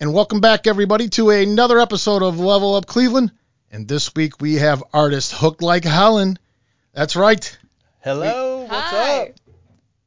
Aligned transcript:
And 0.00 0.14
welcome 0.14 0.40
back, 0.40 0.66
everybody, 0.66 1.08
to 1.10 1.30
another 1.30 1.80
episode 1.80 2.22
of 2.22 2.38
Level 2.38 2.76
Up 2.76 2.86
Cleveland. 2.86 3.32
And 3.70 3.88
this 3.88 4.14
week 4.14 4.40
we 4.40 4.54
have 4.54 4.82
artist 4.92 5.32
Hooked 5.32 5.60
Like 5.62 5.84
Helen. 5.84 6.38
That's 6.92 7.16
right. 7.16 7.58
Hello, 8.00 8.60
what's 8.60 8.72
Hi. 8.72 9.20
up? 9.20 9.28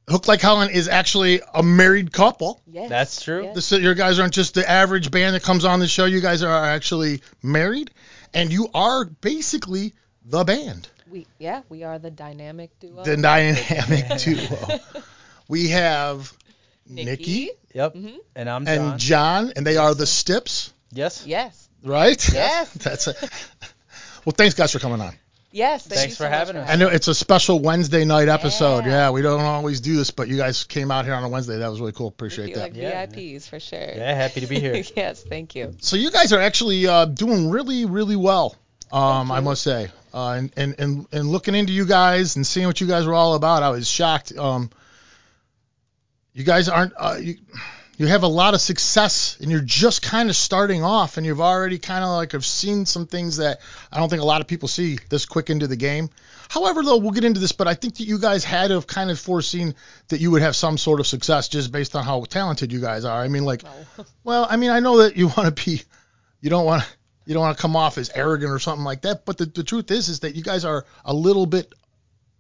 Hooked 0.10 0.28
Like 0.28 0.42
Helen 0.42 0.70
is 0.70 0.88
actually 0.88 1.42
a 1.54 1.62
married 1.62 2.12
couple. 2.14 2.62
Yes. 2.68 2.90
That's 2.90 3.22
true. 3.22 3.44
Yes. 3.44 3.56
This, 3.70 3.72
your 3.82 3.94
guys 3.94 4.18
aren't 4.20 4.34
just 4.34 4.54
the 4.54 4.70
average 4.70 5.12
band 5.12 5.36
that 5.36 5.44
comes 5.44 5.66
on 5.66 5.80
the 5.80 5.88
show. 5.88 6.06
You 6.06 6.22
guys 6.22 6.42
are 6.42 6.66
actually 6.66 7.22
married, 7.44 7.92
and 8.34 8.52
you 8.52 8.70
are 8.74 9.06
basically 9.06 9.94
the 10.26 10.44
band, 10.44 10.88
We 11.10 11.28
yeah, 11.40 11.64
we 11.68 11.84
are 11.84 11.98
the 12.00 12.12
dynamic 12.12 12.78
duo. 12.80 13.04
the 13.04 13.18
dynamic 13.18 14.20
duo. 14.20 14.80
We 15.48 15.68
have 15.70 16.32
Nikki, 16.92 17.06
Nikki. 17.10 17.50
Yep. 17.74 17.96
Mhm. 17.96 18.16
And 18.36 18.50
I'm 18.50 18.66
Jon. 18.66 18.78
and 18.78 19.00
Jon, 19.00 19.54
and 19.56 19.66
they 19.66 19.78
are 19.78 19.94
the 19.96 20.06
Stips, 20.08 20.74
yes. 20.92 21.26
Yes. 21.26 21.70
right? 21.84 22.34
Yes. 22.34 22.72
That's 22.76 23.08
it. 23.08 23.16
Well, 24.26 24.34
thanks 24.38 24.54
guys 24.56 24.72
for 24.72 24.80
coming 24.80 25.02
on. 25.02 25.16
Yes. 25.54 25.86
Thank 25.86 26.00
Thanks 26.00 26.12
you 26.14 26.16
for 26.16 26.24
so 26.24 26.30
having 26.30 26.56
us. 26.56 26.70
I 26.70 26.76
know 26.78 26.88
it's 26.88 27.10
a 27.10 27.14
special 27.16 27.60
Wednesday 27.60 28.06
night 28.06 28.30
episode. 28.30 28.86
Yeah. 28.86 28.92
Yeah, 28.92 29.10
we 29.12 29.22
don't 29.22 29.42
always 29.42 29.82
do 29.82 29.98
this, 29.98 30.10
but 30.12 30.30
you 30.30 30.38
guys 30.38 30.64
came 30.64 30.92
out 30.92 31.04
here 31.04 31.14
on 31.14 31.24
a 31.24 31.30
Wednesday. 31.30 31.58
That 31.58 31.70
was 31.70 31.82
really 31.82 31.92
cool. 31.92 32.08
Appreciate 32.08 32.50
you, 32.50 32.56
that. 32.56 32.62
like 32.72 32.76
Yeah. 32.76 33.06
VIPs 33.06 33.50
for 33.50 33.60
sure. 33.60 33.80
Yeah, 33.80 34.14
happy 34.14 34.40
to 34.42 34.48
be 34.48 34.60
here. 34.62 34.76
yes. 34.96 35.22
Thank 35.24 35.56
you. 35.56 35.76
So 35.82 35.98
you 35.98 36.10
guys 36.10 36.32
are 36.32 36.40
actually 36.40 36.88
uh, 36.88 37.04
doing 37.06 37.50
really, 37.50 37.84
really 37.86 38.16
well. 38.16 38.56
Um, 38.94 39.32
I 39.32 39.40
must 39.40 39.62
say, 39.64 39.90
uh, 40.14 40.32
and, 40.32 40.52
and 40.58 40.76
and 40.78 41.08
and 41.14 41.30
looking 41.30 41.56
into 41.56 41.72
you 41.72 41.86
guys 41.86 42.36
and 42.36 42.46
seeing 42.46 42.68
what 42.68 42.82
you 42.82 42.88
guys 42.88 43.06
were 43.06 43.14
all 43.14 43.36
about, 43.36 43.64
I 43.64 43.70
was 43.70 43.90
shocked. 43.90 44.38
Um, 44.38 44.70
you 46.34 46.44
guys 46.44 46.70
aren't. 46.70 46.94
Uh, 46.98 47.18
you, 47.20 47.36
you 47.98 48.08
have 48.08 48.24
a 48.24 48.28
lot 48.28 48.56
of 48.56 48.62
success, 48.62 49.38
and 49.42 49.52
you're 49.52 49.62
just 49.62 50.02
kind 50.02 50.30
of 50.30 50.36
starting 50.36 50.84
off, 50.84 51.18
and 51.18 51.26
you've 51.26 51.42
already 51.42 51.78
kind 51.78 52.04
of 52.04 52.10
like 52.10 52.32
have 52.32 52.46
seen 52.46 52.88
some 52.88 53.06
things 53.06 53.38
that 53.38 53.60
I 53.92 54.00
don't 54.00 54.10
think 54.10 54.24
a 54.24 54.26
lot 54.26 54.42
of 54.42 54.48
people 54.48 54.68
see 54.68 54.98
this 55.10 55.26
quick 55.26 55.52
into 55.52 55.68
the 55.68 55.76
game. 55.76 56.10
However, 56.50 56.84
though, 56.84 56.98
we'll 56.98 57.12
get 57.12 57.24
into 57.24 57.40
this, 57.40 57.52
but 57.52 57.68
I 57.68 57.76
think 57.76 57.96
that 57.98 58.06
you 58.06 58.18
guys 58.18 58.44
had 58.44 58.70
to 58.70 58.74
have 58.74 58.88
kind 58.88 59.12
of 59.12 59.20
foreseen 59.20 59.76
that 60.08 60.20
you 60.20 60.32
would 60.32 60.42
have 60.42 60.56
some 60.56 60.78
sort 60.78 61.00
of 61.00 61.08
success 61.08 61.48
just 61.48 61.72
based 61.72 61.96
on 61.96 62.04
how 62.04 62.24
talented 62.24 62.74
you 62.74 62.82
guys 62.82 63.06
are. 63.06 63.22
I 63.22 63.28
mean, 63.28 63.46
like, 63.46 63.64
No. 63.64 64.06
well, 64.24 64.48
I 64.50 64.58
mean, 64.58 64.72
I 64.72 64.80
know 64.80 64.98
that 64.98 65.16
you 65.16 65.28
want 65.28 65.56
to 65.56 65.64
be, 65.64 65.84
you 66.42 66.50
don't 66.50 66.66
want 66.66 66.84
to, 66.84 66.90
you 67.26 67.36
don't 67.36 67.44
want 67.44 67.56
to 67.56 67.62
come 67.62 67.76
off 67.76 67.98
as 67.98 68.10
arrogant 68.16 68.52
or 68.52 68.60
something 68.60 68.84
like 68.84 69.04
that. 69.04 69.26
But 69.26 69.38
the, 69.38 69.46
the 69.46 69.64
truth 69.64 69.92
is, 69.92 70.10
is 70.10 70.22
that 70.22 70.36
you 70.36 70.42
guys 70.42 70.66
are 70.66 70.86
a 71.06 71.14
little 71.14 71.46
bit 71.46 71.72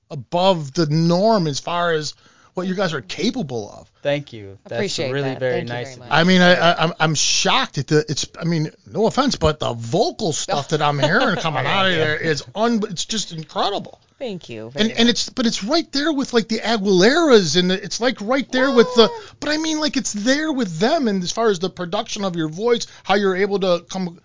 above 0.09 0.73
the 0.73 0.88
norm 0.88 1.48
as 1.48 1.59
far 1.59 1.94
as 1.94 2.16
what 2.54 2.68
you 2.68 2.76
guys 2.76 2.94
are 2.94 3.02
capable 3.02 3.72
of. 3.72 3.92
Thank 4.02 4.34
you. 4.34 4.58
That's 4.64 4.74
Appreciate 4.74 5.12
really 5.12 5.30
that. 5.30 5.40
very 5.40 5.54
Thank 5.58 5.70
nice 5.70 5.86
very 5.88 5.94
of 5.94 6.00
much. 6.00 6.10
you. 6.10 6.16
I 6.16 6.24
mean, 6.24 6.42
I, 6.42 6.54
I 6.54 6.84
I'm 6.84 6.94
I'm 7.00 7.16
shocked 7.16 7.78
at 7.78 7.88
the 7.88 8.06
it's. 8.10 8.28
I 8.40 8.44
mean, 8.46 8.72
no 8.86 9.08
offense, 9.08 9.36
but 9.36 9.60
the 9.60 9.74
vocal 9.74 10.34
stuff 10.34 10.70
that 10.70 10.82
I'm 10.82 11.00
hearing 11.00 11.36
coming 11.38 11.66
out 11.66 11.88
of 11.88 11.94
there 11.94 12.18
is 12.18 12.44
un. 12.56 12.82
It's 12.90 13.06
just 13.06 13.32
incredible. 13.32 14.00
Thank 14.20 14.50
you. 14.50 14.70
Very 14.70 14.90
And 14.90 15.00
and 15.00 15.10
it's 15.10 15.30
but 15.30 15.46
it's 15.48 15.64
right 15.64 15.92
there 15.92 16.14
with 16.14 16.34
like 16.34 16.48
the 16.48 16.60
Aguileras 16.60 17.58
and 17.58 17.72
the, 17.72 17.84
it's 17.84 18.00
like 18.00 18.22
right 18.22 18.50
there 18.52 18.72
with 18.72 18.88
the. 18.96 19.10
But 19.40 19.50
I 19.50 19.58
mean, 19.58 19.80
like 19.80 19.98
it's 19.98 20.14
there 20.14 20.52
with 20.52 20.78
them 20.78 21.08
and 21.08 21.24
as 21.24 21.32
far 21.32 21.50
as 21.50 21.60
the 21.60 21.70
production 21.70 22.24
of 22.24 22.36
your 22.36 22.50
voice, 22.50 22.86
how 23.04 23.16
you're 23.16 23.36
able 23.36 23.60
to 23.60 23.86
come. 23.90 24.20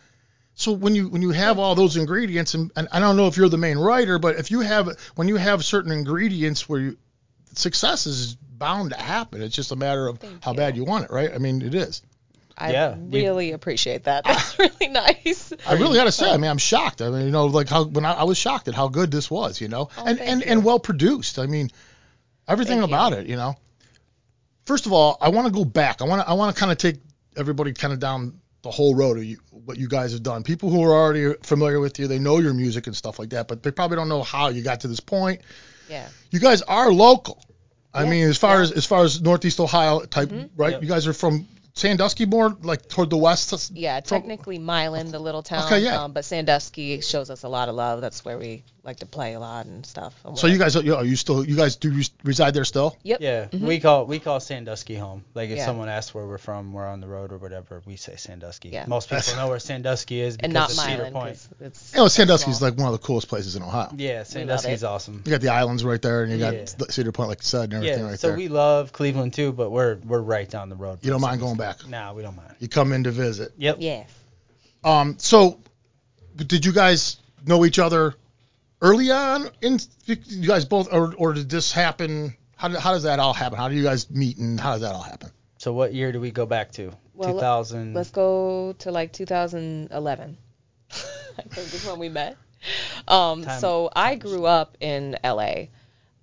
So 0.55 0.73
when 0.73 0.95
you 0.95 1.09
when 1.09 1.23
you 1.23 1.31
have 1.31 1.59
all 1.59 1.75
those 1.75 1.97
ingredients 1.97 2.55
and, 2.55 2.71
and 2.77 2.89
I 2.93 3.01
don't 3.01 3.17
know 3.17 3.27
if 3.27 3.37
you're 3.37 3.49
the 3.49 3.59
main 3.59 3.79
writer, 3.79 4.19
but 4.19 4.37
if 4.37 4.51
you 4.51 4.61
have 4.61 4.89
when 5.15 5.29
you 5.29 5.37
have 5.37 5.65
certain 5.65 5.93
ingredients 5.93 6.69
where 6.69 6.81
you 6.81 6.97
success 7.59 8.07
is 8.07 8.35
bound 8.37 8.91
to 8.91 8.97
happen. 9.01 9.43
It's 9.43 9.55
just 9.55 9.73
a 9.73 9.77
matter 9.77 10.07
of 10.07 10.19
Thank 10.19 10.43
how 10.45 10.53
you. 10.53 10.57
bad 10.57 10.77
you 10.77 10.85
want 10.85 11.05
it, 11.05 11.11
right? 11.11 11.31
I 11.33 11.39
mean, 11.39 11.63
it 11.63 11.75
is. 11.75 12.03
I 12.59 12.73
yeah, 12.73 12.97
you- 12.97 13.23
really 13.25 13.53
appreciate 13.53 14.05
that. 14.05 14.25
That's 14.27 14.59
really 14.59 14.89
nice. 14.89 15.53
I 15.67 15.75
really 15.75 15.97
gotta 15.97 16.13
say, 16.13 16.31
I 16.31 16.37
mean, 16.39 16.51
I'm 16.51 16.57
shocked. 16.59 17.03
I 17.03 17.11
mean, 17.11 17.27
you 17.27 17.31
know, 17.31 17.47
like 17.47 17.69
how 17.69 17.85
when 17.85 18.07
I, 18.07 18.13
I 18.13 18.25
was 18.25 18.39
shocked 18.39 18.69
at 18.69 18.75
how 18.75 18.89
good 18.89 19.11
this 19.11 19.31
was, 19.31 19.61
you 19.61 19.69
know, 19.69 19.91
Oh, 19.99 20.05
and 20.07 20.19
and, 20.21 20.41
you. 20.41 20.47
and 20.49 20.65
well 20.65 20.79
produced. 20.79 21.39
I 21.39 21.47
mean, 21.47 21.71
everything 22.49 22.79
Thank 22.79 22.91
you. 22.91 22.95
about 22.97 23.13
it, 23.13 23.27
you 23.27 23.37
know. 23.37 23.57
First 24.65 24.87
of 24.87 24.93
all, 24.93 25.17
I 25.21 25.29
want 25.29 25.47
to 25.47 25.53
go 25.53 25.65
back. 25.65 26.01
I 26.03 26.05
want 26.07 26.23
to 26.23 26.29
I 26.29 26.33
want 26.33 26.55
to 26.55 26.59
kind 26.59 26.73
of 26.73 26.79
take 26.79 26.97
everybody 27.37 27.73
kind 27.73 27.93
of 27.93 27.99
down 28.01 28.41
the 28.63 28.71
whole 28.71 28.95
road 28.95 29.19
of 29.19 29.25
you, 29.25 29.39
what 29.51 29.77
you 29.77 29.87
guys 29.87 30.13
have 30.13 30.23
done. 30.23 30.43
People 30.43 30.71
who 30.71 30.83
are 30.83 30.93
already 30.95 31.35
familiar 31.43 31.79
with 31.79 31.99
you, 31.99 32.09
they 32.09 32.19
know 32.19 32.39
your 32.39 32.55
music 32.55 32.87
and 32.89 32.97
stuff 32.97 33.19
like 33.19 33.31
that, 33.31 33.47
but 33.49 33.63
they 33.63 33.71
probably 33.71 33.97
don't 33.97 34.09
know 34.09 34.23
how 34.23 34.49
you 34.49 34.63
got 34.63 34.81
to 34.81 34.89
this 34.89 34.99
point. 34.99 35.43
Yeah. 35.89 36.09
You 36.33 36.41
guys 36.41 36.63
are 36.63 36.91
local. 36.91 37.41
I 37.97 38.03
Yeah, 38.05 38.11
mean, 38.11 38.29
as 38.29 38.37
far 38.37 38.57
yeah. 38.57 38.63
as 38.65 38.73
as 38.73 38.87
far 38.87 39.05
as 39.05 39.21
Northeast 39.21 39.59
Ohio 39.59 40.01
type, 40.01 40.29
Mhm. 40.29 40.51
right? 40.57 40.73
Yep. 40.73 40.83
You 40.83 40.89
guys 40.89 41.07
are 41.07 41.13
from 41.15 41.47
Sandusky, 41.77 42.25
more 42.25 42.57
like 42.63 42.89
toward 42.89 43.11
the 43.11 43.19
west. 43.19 43.71
Yeah. 43.75 44.01
from- 44.01 44.23
Technically, 44.23 44.59
Milan, 44.59 45.11
the 45.11 45.19
little 45.19 45.43
town. 45.43 45.67
Okay, 45.67 45.81
yeah. 45.81 46.03
Um, 46.05 46.13
but 46.13 46.25
Sandusky 46.25 47.03
shows 47.03 47.29
us 47.29 47.43
a 47.43 47.49
lot 47.49 47.69
of 47.69 47.75
love. 47.75 48.01
That's 48.01 48.25
where 48.25 48.39
we 48.39 48.65
like 48.83 48.99
to 49.01 49.07
play 49.07 49.35
a 49.35 49.41
lot 49.41 49.67
and 49.67 49.85
stuff. 49.85 50.15
And 50.25 50.39
So 50.39 50.47
you 50.47 50.59
guys, 50.59 50.75
are 50.77 50.83
you, 50.83 50.95
are 50.95 51.05
you 51.05 51.17
still, 51.17 51.45
you 51.45 51.55
guys 51.57 51.77
do 51.77 51.91
res- 51.91 52.13
reside 52.25 52.55
there 52.55 52.65
still? 52.65 52.97
Yep. 53.03 53.21
yeah, 53.21 53.45
Mhm. 53.47 53.61
we 53.63 53.79
call 53.81 54.07
we 54.07 54.19
call 54.21 54.41
Sandusky 54.41 54.95
home. 54.95 55.25
Like 55.35 55.51
if 55.51 55.59
Yeah. 55.59 55.67
someone 55.67 55.89
asks 55.91 56.15
where 56.15 56.25
we're 56.27 56.39
from, 56.39 56.73
we're 56.73 56.87
on 56.87 57.01
the 57.01 57.09
road 57.09 57.31
or 57.33 57.37
whatever, 57.39 57.83
we 57.85 57.97
say 57.97 58.17
Sandusky. 58.17 58.71
Yeah. 58.71 58.87
Most 58.87 59.11
people 59.11 59.37
know 59.37 59.49
where 59.49 59.59
Sandusky 59.59 60.21
is 60.23 60.37
because 60.39 60.45
and 60.47 60.55
not 60.55 60.71
of 60.71 60.77
Cedar 60.77 60.97
Milan 60.97 61.13
Point. 61.13 61.35
'cause 61.35 61.49
it's. 61.61 61.93
You 61.93 62.01
know, 62.01 62.09
Sandusky 62.09 62.51
is 62.53 62.63
like 62.63 62.79
one 62.79 62.87
of 62.87 62.93
the 62.93 63.05
coolest 63.07 63.29
places 63.29 63.55
in 63.57 63.63
Ohio. 63.63 63.91
Yeah, 63.99 64.23
Sandusky's 64.23 64.83
awesome. 64.85 65.23
You 65.27 65.33
got 65.33 65.41
the 65.43 65.49
islands 65.51 65.85
right 65.85 66.01
there, 66.01 66.23
and 66.23 66.33
you 66.33 66.39
got 66.39 66.55
Yeah. 66.55 66.65
the 66.79 66.91
Cedar 66.91 67.13
Point, 67.13 67.29
like 67.29 67.41
you 67.43 67.47
said, 67.49 67.65
and 67.65 67.75
everything 67.75 67.99
Yeah, 68.05 68.11
right 68.11 68.19
so 68.21 68.29
there. 68.29 68.37
we 68.37 68.49
love 68.49 68.93
Cleveland 68.95 69.35
too, 69.35 69.53
but 69.53 69.71
we're 69.71 69.97
we're 70.07 70.21
right 70.23 70.49
down 70.49 70.71
the 70.71 70.77
road. 70.77 71.01
you 71.03 71.11
don't 71.11 71.21
from 71.21 71.29
mind 71.29 71.41
going 71.41 71.51
Sandusky. 71.57 71.66
Back. 71.67 71.89
Nah, 71.89 72.13
we 72.13 72.23
don't 72.23 72.37
mind. 72.37 72.55
You 72.59 72.69
come 72.69 72.93
in 72.93 73.05
to 73.05 73.11
visit. 73.11 73.53
Yep. 73.57 73.77
Yes. 73.81 74.11
Um, 74.85 75.17
so 75.19 75.61
did 76.37 76.65
you 76.65 76.73
guys 76.73 77.17
know 77.47 77.65
each 77.65 77.79
other 77.79 78.15
early 78.81 79.11
on? 79.11 79.49
In 79.63 79.79
you 80.05 80.47
guys 80.47 80.65
both, 80.65 80.93
or, 80.93 81.15
or 81.17 81.33
did 81.33 81.49
this 81.51 81.73
happen? 81.73 82.37
How, 82.57 82.69
did, 82.69 82.79
how 82.79 82.93
does 82.93 83.03
that 83.05 83.19
all 83.19 83.35
happen? 83.35 83.59
How 83.59 83.69
do 83.69 83.75
you 83.75 83.83
guys 83.83 84.11
meet, 84.11 84.39
and 84.39 84.59
how 84.59 84.73
does 84.73 84.83
that 84.83 84.95
all 84.95 85.03
happen? 85.03 85.31
So 85.59 85.73
what 85.73 85.95
year 85.95 86.13
do 86.13 86.21
we 86.21 86.31
go 86.31 86.47
back 86.47 86.73
to? 86.73 86.93
Well, 87.15 87.35
2000. 87.35 87.95
Let's 87.95 88.11
go 88.11 88.75
to 88.81 88.91
like 88.91 89.13
2011. 89.13 90.37
I 91.39 91.43
think 91.43 91.75
is 91.75 91.87
when 91.87 91.99
we 91.99 92.09
met. 92.09 92.37
Um, 93.09 93.43
Time- 93.43 93.61
so 93.61 93.91
I 93.95 94.17
grew 94.17 94.47
up 94.47 94.77
in 94.81 95.17
LA, 95.25 95.67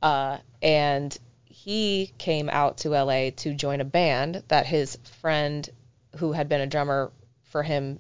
uh, 0.02 0.38
and 0.62 1.18
he 1.63 2.12
came 2.18 2.50
out 2.50 2.78
to 2.79 2.90
LA 2.90 3.29
to 3.38 3.53
join 3.53 3.79
a 3.79 3.85
band 3.85 4.44
that 4.50 4.66
his 4.66 4.97
friend, 5.22 5.69
who 6.18 6.34
had 6.34 6.50
been 6.50 6.59
a 6.62 6.68
drummer 6.68 7.12
for 7.51 7.63
him 7.63 8.00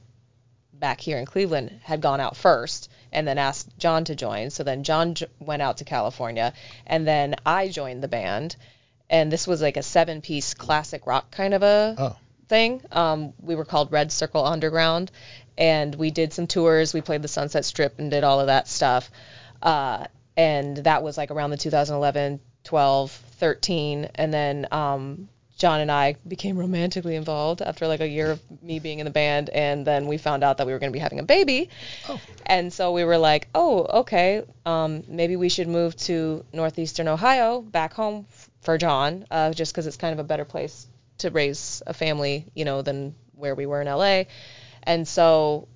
back 0.73 0.99
here 0.99 1.17
in 1.17 1.25
Cleveland, 1.25 1.79
had 1.83 2.01
gone 2.01 2.19
out 2.19 2.35
first, 2.35 2.89
and 3.13 3.25
then 3.25 3.37
asked 3.37 3.69
Jon 3.77 4.03
to 4.05 4.15
join. 4.15 4.49
So 4.49 4.63
then 4.63 4.83
Jon 4.83 5.15
j- 5.15 5.27
went 5.39 5.61
out 5.61 5.77
to 5.77 5.85
California, 5.85 6.53
and 6.85 7.07
then 7.07 7.35
I 7.45 7.69
joined 7.69 8.03
the 8.03 8.07
band. 8.09 8.57
And 9.09 9.31
this 9.31 9.47
was 9.47 9.61
like 9.61 9.77
a 9.77 9.83
seven-piece 9.83 10.55
classic 10.55 11.05
rock 11.07 11.31
kind 11.31 11.53
of 11.53 11.63
a 11.63 11.95
Oh, 11.97 12.15
thing. 12.49 12.81
Um, 12.91 13.33
we 13.41 13.55
were 13.55 13.65
called 13.65 13.91
Red 13.93 14.11
Circle 14.11 14.43
Underground, 14.45 15.09
and 15.57 15.95
we 15.95 16.11
did 16.11 16.33
some 16.33 16.47
tours. 16.47 16.93
We 16.93 16.99
played 17.01 17.21
the 17.21 17.27
Sunset 17.29 17.63
Strip 17.63 17.99
and 17.99 18.11
did 18.11 18.23
all 18.25 18.41
of 18.41 18.47
that 18.47 18.67
stuff. 18.67 19.09
Uh, 19.61 20.07
and 20.35 20.77
that 20.77 21.01
was 21.03 21.15
like 21.17 21.31
around 21.31 21.51
the 21.51 21.57
2011, 21.57 22.39
12, 22.63 23.11
13, 23.43 24.07
and 24.15 24.33
then 24.33 24.65
um, 24.71 25.27
Jon 25.57 25.81
and 25.81 25.91
I 25.91 26.15
became 26.25 26.57
romantically 26.57 27.17
involved 27.17 27.61
after 27.61 27.87
like 27.87 27.99
a 27.99 28.07
year 28.07 28.31
of 28.31 28.41
me 28.61 28.79
being 28.79 28.99
in 28.99 29.05
the 29.05 29.11
band, 29.11 29.49
and 29.49 29.85
then 29.85 30.07
we 30.07 30.17
found 30.17 30.45
out 30.45 30.59
that 30.59 30.65
we 30.65 30.71
were 30.71 30.79
going 30.79 30.93
to 30.93 30.93
be 30.93 30.99
having 30.99 31.19
a 31.19 31.23
baby. 31.23 31.69
Oh. 32.07 32.21
And 32.45 32.71
so 32.71 32.93
we 32.93 33.03
were 33.03 33.17
like, 33.17 33.49
oh, 33.53 33.83
okay, 34.01 34.43
um, 34.65 35.03
maybe 35.09 35.35
we 35.35 35.49
should 35.49 35.67
move 35.67 35.93
to 36.07 36.45
northeastern 36.53 37.09
Ohio, 37.09 37.59
back 37.61 37.93
home 37.93 38.27
f- 38.31 38.49
for 38.61 38.77
Jon, 38.77 39.25
uh, 39.29 39.51
just 39.51 39.73
because 39.73 39.87
it's 39.87 39.97
kind 39.97 40.13
of 40.13 40.19
a 40.19 40.23
better 40.23 40.45
place 40.45 40.87
to 41.17 41.29
raise 41.29 41.83
a 41.85 41.93
family, 41.93 42.45
you 42.55 42.63
know, 42.63 42.81
than 42.81 43.13
where 43.35 43.55
we 43.55 43.65
were 43.65 43.81
in 43.81 43.87
LA. 43.87 44.23
And 44.83 45.05
so 45.05 45.67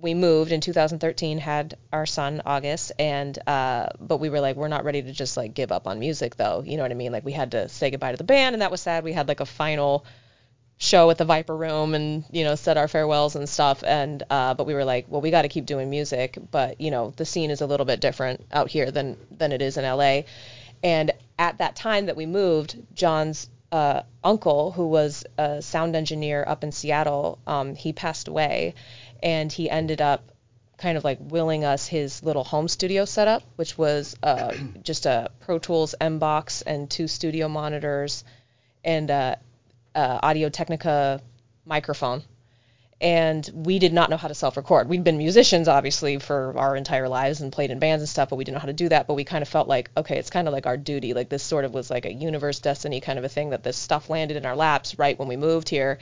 we 0.00 0.14
moved 0.14 0.52
in 0.52 0.60
2013, 0.60 1.38
had 1.38 1.76
our 1.92 2.06
son 2.06 2.42
August, 2.44 2.92
and 2.98 3.38
uh, 3.46 3.86
but 4.00 4.18
we 4.18 4.30
were 4.30 4.40
like, 4.40 4.56
we're 4.56 4.68
not 4.68 4.84
ready 4.84 5.02
to 5.02 5.12
just 5.12 5.36
like 5.36 5.54
give 5.54 5.72
up 5.72 5.86
on 5.86 5.98
music 5.98 6.36
though. 6.36 6.62
You 6.64 6.76
know 6.76 6.82
what 6.82 6.90
I 6.90 6.94
mean? 6.94 7.12
Like 7.12 7.24
we 7.24 7.32
had 7.32 7.52
to 7.52 7.68
say 7.68 7.90
goodbye 7.90 8.12
to 8.12 8.16
the 8.16 8.24
band, 8.24 8.54
and 8.54 8.62
that 8.62 8.70
was 8.70 8.80
sad. 8.80 9.04
We 9.04 9.12
had 9.12 9.28
like 9.28 9.40
a 9.40 9.46
final 9.46 10.04
show 10.82 11.10
at 11.10 11.18
the 11.18 11.26
Viper 11.26 11.54
Room 11.54 11.94
and 11.94 12.24
you 12.30 12.42
know 12.42 12.54
said 12.54 12.78
our 12.78 12.88
farewells 12.88 13.36
and 13.36 13.46
stuff 13.46 13.84
and 13.84 14.22
uh, 14.30 14.54
but 14.54 14.66
we 14.66 14.72
were 14.72 14.84
like 14.84 15.04
well 15.08 15.20
we 15.20 15.30
got 15.30 15.42
to 15.42 15.48
keep 15.48 15.66
doing 15.66 15.90
music 15.90 16.38
but 16.50 16.80
you 16.80 16.90
know 16.90 17.12
the 17.18 17.26
scene 17.26 17.50
is 17.50 17.60
a 17.60 17.66
little 17.66 17.84
bit 17.84 18.00
different 18.00 18.46
out 18.50 18.70
here 18.70 18.90
than 18.90 19.18
than 19.30 19.52
it 19.52 19.60
is 19.60 19.76
in 19.76 19.84
LA 19.84 20.22
and 20.82 21.12
at 21.38 21.58
that 21.58 21.76
time 21.76 22.06
that 22.06 22.16
we 22.16 22.24
moved 22.24 22.78
Jon's 22.94 23.50
uh, 23.70 24.00
uncle 24.24 24.72
who 24.72 24.88
was 24.88 25.22
a 25.36 25.60
sound 25.60 25.94
engineer 25.94 26.42
up 26.48 26.64
in 26.64 26.72
Seattle 26.72 27.38
um, 27.46 27.74
he 27.74 27.92
passed 27.92 28.26
away 28.26 28.74
and 29.22 29.52
he 29.52 29.68
ended 29.70 30.00
up 30.00 30.32
kind 30.78 30.96
of 30.96 31.04
like 31.04 31.18
willing 31.20 31.64
us 31.64 31.86
his 31.86 32.22
little 32.22 32.44
home 32.44 32.66
studio 32.68 33.04
setup 33.04 33.42
which 33.56 33.76
was 33.76 34.16
uh, 34.22 34.52
just 34.82 35.06
a 35.06 35.30
Pro 35.40 35.58
Tools 35.58 35.94
M 36.00 36.18
box 36.18 36.62
and 36.62 36.90
two 36.90 37.06
studio 37.08 37.48
monitors 37.48 38.24
and 38.84 39.10
uh, 39.10 39.36
uh, 39.94 40.18
Audio 40.22 40.48
Technica 40.48 41.20
microphone. 41.66 42.22
and 43.00 43.48
we 43.54 43.78
did 43.78 43.92
not 43.92 44.10
know 44.10 44.16
how 44.18 44.28
to 44.28 44.34
self-record. 44.34 44.88
We'd 44.88 45.04
been 45.04 45.16
musicians 45.18 45.68
obviously 45.68 46.18
for 46.18 46.54
our 46.58 46.76
entire 46.76 47.08
lives 47.08 47.40
and 47.40 47.50
played 47.52 47.70
in 47.70 47.78
bands 47.78 48.02
and 48.02 48.08
stuff, 48.08 48.28
but 48.28 48.36
we 48.36 48.44
didn't 48.44 48.54
know 48.54 48.60
how 48.60 48.66
to 48.66 48.72
do 48.74 48.88
that. 48.90 49.06
But 49.06 49.14
we 49.14 49.24
kind 49.24 49.42
of 49.42 49.48
felt 49.48 49.68
like, 49.68 49.90
okay, 49.96 50.18
it's 50.18 50.28
kind 50.30 50.46
of 50.48 50.52
like 50.52 50.66
our 50.66 50.76
duty. 50.76 51.14
Like 51.14 51.28
this 51.30 51.42
sort 51.42 51.64
of 51.64 51.72
was 51.72 51.90
like 51.90 52.04
a 52.04 52.12
universe 52.12 52.58
destiny 52.60 53.00
kind 53.00 53.18
of 53.18 53.24
a 53.24 53.28
thing 53.28 53.50
that 53.50 53.62
this 53.62 53.76
stuff 53.76 54.10
landed 54.10 54.36
in 54.36 54.44
our 54.44 54.56
laps 54.56 54.98
right 54.98 55.18
when 55.18 55.28
we 55.28 55.36
moved 55.36 55.68
here, 55.70 55.98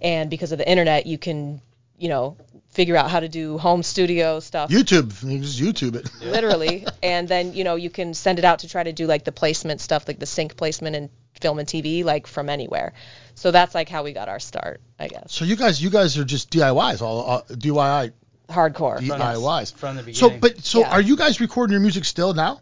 and 0.00 0.30
because 0.30 0.50
of 0.50 0.58
the 0.58 0.68
internet, 0.68 1.06
you 1.06 1.16
can, 1.16 1.60
you 2.02 2.08
know, 2.08 2.36
figure 2.70 2.96
out 2.96 3.10
how 3.10 3.20
to 3.20 3.28
do 3.28 3.58
home 3.58 3.82
studio 3.82 4.40
stuff 4.40 4.70
YouTube, 4.70 5.08
you 5.22 5.38
just 5.38 5.60
YouTube 5.60 5.94
it. 5.94 6.10
literally 6.22 6.86
and 7.02 7.28
then 7.28 7.52
you 7.54 7.64
know 7.64 7.76
you 7.76 7.90
can 7.90 8.14
send 8.14 8.38
it 8.38 8.44
out 8.44 8.58
to 8.60 8.68
try 8.68 8.82
to 8.82 8.92
do 8.92 9.06
like 9.06 9.24
the 9.24 9.30
placement 9.32 9.80
stuff 9.80 10.08
like 10.08 10.18
the 10.18 10.26
sync 10.26 10.56
placement 10.56 10.96
in 10.96 11.10
film 11.40 11.58
and 11.58 11.68
tv 11.68 12.02
like 12.02 12.26
from 12.26 12.48
anywhere 12.48 12.92
so 13.34 13.50
that's 13.50 13.74
like 13.74 13.88
how 13.90 14.02
we 14.02 14.12
got 14.12 14.28
our 14.28 14.40
start 14.40 14.80
i 14.98 15.06
guess 15.06 15.26
So 15.28 15.44
you 15.44 15.54
guys, 15.54 15.82
you 15.82 15.90
guys 15.90 16.16
are 16.18 16.24
just 16.24 16.50
DIYs, 16.50 17.02
all 17.02 17.18
uh, 17.30 17.42
DIY, 17.66 18.12
hardcore 18.48 18.98
DIYs. 18.98 19.74
From 19.74 19.96
the 19.96 20.02
beginning. 20.02 20.32
So, 20.32 20.38
but 20.40 20.64
so 20.64 20.80
Yeah. 20.80 20.92
are 20.92 21.00
you 21.00 21.16
guys 21.16 21.40
recording 21.40 21.72
your 21.72 21.80
music 21.82 22.04
still 22.04 22.32
now? 22.34 22.60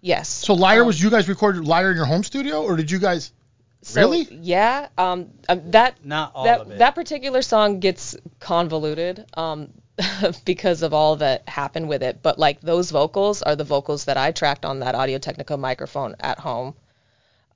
yes 0.00 0.28
So 0.28 0.54
Liar 0.54 0.80
Um, 0.80 0.86
was 0.86 1.00
you 1.02 1.10
guys 1.10 1.28
recorded 1.28 1.64
Liar 1.64 1.90
in 1.90 1.96
your 1.96 2.06
home 2.06 2.24
studio, 2.24 2.62
or 2.64 2.76
did 2.76 2.90
you 2.90 2.98
guys? 2.98 3.32
So, 3.82 4.00
really? 4.02 4.28
yeah 4.30 4.88
um, 4.98 5.30
um 5.48 5.70
that 5.70 6.04
Not 6.04 6.32
all 6.34 6.44
that 6.44 6.60
of 6.60 6.70
it. 6.70 6.78
that 6.78 6.94
particular 6.94 7.42
song 7.42 7.80
gets 7.80 8.16
convoluted 8.38 9.24
um 9.34 9.68
because 10.44 10.82
of 10.82 10.92
all 10.94 11.16
that 11.16 11.48
happened 11.48 11.88
with 11.88 12.02
it 12.02 12.20
but 12.22 12.38
like 12.38 12.60
those 12.60 12.90
vocals 12.90 13.42
are 13.42 13.56
the 13.56 13.64
vocals 13.64 14.04
that 14.06 14.16
i 14.16 14.32
tracked 14.32 14.64
on 14.64 14.80
that 14.80 14.94
audio 14.94 15.18
technica 15.18 15.56
microphone 15.56 16.14
at 16.20 16.38
home 16.38 16.74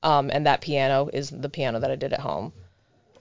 um 0.02 0.30
and 0.30 0.46
that 0.46 0.60
piano 0.60 1.08
is 1.12 1.30
the 1.30 1.48
piano 1.48 1.80
that 1.80 1.90
i 1.90 1.96
did 1.96 2.12
at 2.12 2.20
home 2.20 2.52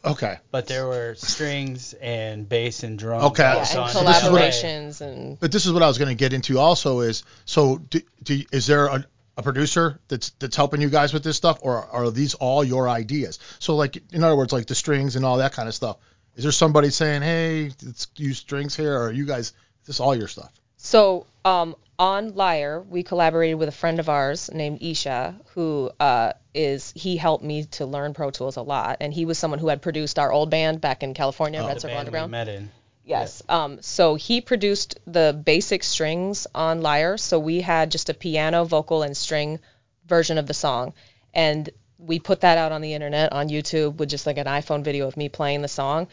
Okay. 0.06 0.38
but 0.52 0.68
there 0.68 0.86
were 0.86 1.16
strings 1.16 1.94
and 1.94 2.50
bass 2.50 2.84
and 2.84 3.00
drums. 3.00 3.24
Okay. 3.24 3.42
Yeah, 3.44 3.60
and 3.60 3.68
So 3.68 3.84
this 3.86 3.96
is 3.96 4.30
what 4.30 4.42
I- 4.42 4.50
collaborations 4.50 5.00
and 5.00 5.40
But 5.40 5.54
this 5.54 5.66
is 5.66 5.72
what 5.72 5.82
I 5.82 5.88
was 5.88 5.98
going 5.98 6.10
to 6.10 6.16
get 6.16 6.34
into 6.34 6.60
also 6.60 7.00
is 7.00 7.24
so 7.46 7.78
do, 7.78 8.02
do, 8.22 8.44
is 8.52 8.68
there 8.68 8.88
a, 8.88 9.06
a 9.38 9.44
producer 9.44 10.00
that's 10.08 10.32
that's 10.40 10.56
helping 10.56 10.82
you 10.82 10.90
guys 10.90 11.14
with 11.14 11.24
this 11.24 11.38
stuff, 11.38 11.60
or 11.62 11.86
are 11.86 12.12
these 12.12 12.34
all 12.36 12.64
your 12.64 12.90
ideas? 12.90 13.40
So 13.60 13.76
like 13.76 14.02
in 14.14 14.24
other 14.24 14.36
words, 14.36 14.54
like 14.54 14.68
the 14.68 14.76
strings 14.76 15.16
and 15.16 15.26
all 15.26 15.38
that 15.38 15.54
kind 15.54 15.68
of 15.68 15.76
stuff. 15.76 15.98
Is 16.36 16.44
there 16.44 16.52
somebody 16.52 16.90
saying, 16.90 17.22
hey, 17.22 17.72
let's 17.84 18.08
use 18.16 18.40
strings 18.40 18.76
here, 18.76 18.96
or 18.96 19.08
are 19.08 19.12
you 19.12 19.26
guys? 19.26 19.54
Is 19.82 19.88
this 19.88 20.00
all 20.00 20.16
your 20.16 20.28
stuff? 20.28 20.52
So 20.78 21.28
um, 21.46 21.76
on 22.00 22.34
Liar, 22.36 22.82
we 22.82 23.04
collaborated 23.04 23.58
with 23.58 23.70
a 23.70 23.74
friend 23.74 24.00
of 24.00 24.10
ours 24.10 24.50
named 24.52 24.82
Isha, 24.82 25.40
who 25.54 25.92
uh, 26.00 26.34
is 26.54 26.92
he 26.96 27.18
helped 27.18 27.44
me 27.44 27.66
to 27.66 27.86
learn 27.86 28.14
Pro 28.14 28.32
Tools 28.32 28.58
a 28.58 28.62
lot, 28.62 28.98
and 29.00 29.14
he 29.14 29.26
was 29.26 29.38
someone 29.38 29.60
who 29.60 29.68
had 29.68 29.82
produced 29.82 30.18
our 30.20 30.32
old 30.32 30.50
band 30.50 30.82
back 30.82 31.04
in 31.04 31.14
California, 31.14 31.64
Red 31.64 31.82
Circle 31.82 31.96
band 31.96 32.12
we 32.12 32.18
Underground. 32.18 32.32
met 32.32 32.48
in. 32.48 32.72
Yes. 33.06 33.44
Um, 33.50 33.82
so 33.82 34.16
he 34.16 34.40
produced 34.42 35.00
the 35.06 35.40
basic 35.46 35.84
strings 35.84 36.48
on 36.56 36.82
Liar. 36.82 37.18
So 37.18 37.38
we 37.38 37.62
had 37.62 37.92
just 37.92 38.10
a 38.10 38.14
piano, 38.14 38.64
vocal, 38.64 39.04
and 39.04 39.16
string 39.16 39.60
version 40.06 40.38
of 40.38 40.48
the 40.48 40.54
song. 40.54 40.94
And 41.34 41.70
we 41.98 42.20
put 42.20 42.42
that 42.42 42.58
out 42.58 42.72
on 42.72 42.82
the 42.82 42.94
internet 42.94 43.34
on 43.34 43.50
YouTube 43.50 43.98
with 43.98 44.10
just 44.10 44.26
like 44.26 44.38
an 44.38 44.46
iPhone 44.46 44.84
video 44.84 45.08
of 45.08 45.18
me 45.18 45.30
playing 45.30 45.62
the 45.62 45.68
song. 45.68 46.08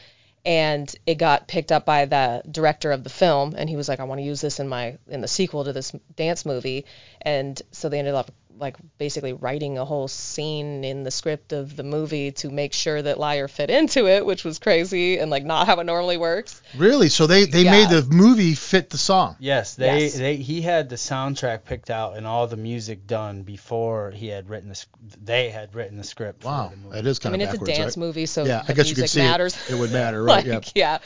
And 0.45 0.93
it 1.07 1.17
got 1.17 1.49
picked 1.49 1.71
up 1.71 1.85
by 1.85 2.07
the 2.07 2.43
director 2.51 2.93
of 2.93 3.05
the 3.05 3.11
film, 3.11 3.55
and 3.59 3.69
he 3.69 3.77
was 3.77 3.91
like, 3.91 4.01
"I 4.01 4.05
want 4.05 4.21
to 4.21 4.25
use 4.25 4.41
this 4.41 4.59
in 4.59 4.69
my 4.69 4.97
in 5.07 5.21
the 5.21 5.29
sequel 5.29 5.65
to 5.65 5.73
this 5.75 5.93
dance 6.17 6.47
movie." 6.47 6.87
And 7.21 7.61
so 7.73 7.91
they 7.91 7.99
ended 7.99 8.15
up 8.15 8.33
like 8.59 8.77
basically 8.99 9.33
writing 9.33 9.79
a 9.79 9.85
whole 9.85 10.07
scene 10.09 10.85
in 10.85 11.03
the 11.03 11.11
script 11.11 11.53
of 11.53 11.77
the 11.77 11.83
movie 11.83 12.31
to 12.33 12.51
make 12.51 12.73
sure 12.73 13.01
that 13.01 13.19
Liar 13.19 13.49
fit 13.49 13.71
into 13.71 14.07
it, 14.07 14.25
which 14.27 14.45
was 14.45 14.59
crazy 14.59 15.19
and 15.19 15.31
like 15.31 15.45
not 15.45 15.67
how 15.67 15.81
it 15.81 15.85
normally 15.85 16.17
works. 16.19 16.61
Really? 16.77 17.09
So 17.09 17.27
they 17.27 17.45
they 17.47 17.65
Yeah. 17.65 17.71
made 17.71 17.89
the 17.89 18.03
movie 18.03 18.55
fit 18.55 18.91
the 18.91 18.99
song. 18.99 19.37
Yes, 19.39 19.75
they, 19.77 20.03
Yes. 20.05 20.15
they 20.15 20.37
he 20.37 20.61
had 20.61 20.89
the 20.89 20.97
soundtrack 20.97 21.65
picked 21.65 21.91
out 21.91 22.17
and 22.17 22.27
all 22.27 22.47
the 22.47 22.57
music 22.57 23.07
done 23.07 23.43
before 23.43 24.11
he 24.11 24.29
had 24.29 24.49
written 24.51 24.69
the 24.69 24.85
they 25.23 25.49
had 25.51 25.75
written 25.75 25.97
the 25.97 26.05
script 26.05 26.45
Wow, 26.45 26.69
for 26.69 26.77
the 26.77 26.83
movie. 26.83 26.97
that 26.97 27.07
is 27.09 27.21
I 27.25 27.31
mean, 27.31 27.41
of 27.43 27.55
it's 27.55 27.63
a 27.63 27.65
dance 27.65 27.97
right? 27.97 27.97
movie, 27.97 28.27
so 28.27 28.45
Yeah, 28.45 28.61
I 28.61 28.65
the 28.67 28.75
guess 28.75 28.89
you 28.89 28.95
could 28.95 29.01
music 29.03 29.09
see 29.15 29.21
it. 29.21 29.25
matters. 29.25 29.57
It 29.71 29.75
would 29.75 29.93
matter, 29.93 30.23
right? 30.25 30.47
like, 30.47 30.75
yeah. 30.77 30.99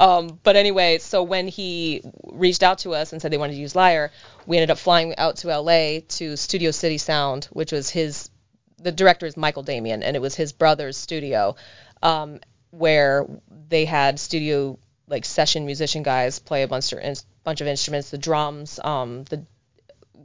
yeah. 0.00 0.06
Um, 0.06 0.38
but 0.42 0.56
anyway, 0.56 0.98
so 0.98 1.22
when 1.22 1.48
he 1.48 2.02
reached 2.24 2.62
out 2.62 2.78
to 2.78 2.92
us 2.94 3.12
and 3.12 3.20
said 3.20 3.32
they 3.32 3.38
wanted 3.38 3.54
to 3.54 3.58
use 3.60 3.74
liar 3.74 4.10
we 4.46 4.56
ended 4.56 4.70
up 4.70 4.78
flying 4.78 5.14
out 5.16 5.36
to 5.36 5.48
LA 5.56 6.00
to 6.08 6.34
Studio 6.36 6.70
City 6.70 6.89
Sound, 6.98 7.46
which 7.46 7.72
was 7.72 7.90
his. 7.90 8.30
The 8.78 8.92
director 8.92 9.26
is 9.26 9.36
Michael 9.36 9.62
Damian, 9.62 10.02
and 10.02 10.16
it 10.16 10.20
was 10.20 10.34
his 10.34 10.52
brother's 10.52 10.96
studio, 10.96 11.56
um, 12.02 12.40
where 12.70 13.26
they 13.68 13.84
had 13.84 14.18
studio 14.18 14.78
like 15.06 15.24
session 15.24 15.66
musician 15.66 16.02
guys 16.02 16.38
play 16.38 16.62
a 16.62 16.68
bunch 16.68 16.92
of 16.92 17.00
bunch 17.44 17.60
of 17.60 17.66
instruments, 17.66 18.10
the 18.10 18.18
drums, 18.18 18.80
um, 18.82 19.24
the 19.24 19.44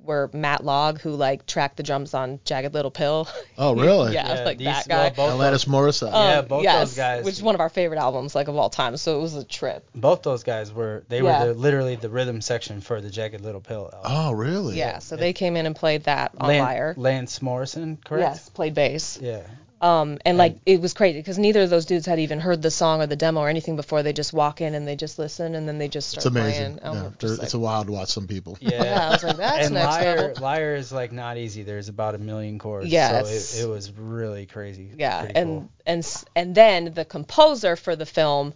were 0.04 0.30
Matt 0.34 0.62
Laug 0.64 1.00
who 1.02 1.12
like 1.12 1.46
tracked 1.46 1.78
the 1.78 1.84
drums 1.84 2.14
on 2.14 2.40
Jagged 2.46 2.74
Little 2.74 2.92
Pill. 2.92 3.28
Oh, 3.58 3.74
really? 3.76 4.14
yeah, 4.16 4.36
Yeah, 4.36 4.44
like 4.44 4.58
these- 4.58 4.68
that 4.68 4.88
guy. 4.88 5.10
both 5.10 5.34
Alanis 5.40 5.66
Morissette. 5.68 6.12
Yeah, 6.12 6.40
Um, 6.40 6.46
both 6.48 6.64
yes, 6.64 6.90
those 6.90 6.96
guys- 6.98 7.26
which 7.26 7.34
is 7.36 7.44
one 7.44 7.56
of 7.56 7.62
our 7.62 7.70
favorite 7.70 7.98
albums, 8.00 8.36
like 8.36 8.48
of 8.48 8.56
all 8.56 8.70
time. 8.70 8.98
So 8.98 9.18
it 9.18 9.22
was 9.22 9.36
a 9.36 9.44
trip. 9.44 9.88
Both 9.96 10.24
those 10.24 10.44
guys 10.44 10.72
were 10.74 11.04
they 11.10 11.22
Yeah. 11.22 11.42
were 11.46 11.48
the, 11.48 11.60
literally 11.60 11.96
the 11.96 12.10
rhythm 12.10 12.42
section 12.42 12.82
for 12.82 13.02
the 13.02 13.10
Jagged 13.10 13.42
Little 13.42 13.62
Pill 13.62 13.90
album. 13.94 14.00
Oh, 14.04 14.32
really? 14.34 14.78
Yeah, 14.78 15.00
so 15.00 15.16
they 15.16 15.34
came 15.34 15.56
in 15.58 15.66
and 15.66 15.76
played 15.76 16.04
that 16.06 16.32
on 16.40 16.48
Lan- 16.50 16.62
Liar. 16.62 16.94
Lance 16.98 17.42
Morrison, 17.42 17.98
correct? 18.04 18.22
Yes, 18.36 18.50
played 18.50 18.74
bass. 18.74 19.18
Yeah. 19.22 19.42
Um, 19.82 20.18
and 20.26 20.38
like 20.38 20.58
it 20.66 20.80
was 20.82 20.94
crazy 20.94 21.20
because 21.20 21.38
neither 21.38 21.62
of 21.62 21.70
those 21.70 21.86
dudes 21.86 22.06
had 22.06 22.18
even 22.20 22.40
heard 22.40 22.62
the 22.62 22.72
song 22.72 23.02
or 23.02 23.08
the 23.08 23.16
demo 23.18 23.42
or 23.42 23.50
anything 23.50 23.76
before. 23.76 24.04
They 24.04 24.14
just 24.14 24.32
walk 24.34 24.62
in 24.62 24.74
and 24.74 24.88
they 24.88 24.96
just 24.96 25.20
listen 25.20 25.54
and 25.54 25.68
then 25.68 25.78
they 25.78 25.90
just 25.90 26.10
start 26.10 26.26
It's 26.26 26.26
amazing. 26.28 26.78
playing. 26.78 26.98
Um, 26.98 27.04
Yeah, 27.04 27.10
just 27.20 27.38
like- 27.40 27.44
it's 27.46 27.54
a 27.54 27.60
wild 27.60 27.88
to 27.88 27.92
watch 27.94 28.10
some 28.10 28.26
people. 28.26 28.58
Yeah. 28.62 28.70
yeah, 28.84 29.08
I 29.08 29.12
was 29.12 29.24
like, 29.24 29.38
that's 29.38 29.66
and 29.66 29.74
next 29.76 29.88
Liar, 29.88 30.16
level. 30.16 30.44
Liar 30.44 30.76
is 30.76 30.92
like 30.94 31.12
not 31.12 31.38
easy. 31.38 31.64
There's 31.64 31.90
about 31.90 32.16
a 32.16 32.20
million 32.20 32.58
chords. 32.58 32.88
Yeah, 32.88 33.22
So 33.24 33.28
it, 33.62 33.64
it 33.66 33.70
was 33.70 33.92
really 33.92 34.46
crazy. 34.46 34.92
Yeah, 34.98 35.20
Pretty 35.24 35.36
and 35.36 35.48
cool. 35.50 35.70
and 35.86 36.24
and 36.36 36.56
then 36.56 36.94
the 36.94 37.04
composer 37.06 37.76
for 37.76 37.96
the 37.98 38.06
film 38.06 38.54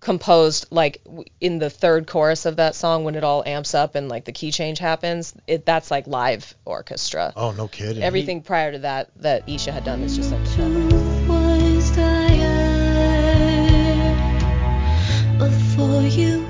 composed 0.00 0.66
like 0.70 1.02
in 1.40 1.58
the 1.58 1.70
third 1.70 2.06
chorus 2.06 2.46
of 2.46 2.56
that 2.56 2.74
song 2.74 3.04
when 3.04 3.14
it 3.14 3.24
all 3.24 3.42
amps 3.44 3.74
up 3.74 3.94
and 3.94 4.08
like 4.08 4.24
the 4.24 4.32
key 4.32 4.50
change 4.50 4.78
happens. 4.78 5.34
It 5.46 5.66
that's 5.66 5.90
like 5.90 6.06
live 6.06 6.54
orchestra. 6.64 7.32
Oh, 7.36 7.52
no 7.52 7.68
kidding. 7.68 8.02
Everything 8.02 8.42
prior 8.42 8.72
to 8.72 8.78
that 8.80 9.10
that 9.16 9.48
Isha 9.48 9.72
had 9.72 9.84
done 9.84 10.02
is 10.02 10.16
just 10.16 10.30
like 10.30 10.44
Truth 10.54 10.88
before 15.38 16.02
you 16.02 16.47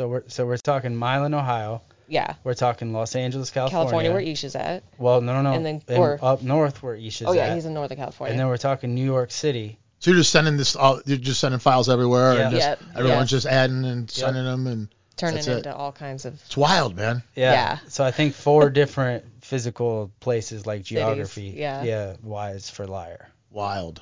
So 0.00 0.08
we're 0.08 0.22
so 0.28 0.46
we're 0.46 0.56
talking 0.56 0.96
Milan, 0.96 1.34
Ohio. 1.34 1.82
yeah. 2.08 2.32
We're 2.42 2.54
talking 2.54 2.94
Los 2.94 3.14
Angeles, 3.14 3.50
California. 3.50 3.82
California 3.84 4.12
where 4.12 4.22
Isha's 4.22 4.56
at. 4.56 4.82
Well, 4.96 5.20
no, 5.20 5.34
no, 5.34 5.42
no. 5.42 5.52
And 5.52 5.66
then- 5.66 5.82
And 5.88 5.98
or- 5.98 6.18
up 6.22 6.42
north 6.42 6.82
where 6.82 6.96
Isha's 6.96 7.20
at. 7.20 7.28
Oh 7.28 7.32
yeah, 7.32 7.48
at. 7.48 7.54
he's 7.54 7.66
in 7.66 7.74
Northern 7.74 7.98
California. 7.98 8.30
and 8.32 8.40
then 8.40 8.48
we're 8.48 8.56
talking 8.56 8.94
New 8.94 9.04
York 9.04 9.30
City. 9.30 9.78
So 9.98 10.10
you're 10.10 10.20
just 10.20 10.32
sending 10.32 10.56
this, 10.56 10.74
all, 10.74 11.02
you're 11.04 11.18
just 11.18 11.38
sending 11.38 11.60
files 11.60 11.90
everywhere, 11.90 12.32
and 12.40 12.50
just, 12.56 12.66
Yeah, 12.66 12.76
everyone's 12.98 13.30
yeah. 13.30 13.36
just 13.36 13.46
adding 13.46 13.84
and 13.84 14.10
sending 14.10 14.42
them, 14.44 14.66
and 14.68 14.88
turning 15.18 15.34
that's 15.34 15.48
it. 15.48 15.56
into 15.58 15.76
all 15.76 15.92
kinds 15.92 16.24
of 16.24 16.40
it's 16.46 16.56
wild, 16.56 16.96
man. 16.96 17.22
Yeah. 17.36 17.52
Yeah. 17.52 17.78
So 17.88 18.02
I 18.02 18.10
think 18.10 18.32
four 18.32 18.70
different 18.70 19.26
physical 19.44 20.10
places 20.20 20.64
like 20.64 20.82
geography. 20.82 21.52
yeah. 21.58 21.82
Yeah. 21.82 22.16
Wise 22.22 22.70
for 22.70 22.86
liar. 22.86 23.28
Wild. 23.50 24.00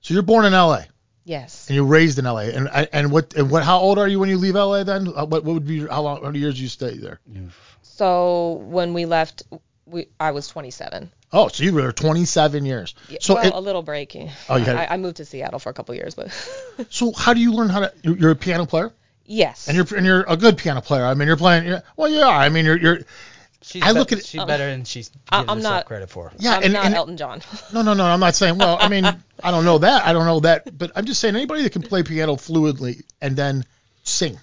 So 0.00 0.14
you're 0.14 0.22
born 0.22 0.46
in 0.46 0.54
L.A. 0.54 0.86
yes. 1.28 1.68
and 1.68 1.76
you're 1.76 1.84
raised 1.84 2.18
in 2.18 2.26
L.A. 2.26 2.52
And 2.52 2.68
and 2.92 3.12
what 3.12 3.34
and 3.34 3.50
what? 3.50 3.62
How 3.62 3.78
old 3.78 3.98
are 3.98 4.08
you 4.08 4.18
when 4.18 4.28
you 4.28 4.38
leave 4.38 4.56
L.A. 4.56 4.84
Then? 4.84 5.08
Uh, 5.08 5.24
What 5.26 5.44
what 5.44 5.54
would 5.54 5.66
be 5.66 5.86
how 5.86 6.02
long? 6.02 6.16
How 6.20 6.26
many 6.26 6.40
years 6.40 6.56
do 6.56 6.62
you 6.62 6.68
stay 6.68 6.96
there? 6.96 7.20
So 7.82 8.52
when 8.68 8.94
we 8.94 9.06
left, 9.06 9.42
we 9.86 10.08
I 10.18 10.30
was 10.32 10.48
27. 10.48 11.10
Oh, 11.30 11.48
so 11.48 11.62
you 11.62 11.74
were 11.74 11.82
there 11.82 11.92
27 11.92 12.64
years. 12.64 12.94
Yeah, 13.08 13.18
So 13.20 13.34
well, 13.34 13.46
it- 13.46 13.52
a 13.52 13.60
little 13.60 13.82
break. 13.82 14.16
Oh, 14.48 14.56
you 14.56 14.64
had- 14.64 14.76
I, 14.76 14.94
I 14.94 14.96
moved 14.96 15.18
to 15.18 15.24
Seattle 15.26 15.58
for 15.58 15.68
a 15.68 15.74
couple 15.74 15.94
years, 15.94 16.14
but 16.14 16.28
so 16.90 17.12
how 17.12 17.34
do 17.34 17.40
you 17.40 17.52
learn 17.52 17.68
how 17.68 17.80
to? 17.80 17.92
You're, 18.02 18.30
a 18.30 18.36
piano 18.36 18.64
player, 18.64 18.92
yes. 19.26 19.68
and 19.68 19.76
you're 19.76 19.86
and 19.96 20.06
you're 20.06 20.24
a 20.26 20.36
good 20.36 20.56
piano 20.56 20.80
player. 20.80 21.04
I 21.04 21.14
mean, 21.14 21.28
you're 21.28 21.36
playing. 21.36 21.66
You're, 21.66 21.82
well, 21.96 22.10
are. 22.24 22.32
I 22.32 22.48
mean, 22.48 22.64
you're 22.64 22.78
you're 22.78 22.98
She's 23.68 23.82
I 23.82 23.92
be- 23.92 23.98
look 23.98 24.12
at 24.12 24.18
it. 24.18 24.24
She's 24.24 24.40
oh. 24.40 24.46
better 24.46 24.64
than 24.64 24.84
she's 24.84 25.10
I- 25.30 25.40
giving 25.40 25.50
I'm 25.50 25.56
herself 25.58 25.74
not- 25.74 25.84
credit 25.86 26.08
for. 26.08 26.32
Yeah, 26.38 26.56
I'm 26.56 26.62
and, 26.62 26.72
not 26.72 26.86
and 26.86 26.94
Elton 26.94 27.16
John. 27.18 27.42
no, 27.74 27.82
no, 27.82 27.92
no. 27.92 28.04
I'm 28.04 28.18
not 28.18 28.34
saying. 28.34 28.56
Well, 28.56 28.78
I 28.80 28.88
mean, 28.88 29.04
I 29.42 29.50
don't 29.50 29.66
know 29.66 29.76
that. 29.78 30.06
I 30.06 30.14
don't 30.14 30.24
know 30.24 30.40
that, 30.40 30.76
but 30.78 30.92
I'm 30.96 31.04
just 31.04 31.20
saying 31.20 31.36
anybody 31.36 31.62
that 31.64 31.72
can 31.72 31.82
play 31.82 32.02
piano 32.02 32.36
fluidly 32.36 33.02
and 33.20 33.36
then 33.36 33.66
sing. 34.04 34.38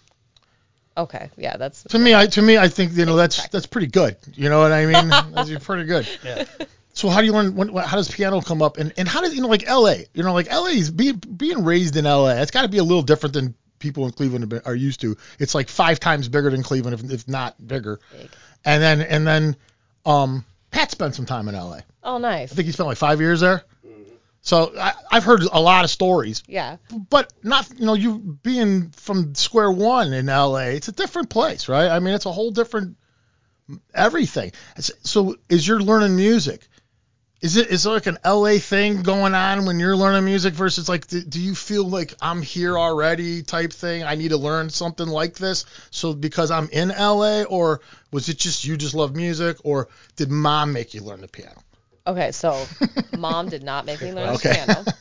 okay, 0.95 1.31
yeah, 1.37 1.57
that's 1.57 1.83
To 1.85 1.97
me, 1.97 2.13
I 2.13 2.27
to 2.27 2.41
me, 2.41 2.57
I 2.57 2.67
think 2.67 2.93
you 2.93 3.05
know 3.07 3.15
that's 3.15 3.47
that's 3.49 3.65
pretty 3.65 3.87
good. 3.87 4.15
You 4.35 4.49
know 4.49 4.59
what 4.59 4.71
I 4.71 4.85
mean? 4.85 5.09
That's 5.33 5.65
pretty 5.65 5.85
good. 5.85 6.07
Yeah. 6.23 6.45
So 6.93 7.09
how 7.09 7.19
do 7.19 7.25
you 7.25 7.33
learn? 7.33 7.55
When, 7.55 7.69
how 7.69 7.97
does 7.97 8.09
piano 8.09 8.41
come 8.41 8.61
up? 8.61 8.77
And 8.77 8.93
and 8.95 9.07
how 9.07 9.21
does 9.21 9.33
you 9.35 9.41
know 9.41 9.47
like 9.49 9.67
L.A. 9.67 10.05
You 10.13 10.21
know 10.21 10.33
like 10.33 10.51
L.A. 10.51 10.71
is 10.71 10.91
being 10.91 11.15
being 11.15 11.63
raised 11.65 11.97
in 11.97 12.05
L.A. 12.05 12.41
It's 12.41 12.51
got 12.51 12.61
to 12.61 12.69
be 12.69 12.77
a 12.77 12.83
little 12.83 13.01
different 13.01 13.33
than 13.33 13.55
people 13.85 14.05
in 14.05 14.11
Cleveland 14.11 14.61
are 14.65 14.75
used 14.75 15.01
to. 15.01 15.15
It's 15.39 15.53
like 15.53 15.69
five 15.69 15.99
times 15.99 16.27
bigger 16.27 16.49
than 16.49 16.63
Cleveland, 16.63 16.99
if, 16.99 17.11
if 17.11 17.27
not 17.27 17.55
bigger. 17.65 17.99
big. 18.11 18.29
And 18.65 18.81
then 18.81 19.01
and 19.01 19.27
then 19.27 19.55
um 20.05 20.43
Pat 20.71 20.89
spent 20.91 21.13
some 21.15 21.25
time 21.27 21.47
in 21.47 21.55
L.A. 21.55 21.83
Oh, 22.03 22.17
nice. 22.17 22.51
I 22.51 22.55
think 22.55 22.65
he 22.65 22.71
spent 22.71 22.87
like 22.87 22.97
five 22.97 23.21
years 23.21 23.39
there. 23.41 23.63
So 24.41 24.73
I, 24.77 24.93
I've 25.11 25.23
heard 25.23 25.41
a 25.41 25.59
lot 25.59 25.85
of 25.85 25.89
stories, 25.89 26.43
Yeah. 26.47 26.77
but 27.09 27.31
not 27.43 27.67
you 27.79 27.85
know 27.85 27.93
you 27.95 28.17
being 28.43 28.89
from 28.91 29.33
square 29.35 29.71
one 29.71 30.13
in 30.13 30.27
L.A. 30.29 30.75
It's 30.75 30.87
a 30.87 30.91
different 30.91 31.29
place, 31.29 31.67
right? 31.69 31.89
I 31.89 31.99
mean, 31.99 32.13
it's 32.13 32.25
a 32.25 32.31
whole 32.31 32.51
different 32.51 32.97
everything. 33.93 34.51
So 35.03 35.35
is 35.49 35.67
you're 35.67 35.79
learning 35.81 36.15
music? 36.15 36.67
Is 37.41 37.57
it 37.57 37.67
is 37.67 37.83
there 37.83 37.93
like 37.93 38.07
an 38.07 38.17
LA 38.25 38.57
thing 38.57 39.03
going 39.03 39.35
on 39.35 39.65
when 39.65 39.79
you're 39.79 39.95
learning 39.95 40.25
music 40.25 40.53
versus 40.53 40.89
like 40.89 41.05
do, 41.07 41.21
do 41.21 41.39
you 41.39 41.53
feel 41.53 41.87
like 41.87 42.13
I'm 42.21 42.41
here 42.41 42.77
already 42.77 43.43
type 43.43 43.71
thing? 43.73 44.03
I 44.03 44.15
need 44.15 44.29
to 44.29 44.37
learn 44.37 44.69
something 44.69 45.07
like 45.07 45.35
this. 45.35 45.65
So 45.91 46.13
because 46.13 46.49
I'm 46.49 46.69
in 46.69 46.89
LA 46.89 47.43
or 47.43 47.81
was 48.11 48.29
it 48.29 48.37
just 48.37 48.63
you 48.65 48.77
just 48.77 48.95
love 48.95 49.15
music 49.15 49.57
or 49.63 49.89
did 50.15 50.31
mom 50.31 50.73
make 50.73 50.93
you 50.93 51.01
learn 51.01 51.21
the 51.21 51.27
piano? 51.27 51.61
Okay, 52.07 52.31
so 52.31 52.69
mom 53.13 53.49
did 53.49 53.63
not 53.63 53.85
make 53.85 54.01
me 54.01 54.11
learn 54.13 54.29
Okay. 54.35 54.53
piano. 54.53 54.85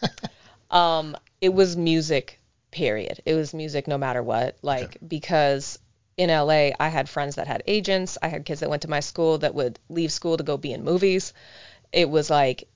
Um, 0.70 1.16
it 1.40 1.50
was 1.54 1.76
music, 1.76 2.40
period. 2.72 3.20
It 3.24 3.34
was 3.34 3.54
music 3.54 3.86
no 3.86 3.96
matter 3.98 4.22
what. 4.22 4.56
Like 4.62 4.96
because 5.06 5.78
in 6.16 6.30
LA, 6.30 6.70
I 6.80 6.88
had 6.88 7.08
friends 7.08 7.36
that 7.36 7.46
had 7.46 7.62
agents. 7.66 8.18
I 8.22 8.28
had 8.28 8.44
kids 8.44 8.60
that 8.60 8.70
went 8.70 8.82
to 8.82 8.88
my 8.90 9.00
school 9.00 9.38
that 9.38 9.54
would 9.54 9.78
leave 9.88 10.10
school 10.10 10.36
to 10.36 10.42
go 10.42 10.56
be 10.56 10.72
in 10.72 10.82
movies. 10.82 11.32
It 11.94 12.10
was 12.10 12.28
like 12.28 12.68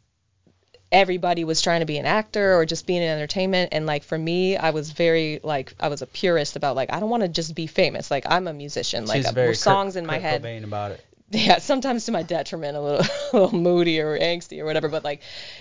everybody 0.90 1.44
was 1.44 1.60
trying 1.60 1.80
to 1.80 1.86
be 1.86 1.98
an 1.98 2.06
actor 2.06 2.54
or 2.54 2.64
just 2.64 2.86
be 2.86 2.96
in 2.96 3.02
entertainment. 3.02 3.70
And 3.72 3.86
like 3.86 4.04
for 4.04 4.16
me 4.16 4.56
I 4.56 4.70
was 4.70 4.90
very 4.90 5.40
like 5.42 5.74
I 5.78 5.88
was 5.88 6.02
a 6.02 6.06
purist 6.06 6.56
about 6.56 6.76
like 6.76 6.92
I 6.92 7.00
don't 7.00 7.10
want 7.10 7.22
to 7.22 7.28
just 7.28 7.54
be 7.54 7.66
famous. 7.66 8.10
Like 8.10 8.24
I'm 8.26 8.46
a 8.48 8.52
musician. 8.52 9.06
Like 9.06 9.22
She's 9.22 9.30
very 9.30 9.54
songs 9.54 9.94
Kurt, 9.94 10.02
in 10.02 10.06
my 10.06 10.14
Kurt 10.14 10.22
head. 10.22 10.42
Cobain 10.42 10.64
about 10.64 10.92
it. 10.92 11.04
Yeah, 11.30 11.58
sometimes 11.58 12.06
to 12.06 12.12
my 12.12 12.22
detriment, 12.22 12.76
a 12.76 12.80
little, 12.80 13.00
a 13.32 13.36
little 13.38 13.58
moody 13.58 14.00
or 14.00 14.18
angsty 14.18 14.60
or 14.60 14.64
whatever. 14.64 14.88
But 14.88 15.04
like, 15.04 15.20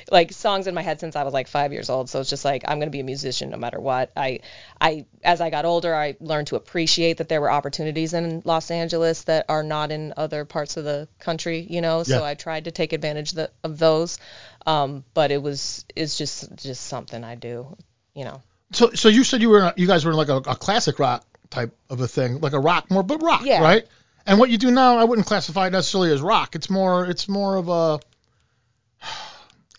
like 0.10 0.32
songs 0.32 0.68
in 0.68 0.74
my 0.74 0.82
head 0.82 1.00
since 1.00 1.16
I 1.16 1.24
was 1.24 1.34
like 1.34 1.48
five 1.48 1.74
years 1.74 1.90
old. 1.90 2.10
So 2.10 2.22
it's 2.22 2.30
just 2.30 2.46
like 2.46 2.64
I'm 2.68 2.80
gonna 2.80 2.92
be 2.92 3.02
a 3.02 3.04
musician 3.04 3.50
no 3.50 3.58
matter 3.58 3.80
what. 3.80 4.12
I, 4.16 4.40
I, 4.80 5.06
as 5.24 5.42
I 5.42 5.50
got 5.50 5.66
older, 5.66 5.94
I 5.94 6.16
learned 6.22 6.48
to 6.48 6.56
appreciate 6.56 7.18
that 7.18 7.28
there 7.28 7.42
were 7.42 7.52
opportunities 7.52 8.14
in 8.14 8.42
Los 8.46 8.72
Angeles 8.72 9.24
that 9.24 9.46
are 9.50 9.64
not 9.64 9.92
in 9.92 10.14
other 10.16 10.46
parts 10.46 10.78
of 10.78 10.86
the 10.86 11.08
country. 11.20 11.68
You 11.70 11.82
know, 11.82 12.04
so 12.04 12.20
Yeah. 12.20 12.24
I 12.24 12.36
tried 12.36 12.66
to 12.66 12.72
take 12.72 12.94
advantage 12.94 13.32
the, 13.32 13.52
of 13.64 13.78
those. 13.78 14.20
Um, 14.66 15.04
but 15.14 15.32
it 15.32 15.42
was, 15.42 15.86
it's 15.96 16.18
just, 16.18 16.56
just 16.56 16.86
something 16.86 17.24
I 17.24 17.36
do. 17.36 17.76
You 18.14 18.26
know. 18.26 18.42
So 18.72 18.92
so 18.92 19.08
you 19.10 19.24
said 19.24 19.42
you 19.42 19.50
were 19.50 19.74
you 19.78 19.88
guys 19.88 20.04
were 20.04 20.12
in 20.12 20.18
like 20.18 20.28
a, 20.30 20.38
a 20.38 20.56
classic 20.56 21.00
rock 21.00 21.26
type 21.50 21.74
of 21.90 22.02
a 22.02 22.08
thing, 22.08 22.40
like 22.42 22.54
a 22.54 22.60
rock 22.60 22.90
more, 22.92 23.04
but 23.04 23.22
rock, 23.22 23.42
Yeah. 23.46 23.62
right? 23.62 23.86
And 24.28 24.38
what 24.40 24.50
you 24.50 24.58
do 24.58 24.70
now, 24.72 24.98
I 24.98 25.04
wouldn't 25.06 25.26
classify 25.28 25.68
it 25.68 25.72
necessarily 25.72 26.12
as 26.12 26.22
rock. 26.22 26.56
It's 26.56 26.70
more 26.70 27.06
it's 27.06 27.28
more 27.30 27.56
of 27.56 27.70
a 27.70 28.00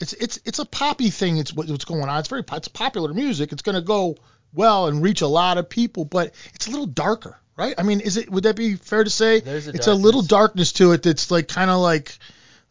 it's 0.00 0.12
it's 0.14 0.38
it's 0.45 0.59
a 0.59 0.64
poppy 0.64 1.11
thing. 1.11 1.38
It's 1.38 1.52
what, 1.52 1.69
what's 1.69 1.85
going 1.85 2.09
on. 2.09 2.19
It's 2.19 2.28
very 2.28 2.43
it's 2.52 2.69
popular 2.69 3.12
music. 3.12 3.52
It's 3.52 3.62
going 3.62 3.75
to 3.76 3.83
go 3.83 4.17
well 4.55 4.87
and 4.87 5.02
reach 5.02 5.21
a 5.21 5.26
lot 5.26 5.59
of 5.59 5.69
people, 5.69 6.05
but 6.05 6.35
it's 6.55 6.67
a 6.67 6.71
little 6.71 6.87
darker, 6.87 7.38
right? 7.57 7.75
I 7.76 7.83
mean, 7.83 8.00
is 8.00 8.17
it 8.17 8.31
would 8.31 8.45
that 8.45 8.57
be 8.57 8.76
fair 8.76 9.05
to 9.05 9.11
say? 9.11 9.40
There's 9.40 9.69
a 9.69 9.71
it's 9.73 9.87
a 9.87 9.95
little 9.95 10.23
darkness. 10.23 10.73
darkness 10.73 10.73
to 10.75 10.93
it 10.93 11.02
that's 11.02 11.31
like 11.31 11.49
kind 11.49 11.71
of 11.71 11.81
like 11.81 12.17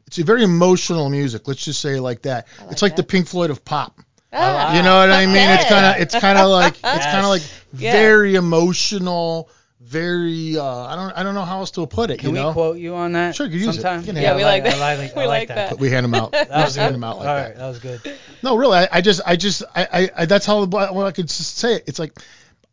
it's 0.07 0.17
a 0.17 0.23
very 0.23 0.43
emotional 0.43 1.09
music. 1.09 1.47
Let's 1.47 1.63
just 1.63 1.81
say 1.81 1.99
like 1.99 2.23
that. 2.23 2.47
like 2.61 2.71
it's 2.71 2.81
like 2.81 2.95
the. 2.95 3.03
Pink 3.03 3.27
Floyd 3.27 3.51
of 3.51 3.63
pop. 3.63 3.99
Ah, 4.33 4.75
You 4.75 4.83
know 4.83 4.97
what 4.97 5.11
I 5.11 5.25
mean? 5.25 5.49
It's 5.49 5.65
kind 5.65 5.85
of 5.85 6.01
it's 6.01 6.15
kind 6.17 6.37
of 6.39 6.49
like 6.49 6.73
it's 6.73 6.81
kind 7.05 7.23
of 7.23 7.29
like 7.29 7.43
Yeah. 7.73 7.91
very 7.91 8.35
emotional, 8.35 9.49
very 9.79 10.57
uh, 10.57 10.63
I 10.65 10.95
don't 10.95 11.11
I 11.17 11.23
don't 11.23 11.35
know 11.35 11.43
how 11.45 11.59
else 11.59 11.71
to 11.71 11.85
put 11.85 12.09
it. 12.09 12.19
Can 12.19 12.29
you 12.29 12.33
we 12.33 12.39
know? 12.39 12.53
quote 12.53 12.77
you 12.77 12.95
on 12.95 13.11
that? 13.11 13.35
Sure, 13.35 13.45
you 13.45 13.51
can 13.59 13.67
use 13.67 13.77
it. 13.77 14.07
You 14.07 14.13
Yeah, 14.21 14.35
we 14.35 14.41
it. 14.41 14.45
like 14.45 14.63
I 14.65 14.69
that. 14.71 14.79
like, 14.99 15.15
I 15.15 15.19
We 15.21 15.27
like 15.27 15.27
like 15.27 15.47
that. 15.49 15.55
that. 15.55 15.69
But 15.71 15.79
we 15.79 15.89
hand 15.91 16.03
them 16.03 16.15
out. 16.15 16.31
That 16.31 16.49
was 16.49 16.63
Just 16.65 16.77
hand 16.77 16.89
good. 16.89 16.93
them 16.95 17.03
out 17.03 17.17
like 17.19 17.27
All 17.27 17.35
that. 17.35 17.57
that 17.57 17.67
was 17.67 17.79
good. 17.79 18.01
No, 18.41 18.55
really, 18.57 18.77
I, 18.79 18.87
I 18.91 19.01
just, 19.01 19.21
I 19.25 19.35
just, 19.35 19.63
I, 19.75 19.87
I, 19.91 20.09
I 20.17 20.25
that's 20.25 20.45
how 20.45 20.65
well, 20.65 21.03
I 21.05 21.11
could 21.11 21.27
just 21.27 21.57
say 21.57 21.75
it. 21.75 21.83
It's 21.87 21.99
like, 21.99 22.13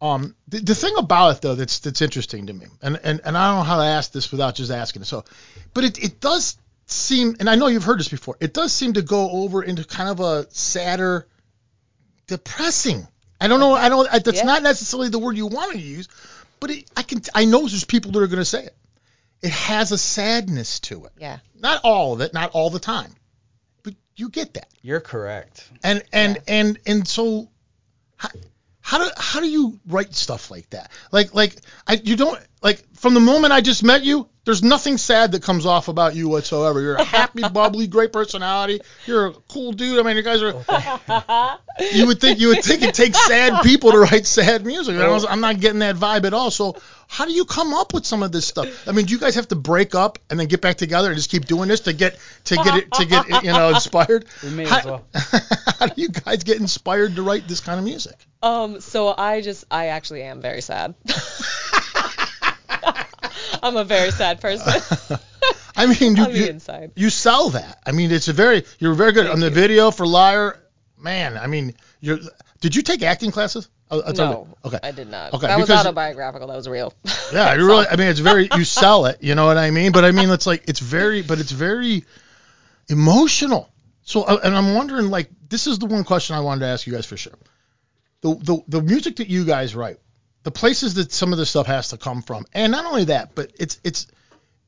um, 0.00 0.34
the, 0.48 0.60
the 0.60 0.74
thing 0.74 0.94
about 0.98 1.36
it 1.36 1.42
though 1.42 1.54
that's 1.54 1.78
that's 1.80 2.00
interesting 2.02 2.46
to 2.46 2.52
me, 2.52 2.66
and 2.82 2.98
and 3.02 3.20
and 3.24 3.36
I 3.36 3.48
don't 3.48 3.58
know 3.58 3.64
how 3.64 3.76
to 3.78 3.84
ask 3.84 4.12
this 4.12 4.30
without 4.30 4.54
just 4.54 4.70
asking 4.70 5.02
it. 5.02 5.06
So, 5.06 5.24
but 5.74 5.84
it 5.84 6.02
it 6.02 6.20
does 6.20 6.56
seem, 6.86 7.36
and 7.40 7.48
I 7.50 7.54
know 7.56 7.66
you've 7.68 7.84
heard 7.84 7.98
this 8.00 8.08
before, 8.08 8.36
it 8.40 8.52
does 8.52 8.72
seem 8.72 8.94
to 8.94 9.02
go 9.02 9.30
over 9.30 9.62
into 9.62 9.84
kind 9.84 10.08
of 10.10 10.20
a 10.20 10.46
sadder, 10.50 11.26
depressing. 12.26 13.06
I 13.40 13.48
don't 13.48 13.60
know, 13.60 13.72
I 13.74 13.88
don't, 13.88 14.08
I, 14.12 14.18
that's 14.20 14.38
Yeah. 14.38 14.44
not 14.44 14.62
necessarily 14.62 15.08
the 15.08 15.18
word 15.18 15.36
you 15.36 15.46
want 15.46 15.72
to 15.72 15.78
use, 15.78 16.08
but 16.64 16.70
it, 16.70 16.90
I 16.96 17.02
can, 17.02 17.20
I 17.34 17.44
know 17.44 17.60
there's 17.60 17.84
people 17.84 18.12
that 18.12 18.20
are 18.20 18.26
going 18.26 18.38
to 18.38 18.44
say 18.46 18.64
it. 18.64 18.74
It 19.42 19.50
has 19.50 19.92
a 19.92 19.98
sadness 19.98 20.80
to 20.80 21.04
it. 21.04 21.12
Yeah. 21.20 21.40
Not 21.54 21.82
all 21.84 22.14
of 22.14 22.22
it, 22.22 22.32
not 22.32 22.52
all 22.52 22.70
the 22.70 22.78
time, 22.78 23.12
but 23.82 23.92
you 24.16 24.30
get 24.30 24.54
that 24.54 24.68
You're 24.80 25.00
correct. 25.00 25.68
and 25.82 26.02
and 26.10 26.36
Yeah. 26.36 26.42
and 26.48 26.78
and 26.86 27.06
so 27.06 27.50
how, 28.16 28.30
how 28.80 28.98
do 29.04 29.10
how 29.18 29.40
do 29.40 29.46
you 29.46 29.78
write 29.86 30.14
stuff 30.14 30.50
like 30.50 30.70
that 30.70 30.90
like 31.12 31.34
like 31.34 31.56
i 31.86 32.00
you 32.02 32.16
don't 32.16 32.40
like 32.62 32.82
from 32.96 33.12
the 33.12 33.20
moment 33.20 33.52
i 33.52 33.60
just 33.60 33.82
met 33.82 34.02
you 34.02 34.26
there's 34.44 34.62
nothing 34.62 34.98
sad 34.98 35.32
that 35.32 35.42
comes 35.42 35.66
off 35.66 35.88
about 35.88 36.14
you 36.14 36.28
whatsoever. 36.28 36.80
You're 36.80 36.96
a 36.96 37.04
happy 37.04 37.42
bubbly 37.52 37.86
great 37.86 38.12
personality. 38.12 38.80
You're 39.06 39.26
a 39.26 39.32
cool 39.32 39.72
dude. 39.72 39.98
I 39.98 40.02
mean 40.02 40.16
you 40.16 40.22
guys 40.22 40.42
are 40.42 41.58
you 41.92 42.06
would 42.06 42.20
think 42.20 42.40
you 42.40 42.48
would 42.48 42.62
think 42.62 42.82
it 42.82 42.94
takes 42.94 43.24
sad 43.26 43.62
people 43.62 43.92
to 43.92 43.98
write 43.98 44.26
sad 44.26 44.64
music. 44.64 44.96
I 44.96 45.08
was, 45.08 45.24
i'm 45.24 45.40
not 45.40 45.60
getting 45.60 45.80
that 45.80 45.96
vibe 45.96 46.24
at 46.24 46.34
all. 46.34 46.50
So 46.50 46.76
how 47.08 47.24
do 47.24 47.32
you 47.32 47.44
come 47.44 47.74
up 47.74 47.94
with 47.94 48.06
some 48.06 48.22
of 48.22 48.32
this 48.32 48.46
stuff? 48.46 48.88
I 48.88 48.92
mean 48.92 49.06
do 49.06 49.14
you 49.14 49.20
guys 49.20 49.34
have 49.36 49.48
to 49.48 49.56
break 49.56 49.94
up 49.94 50.18
and 50.28 50.38
then 50.38 50.46
get 50.46 50.60
back 50.60 50.76
together 50.76 51.08
and 51.08 51.16
just 51.16 51.30
keep 51.30 51.46
doing 51.46 51.68
this 51.68 51.80
to 51.80 51.92
get 51.92 52.18
to 52.44 52.56
get 52.56 52.76
it 52.76 52.92
to 52.92 53.04
get 53.04 53.28
you 53.44 53.52
know 53.52 53.70
inspired? 53.70 54.26
We 54.42 54.50
may 54.50 54.66
how, 54.66 54.78
as 54.78 54.84
well. 54.84 55.04
how 55.78 55.86
do 55.86 56.00
you 56.00 56.08
guys 56.08 56.44
get 56.44 56.58
inspired 56.58 57.16
to 57.16 57.22
write 57.22 57.48
this 57.48 57.60
kind 57.60 57.78
of 57.78 57.84
music? 57.84 58.16
Um, 58.42 58.80
so 58.82 59.14
I 59.16 59.40
just, 59.40 59.64
I 59.70 59.86
actually 59.86 60.22
am 60.22 60.42
very 60.42 60.60
sad. 60.60 60.94
I'm 63.64 63.76
a 63.76 63.84
very 63.84 64.10
sad 64.10 64.40
person 64.40 65.18
I 65.76 65.86
mean, 65.86 66.16
you, 66.16 66.30
you, 66.30 66.60
you 66.94 67.10
sell 67.10 67.50
that. 67.50 67.80
I 67.84 67.92
mean, 67.92 68.10
it's 68.12 68.28
a 68.28 68.32
very 68.32 68.64
you're 68.78 68.94
very 68.94 69.12
good 69.12 69.26
on 69.26 69.40
the 69.40 69.50
video 69.50 69.90
for 69.90 70.06
Liar. 70.06 70.60
Man, 70.98 71.36
I 71.36 71.46
mean, 71.46 71.74
you're. 72.00 72.18
Did 72.60 72.74
you 72.74 72.82
take 72.82 73.02
acting 73.02 73.30
classes? 73.30 73.68
I'll, 73.90 74.02
I'll 74.04 74.12
No, 74.14 74.48
you. 74.48 74.68
Okay. 74.68 74.78
I 74.82 74.92
did 74.92 75.08
not. 75.08 75.34
Okay, 75.34 75.46
that 75.46 75.58
was 75.58 75.66
because- 75.66 75.84
autobiographical. 75.84 76.48
That 76.48 76.56
was 76.56 76.68
real. 76.68 76.94
Yeah, 77.32 77.54
you 77.56 77.66
really. 77.66 77.86
I 77.86 77.96
mean, 77.96 78.08
it's 78.08 78.20
very. 78.20 78.48
You 78.54 78.64
sell 78.64 79.06
it. 79.06 79.22
You 79.22 79.34
know 79.34 79.46
what 79.46 79.58
I 79.58 79.70
mean? 79.70 79.92
But 79.92 80.04
I 80.04 80.12
mean, 80.12 80.30
it's 80.30 80.46
like 80.46 80.64
it's 80.68 80.80
very. 80.80 81.22
But 81.22 81.40
it's 81.40 81.50
very 81.52 82.04
emotional. 82.88 83.70
So, 84.02 84.22
uh, 84.22 84.38
and 84.44 84.54
I'm 84.54 84.74
wondering, 84.74 85.08
like, 85.08 85.30
this 85.48 85.66
is 85.66 85.78
the 85.78 85.86
one 85.86 86.04
question 86.04 86.36
I 86.36 86.40
wanted 86.40 86.60
to 86.60 86.66
ask 86.66 86.86
you 86.86 86.92
guys 86.92 87.06
for 87.06 87.16
sure. 87.16 87.38
The 88.20 88.34
the 88.34 88.62
the 88.68 88.82
music 88.82 89.16
that 89.16 89.28
you 89.28 89.44
guys 89.44 89.74
write, 89.74 89.98
the 90.44 90.50
places 90.50 90.94
that 90.94 91.10
some 91.10 91.32
of 91.32 91.38
this 91.38 91.50
stuff 91.50 91.66
has 91.66 91.88
to 91.88 91.96
come 91.96 92.22
from, 92.22 92.46
and 92.52 92.70
not 92.70 92.86
only 92.86 93.04
that, 93.06 93.34
but 93.34 93.52
it's 93.58 93.80
it's 93.82 94.06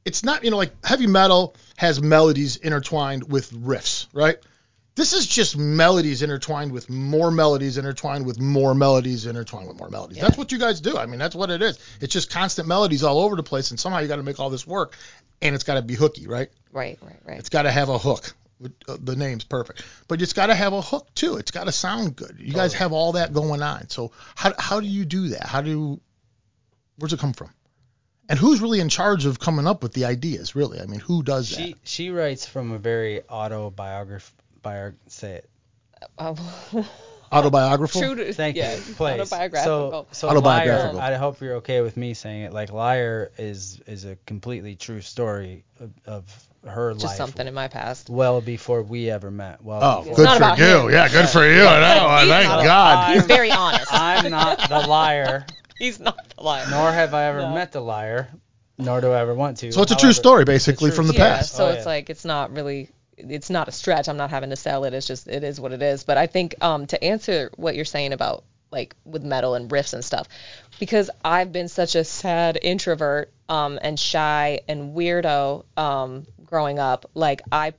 it's 0.04 0.24
not 0.24 0.42
you 0.42 0.50
know 0.50 0.56
like 0.56 0.72
heavy 0.84 1.06
metal 1.06 1.54
has 1.76 2.02
melodies 2.02 2.56
intertwined 2.56 3.30
with 3.30 3.52
riffs, 3.52 4.06
right? 4.12 4.38
This 4.96 5.12
is 5.12 5.26
just 5.26 5.58
melodies 5.58 6.22
intertwined 6.22 6.72
with 6.72 6.88
more 6.88 7.30
melodies 7.30 7.76
intertwined 7.76 8.24
with 8.24 8.40
more 8.40 8.74
melodies 8.74 9.26
intertwined 9.26 9.68
with 9.68 9.78
more 9.78 9.90
melodies. 9.90 10.18
That's 10.18 10.38
what 10.38 10.50
you 10.52 10.58
guys 10.58 10.80
do. 10.80 10.96
I 10.96 11.04
mean, 11.04 11.18
that's 11.18 11.34
what 11.34 11.50
it 11.50 11.60
is. 11.60 11.78
It's 12.00 12.14
just 12.14 12.30
constant 12.30 12.66
melodies 12.66 13.02
all 13.02 13.20
over 13.20 13.36
the 13.36 13.42
place, 13.42 13.70
and 13.70 13.78
somehow 13.78 13.98
you 13.98 14.08
got 14.08 14.16
to 14.16 14.22
make 14.22 14.40
all 14.40 14.48
this 14.48 14.66
work, 14.66 14.96
and 15.42 15.54
it's 15.54 15.64
got 15.64 15.74
to 15.74 15.82
be 15.82 15.94
hooky, 15.94 16.26
right? 16.26 16.48
right, 16.72 16.98
right, 17.02 17.20
right. 17.26 17.38
It's 17.38 17.50
got 17.50 17.62
to 17.62 17.70
have 17.70 17.90
a 17.90 17.98
hook. 17.98 18.34
Uh, 18.64 18.96
The 19.02 19.16
name's 19.16 19.44
perfect, 19.44 19.82
but 20.08 20.22
it's 20.22 20.32
got 20.32 20.46
to 20.46 20.54
have 20.54 20.72
a 20.72 20.80
hook 20.80 21.14
too. 21.14 21.36
It's 21.36 21.50
got 21.50 21.64
to 21.64 21.72
sound 21.72 22.16
good. 22.16 22.36
You 22.38 22.52
guys 22.54 22.72
have 22.74 22.92
all 22.92 23.12
that 23.12 23.32
going 23.32 23.62
on. 23.62 23.88
So 23.90 24.12
how 24.34 24.52
how 24.58 24.80
do 24.80 24.86
you 24.86 25.04
do 25.04 25.28
that? 25.28 25.46
How 25.46 25.60
do 25.60 26.00
where's 26.98 27.12
it 27.12 27.20
come 27.20 27.32
from? 27.32 27.50
And 28.28 28.38
who's 28.38 28.60
really 28.60 28.80
in 28.80 28.88
charge 28.88 29.24
of 29.26 29.38
coming 29.38 29.66
up 29.66 29.82
with 29.82 29.92
the 29.92 30.06
ideas? 30.06 30.56
Really, 30.56 30.80
I 30.80 30.86
mean, 30.86 31.00
who 31.00 31.22
does 31.22 31.50
that? 31.50 31.56
She 31.56 31.76
she 31.84 32.10
writes 32.10 32.46
from 32.46 32.72
a 32.72 32.78
very 32.78 33.22
autobiograph 33.28 34.32
bio 34.62 34.92
say 35.06 35.34
it. 35.34 35.50
Oh, 36.18 36.36
Autobiographical. 37.32 38.00
True 38.00 38.14
to 38.24 38.32
Thank 38.32 38.56
yeah, 38.56 38.74
you. 38.74 38.80
Please. 38.80 39.20
autobiographical. 39.20 39.90
So, 39.90 40.06
so 40.12 40.28
Autobiographical. 40.28 40.98
Liar, 40.98 41.14
I 41.14 41.16
hope 41.16 41.40
you're 41.40 41.56
okay 41.56 41.80
with 41.80 41.96
me 41.96 42.14
saying 42.14 42.42
it. 42.42 42.52
Like 42.52 42.72
Liar 42.72 43.32
is 43.36 43.80
is 43.86 44.04
a 44.04 44.16
completely 44.26 44.76
true 44.76 45.00
story 45.00 45.64
of, 45.80 45.90
of 46.06 46.48
her 46.66 46.92
just 46.94 47.04
life. 47.06 47.16
something 47.16 47.46
in 47.46 47.54
my 47.54 47.68
past. 47.68 48.10
Well 48.10 48.40
before 48.40 48.82
we 48.82 49.10
ever 49.10 49.30
met. 49.30 49.62
Well. 49.62 49.80
Oh, 49.82 49.98
before- 50.02 50.16
good 50.16 50.38
for 50.38 50.60
you. 50.62 50.64
him. 50.86 50.90
Yeah, 50.90 51.08
good 51.08 51.28
for 51.28 51.44
you. 51.48 51.62
I 51.66 51.80
know. 51.80 52.18
He's 52.20 52.28
Thank 52.28 52.48
not- 52.48 52.64
God. 52.64 53.14
He's 53.14 53.26
very 53.26 53.50
honest. 53.50 53.86
I'm 53.92 54.30
not 54.30 54.68
the 54.68 54.80
liar, 54.80 55.46
He's 55.78 56.00
not 56.00 56.18
the 56.36 56.42
liar. 56.42 56.66
nor 56.70 56.90
have 56.92 57.14
I 57.14 57.24
ever 57.26 57.40
No. 57.42 57.54
met 57.54 57.72
the 57.72 57.80
liar, 57.80 58.28
nor 58.78 59.00
do 59.00 59.10
I 59.12 59.20
ever 59.20 59.34
want 59.34 59.58
to. 59.58 59.72
So 59.72 59.82
it's 59.82 59.92
a 59.92 59.96
true 59.96 60.12
story, 60.12 60.44
basically, 60.44 60.90
true 60.90 60.96
from 60.96 61.06
the 61.08 61.14
yeah, 61.14 61.36
past. 61.36 61.54
so 61.54 61.66
Oh, 61.66 61.68
it's 61.70 61.80
yeah. 61.80 61.84
like 61.84 62.10
it's 62.10 62.24
not 62.24 62.52
really 62.54 62.90
it's 63.18 63.48
not 63.48 63.66
a 63.68 63.72
stretch. 63.72 64.08
I'm 64.08 64.18
not 64.18 64.28
having 64.30 64.50
to 64.50 64.56
sell 64.56 64.84
it. 64.84 64.92
It's 64.92 65.06
just 65.06 65.26
it 65.28 65.42
is 65.44 65.58
what 65.60 65.72
it 65.72 65.80
is. 65.82 66.04
But 66.04 66.18
I 66.18 66.26
think 66.26 66.54
um 66.60 66.86
to 66.88 67.02
answer 67.02 67.50
what 67.56 67.74
you're 67.74 67.84
saying 67.86 68.12
about 68.12 68.44
like 68.70 68.94
with 69.04 69.22
metal 69.22 69.54
and 69.54 69.70
riffs 69.70 69.94
and 69.94 70.04
stuff, 70.04 70.28
because 70.78 71.10
I've 71.24 71.52
been 71.52 71.68
such 71.68 71.94
a 71.94 72.04
sad 72.04 72.58
introvert 72.60 73.32
um 73.48 73.78
and 73.80 73.98
shy 73.98 74.60
and 74.68 74.94
weirdo 74.96 75.64
um 75.76 76.26
growing 76.44 76.78
up, 76.78 77.10
like 77.14 77.42
I 77.50 77.74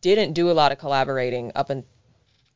didn't 0.00 0.34
do 0.34 0.50
a 0.50 0.52
lot 0.52 0.72
of 0.72 0.78
collaborating 0.78 1.52
up 1.54 1.70
and 1.70 1.84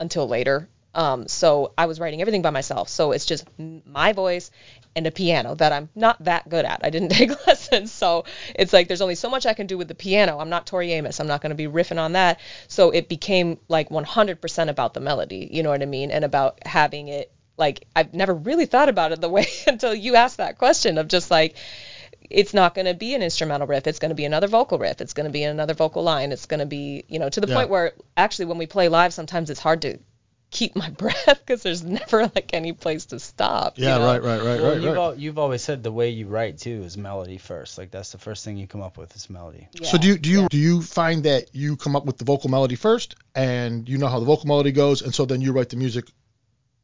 until 0.00 0.28
later. 0.28 0.68
Um, 0.94 1.28
so 1.28 1.72
I 1.78 1.86
was 1.86 2.00
writing 2.00 2.20
everything 2.20 2.42
by 2.42 2.50
myself. 2.50 2.88
So 2.88 3.12
it's 3.12 3.26
just 3.26 3.46
my 3.58 4.12
voice 4.12 4.50
and 4.96 5.06
a 5.06 5.10
piano 5.10 5.54
that 5.54 5.72
I'm 5.72 5.88
not 5.94 6.22
that 6.24 6.48
good 6.48 6.64
at. 6.64 6.80
I 6.82 6.90
didn't 6.90 7.08
take 7.20 7.30
lessons. 7.46 7.92
So 7.92 8.24
it's 8.54 8.72
like 8.72 8.88
there's 8.88 9.00
only 9.00 9.14
so 9.14 9.30
much 9.30 9.46
I 9.46 9.54
can 9.54 9.66
do 9.66 9.78
with 9.78 9.88
the 9.88 9.94
piano. 9.94 10.38
I'm 10.38 10.50
not 10.50 10.66
Tori 10.66 10.92
Amos. 10.92 11.20
I'm 11.20 11.26
not 11.26 11.40
going 11.40 11.50
to 11.50 11.56
be 11.56 11.66
riffing 11.66 11.98
on 11.98 12.12
that. 12.12 12.40
So 12.66 12.90
it 12.90 13.08
became 13.08 13.58
like 13.68 13.90
100% 13.90 14.68
about 14.68 14.94
the 14.94 15.00
melody. 15.00 15.48
You 15.50 15.62
know 15.62 15.70
what 15.70 15.82
I 15.82 15.86
mean? 15.86 16.10
And 16.10 16.24
about 16.24 16.66
having 16.66 17.08
it 17.08 17.32
like 17.58 17.86
I've 17.94 18.14
never 18.14 18.32
really 18.34 18.66
thought 18.66 18.88
about 18.88 19.12
it 19.12 19.20
the 19.20 19.28
way 19.28 19.46
until 19.66 19.94
you 19.94 20.14
asked 20.16 20.38
that 20.38 20.58
question 20.58 20.96
of 20.98 21.08
just 21.08 21.30
like 21.30 21.56
it's 22.30 22.52
not 22.52 22.74
going 22.74 22.86
to 22.86 22.94
be 22.94 23.14
an 23.14 23.22
instrumental 23.22 23.66
riff. 23.66 23.86
It's 23.86 23.98
going 24.00 24.10
to 24.10 24.14
be 24.14 24.24
another 24.24 24.48
vocal 24.48 24.78
riff. 24.78 25.00
It's 25.00 25.14
going 25.14 25.26
to 25.26 25.32
be 25.32 25.44
another 25.44 25.72
vocal 25.74 26.02
line. 26.02 26.30
It's 26.32 26.46
going 26.46 26.60
to 26.60 26.66
be, 26.66 27.04
you 27.08 27.18
know, 27.18 27.28
to 27.30 27.40
the 27.40 27.46
Yeah. 27.48 27.54
point 27.54 27.70
where 27.70 27.92
actually 28.16 28.46
when 28.46 28.58
we 28.58 28.66
play 28.66 28.88
live, 28.88 29.14
sometimes 29.14 29.48
it's 29.50 29.60
hard 29.60 29.82
to 29.82 29.98
keep 30.50 30.76
my 30.76 30.90
breath 31.02 31.24
because 31.46 31.62
there's 31.62 31.82
never 31.82 32.22
like 32.34 32.50
any 32.52 32.72
place 32.72 33.06
to 33.06 33.18
stop. 33.20 33.78
you 33.78 33.84
Yeah, 33.86 33.98
know? 33.98 34.06
right, 34.06 34.22
right, 34.22 34.42
right, 34.42 34.60
Well, 34.60 34.72
right, 34.72 34.80
you've, 34.82 34.92
right. 34.92 34.96
al- 35.00 35.14
you've 35.14 35.38
always 35.38 35.62
said 35.62 35.82
the 35.82 35.92
way 35.92 36.10
you 36.10 36.26
write 36.26 36.58
too 36.58 36.82
is 36.82 36.98
melody 36.98 37.38
first. 37.38 37.78
Like 37.78 37.90
that's 37.90 38.12
the 38.12 38.18
first 38.18 38.44
thing 38.44 38.56
you 38.58 38.66
come 38.66 38.82
up 38.82 38.98
with 38.98 39.14
is 39.16 39.30
melody. 39.30 39.68
Yeah. 39.72 39.88
So 39.90 39.96
do 39.96 40.08
you 40.08 40.18
do 40.18 40.28
you 40.30 40.48
do 40.48 40.58
you 40.58 40.82
find 40.82 41.24
that 41.24 41.54
you 41.54 41.76
come 41.76 41.96
up 41.96 42.04
with 42.04 42.18
the 42.18 42.24
vocal 42.24 42.50
melody 42.50 42.74
first, 42.76 43.14
and 43.34 43.88
you 43.88 43.96
know 43.96 44.08
how 44.08 44.18
the 44.20 44.26
vocal 44.26 44.48
melody 44.48 44.72
goes, 44.72 45.00
and 45.02 45.14
so 45.14 45.24
then 45.24 45.40
you 45.40 45.52
write 45.52 45.68
the 45.70 45.76
music 45.76 46.06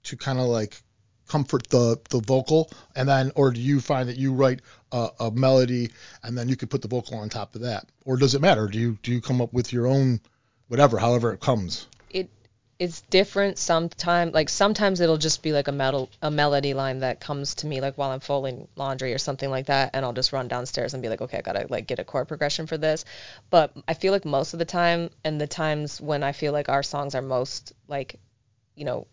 to 0.05 0.17
kind 0.17 0.39
of 0.39 0.47
like 0.47 0.81
comfort 1.29 1.69
the 1.69 1.99
the 2.11 2.21
vocal, 2.21 2.71
and 2.95 3.09
then 3.09 3.33
or 3.35 3.51
do 3.51 3.61
you 3.61 3.81
find 3.81 4.09
that 4.09 4.17
you 4.17 4.33
write 4.33 4.61
a, 4.93 5.09
a 5.21 5.31
melody 5.31 5.91
and 6.23 6.37
then 6.37 6.49
you 6.49 6.57
can 6.57 6.69
put 6.69 6.83
the 6.83 6.89
vocal 6.89 7.19
on 7.19 7.29
top 7.29 7.55
of 7.55 7.63
that, 7.63 7.87
or 8.05 8.17
does 8.17 8.35
it 8.35 8.41
matter? 8.41 8.67
Do 8.69 8.79
you 8.79 8.99
do 9.03 9.13
you 9.13 9.21
come 9.21 9.41
up 9.41 9.53
with 9.53 9.73
your 9.73 9.87
own 9.87 10.21
whatever, 10.69 10.99
however 10.99 11.33
it 11.33 11.41
comes? 11.41 11.87
it 12.11 12.31
it's 12.79 13.03
different 13.03 13.59
sometimes 13.59 14.35
like 14.35 14.49
sometimes 14.49 15.01
it'll 15.01 15.17
just 15.17 15.43
be 15.43 15.53
like 15.53 15.69
a 15.69 15.73
metal 15.73 16.11
a 16.23 16.31
melody 16.31 16.75
line 16.75 17.01
that 17.01 17.21
comes 17.21 17.55
to 17.55 17.67
me 17.67 17.81
like 17.81 17.97
while 17.97 18.11
I'm 18.11 18.21
folding 18.21 18.69
laundry 18.77 19.15
or 19.15 19.19
something 19.19 19.49
like 19.49 19.67
that 19.67 19.91
and 19.95 20.05
I'll 20.05 20.13
just 20.13 20.33
run 20.33 20.49
downstairs 20.49 20.93
and 20.93 21.03
be 21.03 21.09
like 21.09 21.21
okay 21.21 21.39
I 21.39 21.43
got 21.43 21.53
to 21.53 21.67
like 21.69 21.87
get 21.87 21.99
a 21.99 22.05
chord 22.05 22.29
progression 22.29 22.67
for 22.67 22.77
this 22.77 23.05
but 23.51 23.77
I 23.87 23.95
feel 23.95 24.13
like 24.13 24.25
most 24.25 24.55
of 24.55 24.59
the 24.59 24.65
time 24.65 25.11
and 25.25 25.41
the 25.41 25.47
times 25.47 26.01
when 26.01 26.23
I 26.23 26.33
feel 26.33 26.53
like 26.53 26.69
our 26.69 26.83
songs 26.83 27.15
are 27.15 27.23
most 27.23 27.73
like 27.89 28.19
you 28.75 28.85
know 28.85 29.07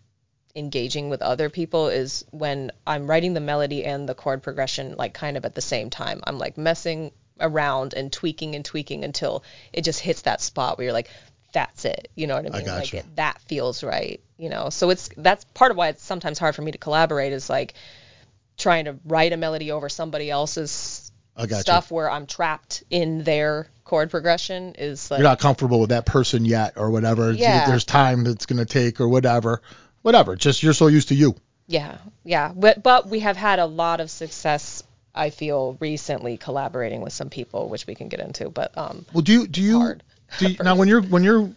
engaging 0.56 1.10
with 1.10 1.22
other 1.22 1.50
people 1.50 1.88
is 1.88 2.26
when 2.32 2.72
I'm 2.86 3.08
writing 3.08 3.34
the 3.34 3.40
melody 3.40 3.86
and 3.86 4.08
the 4.08 4.16
chord 4.16 4.44
progression 4.44 4.96
like 4.98 5.14
kind 5.14 5.38
of 5.38 5.46
at 5.46 5.56
the 5.56 5.62
same 5.62 5.90
time. 5.90 6.22
I'm 6.26 6.38
like 6.38 6.58
messing 6.58 7.12
around 7.40 7.94
and 7.94 8.12
tweaking 8.12 8.56
and 8.56 8.64
tweaking 8.64 9.04
until 9.04 9.44
it 9.74 9.84
just 9.84 10.00
hits 10.00 10.24
that 10.24 10.42
spot 10.42 10.78
where 10.78 10.86
you're 10.86 10.94
like, 10.94 11.10
that's 11.54 11.86
it. 11.86 12.10
You 12.16 12.28
know 12.28 12.36
what 12.36 12.46
I 12.46 12.50
mean? 12.50 12.62
I 12.62 12.66
got 12.66 12.80
like 12.80 12.94
you. 12.94 13.00
It, 13.00 13.16
that 13.16 13.42
feels 13.42 13.84
right. 13.84 14.22
You 14.38 14.50
know, 14.50 14.70
so 14.70 14.90
it's 14.90 15.10
that's 15.18 15.44
part 15.54 15.72
of 15.72 15.78
why 15.78 15.90
it's 15.90 16.04
sometimes 16.04 16.40
hard 16.40 16.56
for 16.56 16.62
me 16.62 16.72
to 16.72 16.78
collaborate 16.78 17.34
is 17.34 17.50
like 17.50 17.74
trying 18.58 18.86
to 18.86 18.98
write 19.06 19.34
a 19.34 19.38
melody 19.38 19.72
over 19.72 19.90
somebody 19.90 20.30
else's 20.30 21.12
stuff 21.50 21.92
where 21.92 22.10
I'm 22.10 22.26
trapped 22.26 22.84
in 22.90 23.24
their 23.24 23.68
chord 23.84 24.12
progression 24.12 24.76
is 24.78 25.10
like 25.10 25.20
You're 25.20 25.28
not 25.28 25.40
comfortable 25.40 25.80
with 25.80 25.90
that 25.90 26.06
person 26.06 26.46
yet, 26.46 26.74
or 26.78 26.92
whatever. 26.92 27.32
Yeah. 27.32 27.68
There's 27.68 27.86
time 27.86 28.24
that's 28.24 28.46
gonna 28.46 28.66
take, 28.66 29.02
or 29.02 29.08
whatever, 29.08 29.62
whatever. 30.02 30.36
Just 30.36 30.64
you're 30.64 30.74
so 30.74 30.88
used 30.88 31.10
to 31.10 31.16
you. 31.16 31.36
Yeah, 31.68 31.98
yeah, 32.24 32.52
but 32.56 32.84
but 32.84 33.08
we 33.08 33.20
have 33.20 33.38
had 33.38 33.60
a 33.60 33.66
lot 33.66 34.00
of 34.00 34.10
success. 34.10 34.84
I 35.14 35.30
feel 35.30 35.78
recently 35.80 36.38
collaborating 36.38 37.02
with 37.02 37.14
some 37.14 37.30
people, 37.30 37.70
which 37.70 37.86
we 37.86 37.96
can 37.96 38.08
get 38.08 38.20
into. 38.20 38.50
But 38.50 38.78
um, 38.78 39.06
Well, 39.14 39.22
do 39.22 39.34
you 39.34 39.48
do 39.48 39.62
you, 39.62 39.96
do 40.38 40.50
you 40.50 40.58
now 40.64 40.76
when 40.76 40.88
you're 40.88 41.02
when 41.02 41.24
you're 41.24 41.52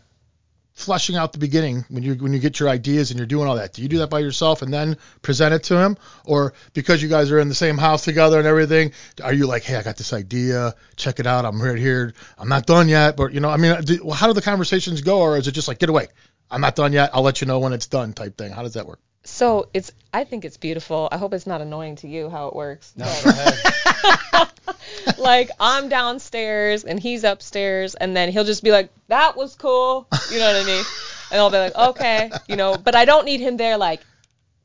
fleshing 0.75 1.15
out 1.15 1.33
the 1.33 1.39
beginning 1.39 1.85
when 1.89 2.03
you 2.03 2.15
when 2.15 2.33
you 2.33 2.41
get 2.41 2.59
your 2.59 2.69
ideas 2.69 3.13
and 3.13 3.19
you're 3.19 3.29
doing 3.29 3.47
all 3.47 3.55
that 3.55 3.73
do 3.73 3.81
you 3.81 3.87
do 3.87 3.99
that 3.99 4.11
by 4.11 4.19
yourself 4.19 4.61
and 4.61 4.75
then 4.75 4.97
present 5.23 5.55
it 5.55 5.63
to 5.63 5.79
him 5.79 5.97
or 6.25 6.53
because 6.73 7.01
you 7.01 7.09
guys 7.09 7.31
are 7.31 7.39
in 7.39 7.49
the 7.49 7.55
same 7.55 7.79
house 7.79 8.05
together 8.05 8.39
and 8.39 8.47
everything 8.49 8.91
are 9.23 9.33
you 9.33 9.47
like 9.47 9.63
hey 9.63 9.77
I 9.77 9.85
got 9.85 9.97
this 9.97 10.13
idea 10.13 10.75
check 10.97 11.21
it 11.21 11.29
out 11.29 11.45
I'm 11.45 11.63
right 11.63 11.79
here 11.79 12.13
I'm 12.37 12.49
not 12.49 12.67
done 12.67 12.89
yet 12.89 13.17
but 13.17 13.33
you 13.33 13.39
know 13.39 13.51
I 13.51 13.57
mean 13.57 13.81
do, 13.83 14.01
well, 14.05 14.17
how 14.17 14.27
do 14.27 14.33
the 14.33 14.43
conversations 14.43 15.01
go 15.01 15.21
or 15.21 15.39
is 15.39 15.47
it 15.47 15.53
just 15.53 15.69
like 15.69 15.79
get 15.79 15.91
away 15.91 16.09
I'm 16.51 16.61
not 16.61 16.77
done 16.77 16.93
yet 16.93 17.11
I'll 17.13 17.23
let 17.23 17.41
you 17.41 17.47
know 17.47 17.59
when 17.59 17.73
it's 17.73 17.87
done 17.87 18.13
type 18.13 18.37
thing 18.37 18.53
how 18.53 18.63
does 18.63 18.75
that 18.75 18.87
work 18.87 19.01
so 19.27 19.69
it's 19.73 19.91
I 20.13 20.25
think 20.25 20.45
it's 20.45 20.59
beautiful. 20.59 21.09
I 21.11 21.17
hope 21.17 21.33
it's 21.33 21.47
not 21.47 21.61
annoying 21.63 21.97
to 21.97 22.09
you 22.09 22.29
how 22.29 22.49
it 22.49 22.55
works. 22.55 22.93
No, 22.95 23.05
but- 23.25 23.25
go 23.25 23.31
ahead. 23.31 24.49
like 25.19 25.51
I'm 25.59 25.89
downstairs 25.89 26.85
and 26.85 27.01
he's 27.01 27.25
upstairs, 27.25 27.95
and 27.95 28.15
then 28.17 28.31
he'll 28.31 28.45
just 28.45 28.63
be 28.63 28.71
like, 28.71 28.91
"That 29.09 29.35
was 29.37 29.55
cool," 29.57 30.07
you 30.31 30.39
know 30.39 30.47
what 30.53 30.63
I 30.63 30.65
mean? 30.67 30.85
And 31.33 31.41
I'll 31.41 31.51
be 31.51 31.57
like, 31.57 31.75
"Okay," 31.75 32.31
you 32.49 32.57
know. 32.57 32.77
But 32.77 32.95
I 32.95 33.07
don't 33.07 33.25
need 33.25 33.41
him 33.41 33.57
there 33.57 33.77
like, 33.79 34.03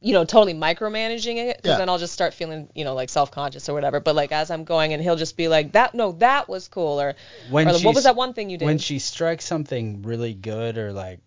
you 0.01 0.11
know, 0.13 0.25
totally 0.25 0.53
micromanaging 0.53 1.37
it, 1.37 1.57
because 1.57 1.69
Yeah. 1.71 1.77
then 1.77 1.89
I'll 1.89 1.97
just 1.97 2.13
start 2.13 2.33
feeling, 2.33 2.69
you 2.75 2.83
know, 2.83 2.93
like 2.93 3.09
self-conscious 3.09 3.69
or 3.69 3.73
whatever. 3.73 3.99
But 4.01 4.15
like 4.15 4.31
as 4.33 4.51
I'm 4.51 4.65
going, 4.65 4.93
and 4.93 5.01
he'll 5.01 5.15
just 5.15 5.37
be 5.37 5.47
like, 5.47 5.71
"That 5.71 5.95
no, 5.95 6.11
that 6.19 6.47
was 6.49 6.67
cool," 6.67 6.99
or, 7.01 7.15
When 7.49 7.67
or 7.69 7.79
what 7.79 7.95
was 7.95 8.03
that 8.03 8.15
one 8.17 8.33
thing 8.33 8.49
you 8.49 8.57
did? 8.57 8.65
when 8.65 8.77
she 8.77 8.99
strikes 8.99 9.45
something 9.45 10.03
really 10.03 10.33
good 10.33 10.77
or 10.77 10.91
like 10.93 11.21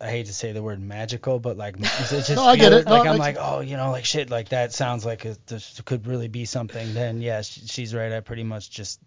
I 0.00 0.10
hate 0.10 0.26
to 0.26 0.34
say 0.34 0.52
the 0.52 0.62
word 0.62 0.80
magical, 0.80 1.38
but 1.38 1.56
like 1.56 1.76
it 1.78 1.82
just 2.08 2.30
No, 2.36 2.44
I 2.44 2.56
get 2.56 2.68
feels- 2.70 2.82
it. 2.82 2.86
No, 2.88 2.92
like 2.96 3.06
it 3.06 3.08
I'm 3.08 3.14
makes- 3.18 3.18
like, 3.20 3.36
oh, 3.40 3.60
you 3.60 3.76
know, 3.76 3.90
like 3.90 4.04
shit, 4.04 4.28
like 4.30 4.50
that 4.50 4.72
sounds 4.74 5.06
like 5.06 5.24
it, 5.24 5.38
could 5.84 6.06
really 6.06 6.28
be 6.28 6.44
something. 6.44 6.92
Then 6.94 7.20
yeah, 7.22 7.40
she's 7.42 7.94
right. 7.94 8.12
I 8.12 8.20
pretty 8.20 8.44
much 8.44 8.70
just 8.70 9.00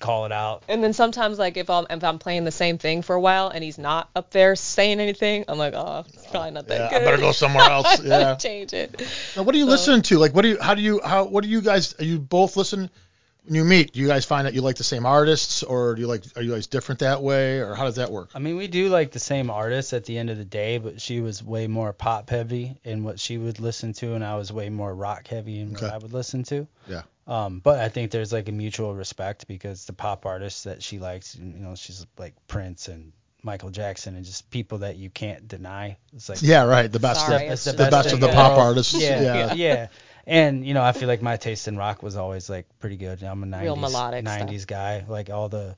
call 0.00 0.24
it 0.26 0.32
out. 0.32 0.62
And 0.68 0.82
then 0.82 0.92
sometimes, 0.94 1.38
like 1.38 1.56
if 1.56 1.68
I'm 1.70 1.86
if 1.90 2.02
I'm 2.04 2.18
playing 2.18 2.44
the 2.44 2.50
same 2.50 2.78
thing 2.78 3.02
for 3.02 3.14
a 3.14 3.20
while 3.20 3.48
and 3.48 3.62
he's 3.64 3.78
not 3.78 4.08
up 4.16 4.30
there 4.30 4.54
saying 4.56 5.00
anything, 5.00 5.44
I'm 5.48 5.58
like, 5.58 5.74
oh, 5.74 6.04
it's 6.08 6.26
probably 6.26 6.50
not 6.52 6.66
that 6.68 6.78
yeah 6.78 6.90
good. 6.90 7.02
I 7.02 7.04
better 7.04 7.18
go 7.18 7.32
somewhere 7.32 7.64
else 7.70 8.02
yeah 8.02 8.34
change 8.36 8.72
it. 8.74 9.02
now, 9.36 9.42
what 9.44 9.54
are 9.54 9.58
you 9.58 9.66
listening 9.66 10.02
to 10.02 10.18
like 10.18 10.34
what 10.34 10.42
do 10.42 10.48
you 10.48 10.60
how 10.60 10.74
do 10.74 10.82
you 10.82 11.00
how 11.04 11.24
what 11.24 11.42
do 11.44 11.50
you 11.50 11.60
guys 11.62 11.94
are 11.98 12.04
you 12.04 12.18
both 12.18 12.56
listen 12.56 12.80
when 12.80 12.90
you 13.48 13.64
meet 13.64 13.92
do 13.92 14.00
you 14.00 14.06
guys 14.06 14.24
find 14.24 14.46
that 14.46 14.54
you 14.54 14.60
like 14.60 14.76
the 14.76 14.84
same 14.84 15.04
artists 15.04 15.62
or 15.62 15.94
do 15.94 16.00
you 16.00 16.06
like 16.06 16.22
are 16.36 16.42
you 16.42 16.52
guys 16.52 16.68
different 16.68 17.00
that 17.00 17.22
way 17.22 17.58
or 17.58 17.74
how 17.74 17.84
does 17.84 17.96
that 17.96 18.10
work 18.10 18.30
I 18.34 18.38
mean, 18.38 18.56
we 18.56 18.68
do 18.68 18.88
like 18.88 19.10
the 19.10 19.18
same 19.18 19.50
artists 19.50 19.92
at 19.92 20.04
the 20.04 20.16
end 20.16 20.30
of 20.30 20.38
the 20.38 20.44
day, 20.44 20.78
but 20.78 21.00
she 21.00 21.20
was 21.20 21.42
way 21.42 21.66
more 21.66 21.92
pop 21.92 22.30
heavy 22.30 22.76
in 22.84 23.02
what 23.04 23.18
she 23.18 23.38
would 23.38 23.58
listen 23.60 23.92
to, 23.94 24.14
and 24.14 24.24
I 24.24 24.36
was 24.36 24.52
way 24.52 24.68
more 24.70 24.94
rock 24.94 25.26
heavy 25.26 25.58
in 25.60 25.74
Okay. 25.74 25.86
what 25.86 25.94
I 25.94 25.98
would 25.98 26.12
listen 26.12 26.44
to. 26.44 26.66
Yeah. 26.88 27.02
Um, 27.26 27.60
but 27.60 27.80
I 27.80 27.88
think 27.88 28.10
there's 28.10 28.32
like 28.32 28.48
a 28.48 28.52
mutual 28.52 28.94
respect 28.94 29.46
because 29.48 29.84
the 29.86 29.92
pop 29.92 30.24
artists 30.26 30.64
that 30.64 30.82
she 30.82 30.98
likes, 30.98 31.36
you 31.36 31.44
know, 31.44 31.74
she's 31.74 32.06
like 32.18 32.34
Prince 32.48 32.88
and 32.88 33.12
Michael 33.44 33.70
Jackson 33.70 34.14
and 34.16 34.24
just 34.24 34.48
people 34.50 34.78
that 34.78 34.96
you 34.96 35.10
can't 35.10 35.46
deny. 35.48 35.96
It's 36.14 36.28
like 36.28 36.42
yeah 36.42 36.62
right 36.64 36.90
the 36.90 37.00
best 37.00 37.26
Sorry, 37.26 37.46
of, 37.46 37.52
it's 37.52 37.64
the 37.64 37.72
just 37.72 37.90
best 37.90 38.06
like 38.06 38.14
of 38.14 38.20
the 38.20 38.28
pop 38.28 38.56
artists 38.58 38.94
Yeah, 38.94 39.20
yeah. 39.20 39.54
yeah, 39.54 39.86
And 40.26 40.64
you 40.66 40.74
know, 40.74 40.82
I 40.82 40.92
feel 40.92 41.08
like 41.08 41.22
my 41.22 41.36
taste 41.36 41.66
in 41.68 41.76
rock 41.76 42.02
was 42.02 42.16
always 42.16 42.48
like 42.48 42.66
pretty 42.78 42.96
good. 42.96 43.22
I'm 43.22 43.42
a 43.42 43.46
90s 43.46 43.62
Real 43.62 43.76
melodic 43.76 44.26
stuff. 44.28 44.48
90s 44.48 44.66
guy, 44.66 45.04
like 45.08 45.30
all 45.30 45.48
the 45.48 45.76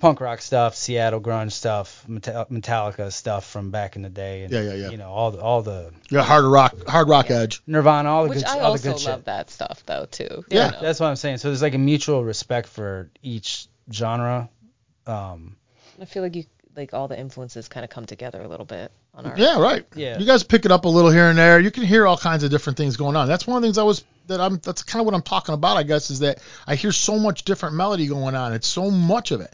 punk 0.00 0.20
rock 0.20 0.40
stuff, 0.40 0.74
Seattle 0.76 1.20
grunge 1.20 1.52
stuff, 1.52 2.04
Metallica 2.08 3.12
stuff 3.12 3.44
from 3.48 3.70
back 3.70 3.96
in 3.96 4.02
the 4.02 4.08
day, 4.08 4.42
and 4.42 4.52
Yeah, 4.52 4.60
yeah, 4.62 4.74
yeah. 4.74 4.90
you 4.90 4.96
know 4.96 5.10
all 5.10 5.30
the 5.30 5.40
all 5.40 5.62
the 5.62 5.92
Yeah, 6.10 6.22
hard 6.22 6.44
rock, 6.44 6.74
hard 6.88 7.08
rock 7.08 7.30
edge. 7.30 7.62
Nirvana, 7.66 8.08
all 8.08 8.24
the 8.24 8.30
Which 8.30 8.38
good, 8.38 8.46
I 8.46 8.52
all 8.54 8.58
the 8.58 8.64
also 8.66 8.82
good 8.94 9.04
love 9.06 9.18
shit. 9.18 9.24
that 9.26 9.50
stuff 9.50 9.82
though 9.86 10.06
too. 10.10 10.44
Yeah. 10.48 10.66
you 10.66 10.72
know. 10.72 10.78
That's 10.82 11.00
what 11.00 11.06
I'm 11.08 11.16
saying. 11.16 11.38
So 11.38 11.48
there's 11.48 11.62
like 11.62 11.74
a 11.74 11.78
mutual 11.78 12.24
respect 12.24 12.68
for 12.68 13.10
each 13.22 13.66
genre. 13.92 14.48
Um, 15.06 15.56
I 16.00 16.04
feel 16.04 16.22
like 16.22 16.36
you 16.36 16.44
like 16.78 16.94
all 16.94 17.08
the 17.08 17.18
influences 17.18 17.68
kind 17.68 17.84
of 17.84 17.90
come 17.90 18.06
together 18.06 18.40
a 18.40 18.48
little 18.48 18.64
bit 18.64 18.90
on 19.14 19.26
our. 19.26 19.38
Yeah, 19.38 19.60
right. 19.60 19.84
Yeah. 19.94 20.18
You 20.18 20.24
guys 20.24 20.42
pick 20.42 20.64
it 20.64 20.72
up 20.72 20.84
a 20.84 20.88
little 20.88 21.10
here 21.10 21.28
and 21.28 21.38
there. 21.38 21.60
You 21.60 21.70
can 21.70 21.82
hear 21.82 22.06
all 22.06 22.16
kinds 22.16 22.44
of 22.44 22.50
different 22.50 22.76
things 22.76 22.96
going 22.96 23.16
on. 23.16 23.28
That's 23.28 23.46
one 23.46 23.56
of 23.56 23.62
the 23.62 23.66
things 23.66 23.78
I 23.78 23.82
was 23.82 24.04
that 24.28 24.40
I'm. 24.40 24.58
That's 24.58 24.82
kind 24.82 25.00
of 25.00 25.06
what 25.06 25.14
I'm 25.14 25.22
talking 25.22 25.54
about. 25.54 25.76
I 25.76 25.82
guess 25.82 26.10
is 26.10 26.20
that 26.20 26.40
I 26.66 26.74
hear 26.74 26.92
so 26.92 27.18
much 27.18 27.42
different 27.44 27.74
melody 27.74 28.06
going 28.06 28.34
on. 28.34 28.54
It's 28.54 28.68
so 28.68 28.90
much 28.90 29.30
of 29.32 29.40
it 29.40 29.52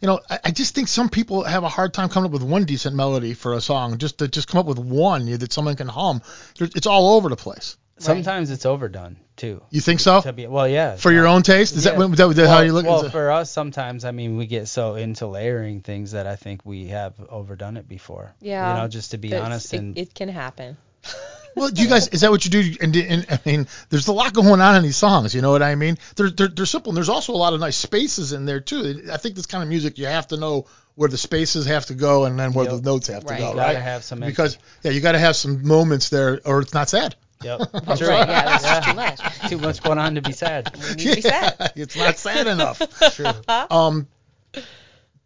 you 0.00 0.06
know, 0.06 0.20
I, 0.30 0.38
I 0.44 0.50
just 0.50 0.74
think 0.74 0.88
some 0.88 1.08
people 1.08 1.44
have 1.44 1.64
a 1.64 1.68
hard 1.68 1.92
time 1.92 2.08
coming 2.08 2.26
up 2.26 2.32
with 2.32 2.42
one 2.42 2.64
decent 2.64 2.94
melody 2.94 3.34
for 3.34 3.54
a 3.54 3.60
song. 3.60 3.98
Just 3.98 4.18
to 4.18 4.28
just 4.28 4.48
come 4.48 4.60
up 4.60 4.66
with 4.66 4.78
one 4.78 5.26
that 5.38 5.52
someone 5.52 5.76
can 5.76 5.88
hum. 5.88 6.22
It's 6.60 6.86
all 6.86 7.16
over 7.16 7.28
the 7.28 7.36
place. 7.36 7.76
Sometimes 7.98 8.50
it's 8.50 8.66
overdone 8.66 9.16
too. 9.36 9.62
You 9.70 9.80
think 9.80 10.00
so? 10.00 10.20
To 10.20 10.32
be, 10.32 10.46
well, 10.46 10.66
yeah. 10.68 10.96
For 10.96 11.12
your 11.12 11.26
own 11.26 11.42
taste? 11.42 11.74
Is 11.76 11.84
that, 11.84 11.94
Yeah. 11.94 11.98
what- 12.06 12.16
that, 12.16 12.28
that 12.36 12.46
how 12.48 12.56
well, 12.56 12.64
you 12.64 12.72
look? 12.72 12.86
Well, 12.86 13.00
is 13.00 13.06
it- 13.06 13.10
for 13.12 13.30
us, 13.30 13.50
sometimes 13.50 14.04
I 14.04 14.10
mean 14.12 14.36
we 14.36 14.46
get 14.46 14.68
so 14.68 14.94
into 14.96 15.26
layering 15.26 15.80
things 15.80 16.12
that 16.12 16.26
I 16.26 16.36
think 16.36 16.64
we 16.64 16.88
have 16.88 17.14
overdone 17.28 17.76
it 17.76 17.88
before. 17.88 18.34
Yeah. 18.40 18.74
You 18.76 18.82
know, 18.82 18.88
just 18.88 19.12
to 19.12 19.18
be 19.18 19.30
That's- 19.30 19.46
honest, 19.46 19.74
it, 19.74 19.76
and 19.78 19.98
it 19.98 20.14
can 20.14 20.28
happen. 20.28 20.76
Well, 21.56 21.70
do 21.70 21.82
you 21.82 21.88
guys 21.88 22.06
is 22.08 22.20
that 22.20 22.30
what 22.30 22.44
you 22.44 22.50
do? 22.52 22.76
And, 22.80 22.94
and 22.94 23.26
I 23.30 23.40
mean, 23.44 23.66
there's 23.90 24.06
a 24.06 24.12
lot 24.12 24.32
going 24.32 24.60
on 24.60 24.76
in 24.76 24.82
these 24.84 24.96
songs. 24.96 25.34
You 25.34 25.40
know 25.42 25.50
what 25.50 25.62
I 25.62 25.74
mean? 25.74 25.98
They're 26.14 26.30
they're, 26.30 26.48
they're 26.48 26.66
simple. 26.66 26.90
And 26.90 26.96
there's 26.96 27.08
also 27.08 27.32
a 27.32 27.36
lot 27.36 27.52
of 27.52 27.58
nice 27.58 27.76
spaces 27.76 28.32
in 28.32 28.44
there 28.44 28.60
too. 28.60 29.02
I 29.12 29.16
think 29.16 29.34
this 29.34 29.46
kind 29.46 29.62
of 29.64 29.68
music 29.68 29.98
you 29.98 30.06
have 30.06 30.28
to 30.28 30.36
know 30.36 30.66
where 30.94 31.08
the 31.08 31.18
spaces 31.18 31.66
have 31.66 31.86
to 31.86 31.94
go 31.94 32.26
and 32.26 32.38
then 32.38 32.52
where 32.52 32.66
Yep. 32.66 32.74
the 32.76 32.82
notes 32.82 33.06
have 33.08 33.24
to 33.24 33.34
go. 33.34 33.52
You 33.52 33.58
Right. 33.58 33.72
gotta 33.72 33.80
have 33.80 34.04
some 34.04 34.20
because 34.20 34.56
yeah, 34.84 34.92
you 34.92 35.00
got 35.00 35.12
to 35.12 35.18
have 35.18 35.34
some 35.36 35.66
moments 35.66 36.10
there, 36.10 36.40
or 36.44 36.60
it's 36.60 36.74
not 36.74 36.88
sad. 36.90 37.16
Yep, 37.42 37.60
That's 37.72 38.02
right. 38.02 38.28
Yeah, 38.28 38.58
that's 38.58 38.64
Yeah. 38.64 38.80
too 38.80 38.94
much. 38.94 39.48
Too 39.50 39.58
much 39.58 39.82
going 39.82 39.98
on 39.98 40.14
to 40.16 40.22
be 40.22 40.32
sad. 40.32 40.70
We 40.76 40.88
need 40.90 40.98
to 40.98 41.14
be 41.16 41.20
sad. 41.22 41.72
it's 41.76 41.96
not 41.96 42.16
sad 42.18 42.46
enough. 42.46 42.80
True. 43.14 43.30
Um, 43.70 44.08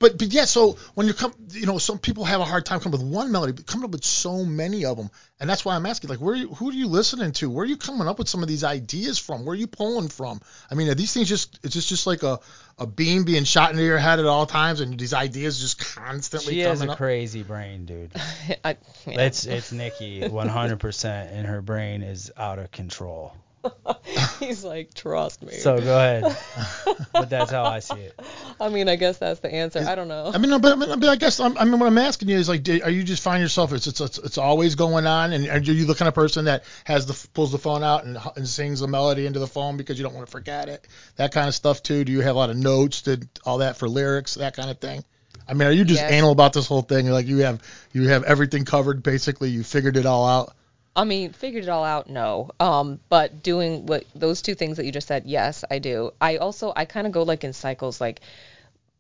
but 0.03 0.19
but 0.19 0.33
yeah, 0.33 0.47
so 0.47 0.77
when 0.95 1.07
you 1.07 1.15
come, 1.15 1.33
you 1.53 1.65
know, 1.65 1.79
some 1.79 1.99
people 1.99 2.25
have 2.25 2.41
a 2.41 2.45
hard 2.45 2.67
time 2.67 2.81
coming 2.81 2.99
up 2.99 3.05
with 3.05 3.09
one 3.09 3.31
melody, 3.31 3.53
but 3.53 3.67
coming 3.67 3.85
up 3.85 3.93
with 3.93 4.05
so 4.05 4.45
many 4.45 4.85
of 4.85 4.97
them, 4.97 5.11
and 5.39 5.49
that's 5.49 5.65
why 5.65 5.77
I'm 5.77 5.87
asking, 5.87 6.11
like, 6.11 6.19
where 6.19 6.35
are 6.35 6.37
you, 6.37 6.49
who 6.49 6.71
are 6.71 6.73
you 6.73 6.89
listening 6.89 7.31
to? 7.35 7.49
Where 7.49 7.63
are 7.63 7.69
you 7.69 7.77
coming 7.77 8.09
up 8.09 8.19
with 8.19 8.29
some 8.29 8.43
of 8.43 8.49
these 8.49 8.65
ideas 8.65 9.21
from? 9.21 9.45
Where 9.45 9.53
are 9.53 9.57
you 9.57 9.69
pulling 9.69 10.09
from? 10.09 10.41
I 10.71 10.75
mean, 10.75 10.89
are 10.89 10.97
these 10.97 11.15
things 11.15 11.29
just 11.29 11.61
it's 11.63 11.73
just 11.73 11.89
just 11.89 12.07
like 12.09 12.25
a 12.25 12.41
a 12.79 12.87
beam 12.87 13.23
being 13.23 13.45
shot 13.45 13.71
into 13.71 13.85
your 13.85 13.99
head 13.99 14.19
at 14.19 14.27
all 14.27 14.45
times, 14.45 14.81
and 14.81 14.99
these 14.99 15.15
ideas 15.15 15.61
just 15.61 15.79
constantly 15.95 16.55
She 16.55 16.61
has 16.61 16.83
a 16.83 16.91
up? 16.91 16.99
crazy 16.99 17.45
brain, 17.45 17.87
dude. 17.87 18.13
I, 18.65 18.77
yeah. 19.07 19.21
It's 19.23 19.47
it's 19.47 19.71
Nikki 19.71 20.23
100%, 20.23 21.05
and 21.33 21.47
her 21.47 21.63
brain 21.63 22.03
is 22.03 22.33
out 22.37 22.59
of 22.59 22.73
control. 22.73 23.33
He's 24.41 24.65
like, 24.65 24.95
trust 24.95 25.43
me. 25.43 25.53
So 25.53 25.79
go 25.81 25.97
ahead. 25.97 26.37
but 27.13 27.31
that's 27.31 27.51
how 27.51 27.65
I 27.65 27.79
see 27.79 28.01
it. 28.01 28.19
I 28.63 28.69
mean, 28.69 28.89
I 28.89 28.97
guess 28.97 29.19
that's 29.19 29.41
the 29.41 29.53
answer. 29.53 29.85
I 29.87 29.95
don't 29.95 30.09
know. 30.09 30.31
I 30.33 30.39
mean, 30.39 30.51
no, 30.51 30.59
but, 30.59 30.73
I 30.73 30.77
mean, 30.77 31.01
but 31.01 31.09
I 31.09 31.17
guess 31.17 31.41
I'm, 31.41 31.59
I 31.59 31.65
mean, 31.65 31.79
what 31.81 31.87
I'm 31.87 31.99
asking 31.99 32.29
you 32.29 32.37
is 32.37 32.49
like, 32.49 32.63
do, 32.63 32.81
are 32.83 32.91
you 32.91 33.03
just 33.03 33.23
find 33.23 33.43
yourself 33.43 33.73
it's, 33.73 33.87
it's 33.87 34.01
it's 34.01 34.19
it's 34.19 34.39
always 34.39 34.77
going 34.77 35.07
on, 35.07 35.33
and 35.33 35.49
are 35.49 35.59
you 35.59 35.85
the 35.85 35.95
kind 35.95 36.09
of 36.09 36.15
person 36.15 36.45
that 36.45 36.65
has 36.85 37.07
the 37.07 37.29
pulls 37.35 37.51
the 37.51 37.59
phone 37.59 37.83
out 37.83 38.05
and, 38.05 38.19
and 38.37 38.49
sings 38.49 38.81
a 38.81 38.87
melody 38.87 39.27
into 39.27 39.41
the 39.41 39.47
phone 39.49 39.77
because 39.77 39.99
you 39.99 40.05
don't 40.05 40.15
want 40.15 40.27
to 40.27 40.31
forget 40.31 40.69
it, 40.69 40.87
that 41.17 41.33
kind 41.33 41.49
of 41.49 41.55
stuff 41.55 41.83
too? 41.83 42.05
Do 42.05 42.13
you 42.13 42.21
have 42.21 42.37
a 42.37 42.39
lot 42.39 42.51
of 42.51 42.57
notes, 42.57 43.03
did 43.03 43.29
all 43.45 43.59
that 43.59 43.77
for 43.77 43.89
lyrics, 43.89 44.35
that 44.35 44.55
kind 44.55 44.71
of 44.71 44.79
thing? 44.79 45.05
I 45.49 45.55
mean, 45.55 45.67
are 45.67 45.73
you 45.73 45.85
just 45.85 46.01
Yes. 46.01 46.13
anal 46.13 46.31
about 46.31 46.53
this 46.53 46.67
whole 46.67 46.83
thing? 46.83 47.09
Like 47.11 47.27
you 47.27 47.39
have 47.39 47.61
you 47.93 48.09
have 48.09 48.23
everything 48.23 48.65
covered 48.65 49.03
basically, 49.03 49.51
you 49.51 49.65
figured 49.65 49.97
it 49.97 50.07
all 50.07 50.27
out. 50.27 50.55
I 50.95 51.05
mean, 51.05 51.33
figured 51.33 51.65
it 51.65 51.71
all 51.71 51.85
out, 51.85 52.11
no. 52.11 52.51
Um, 52.61 53.01
but 53.09 53.43
doing 53.43 53.87
what 53.87 54.05
those 54.15 54.43
two 54.43 54.55
things 54.55 54.77
that 54.77 54.85
you 54.85 54.93
just 54.93 55.09
said, 55.09 55.23
yes, 55.25 55.65
I 55.71 55.79
do. 55.79 56.13
I 56.21 56.37
also 56.37 56.73
I 56.77 56.85
kind 56.85 57.07
of 57.07 57.13
go 57.13 57.23
like 57.23 57.45
in 57.45 57.53
cycles, 57.55 58.01
like 58.01 58.21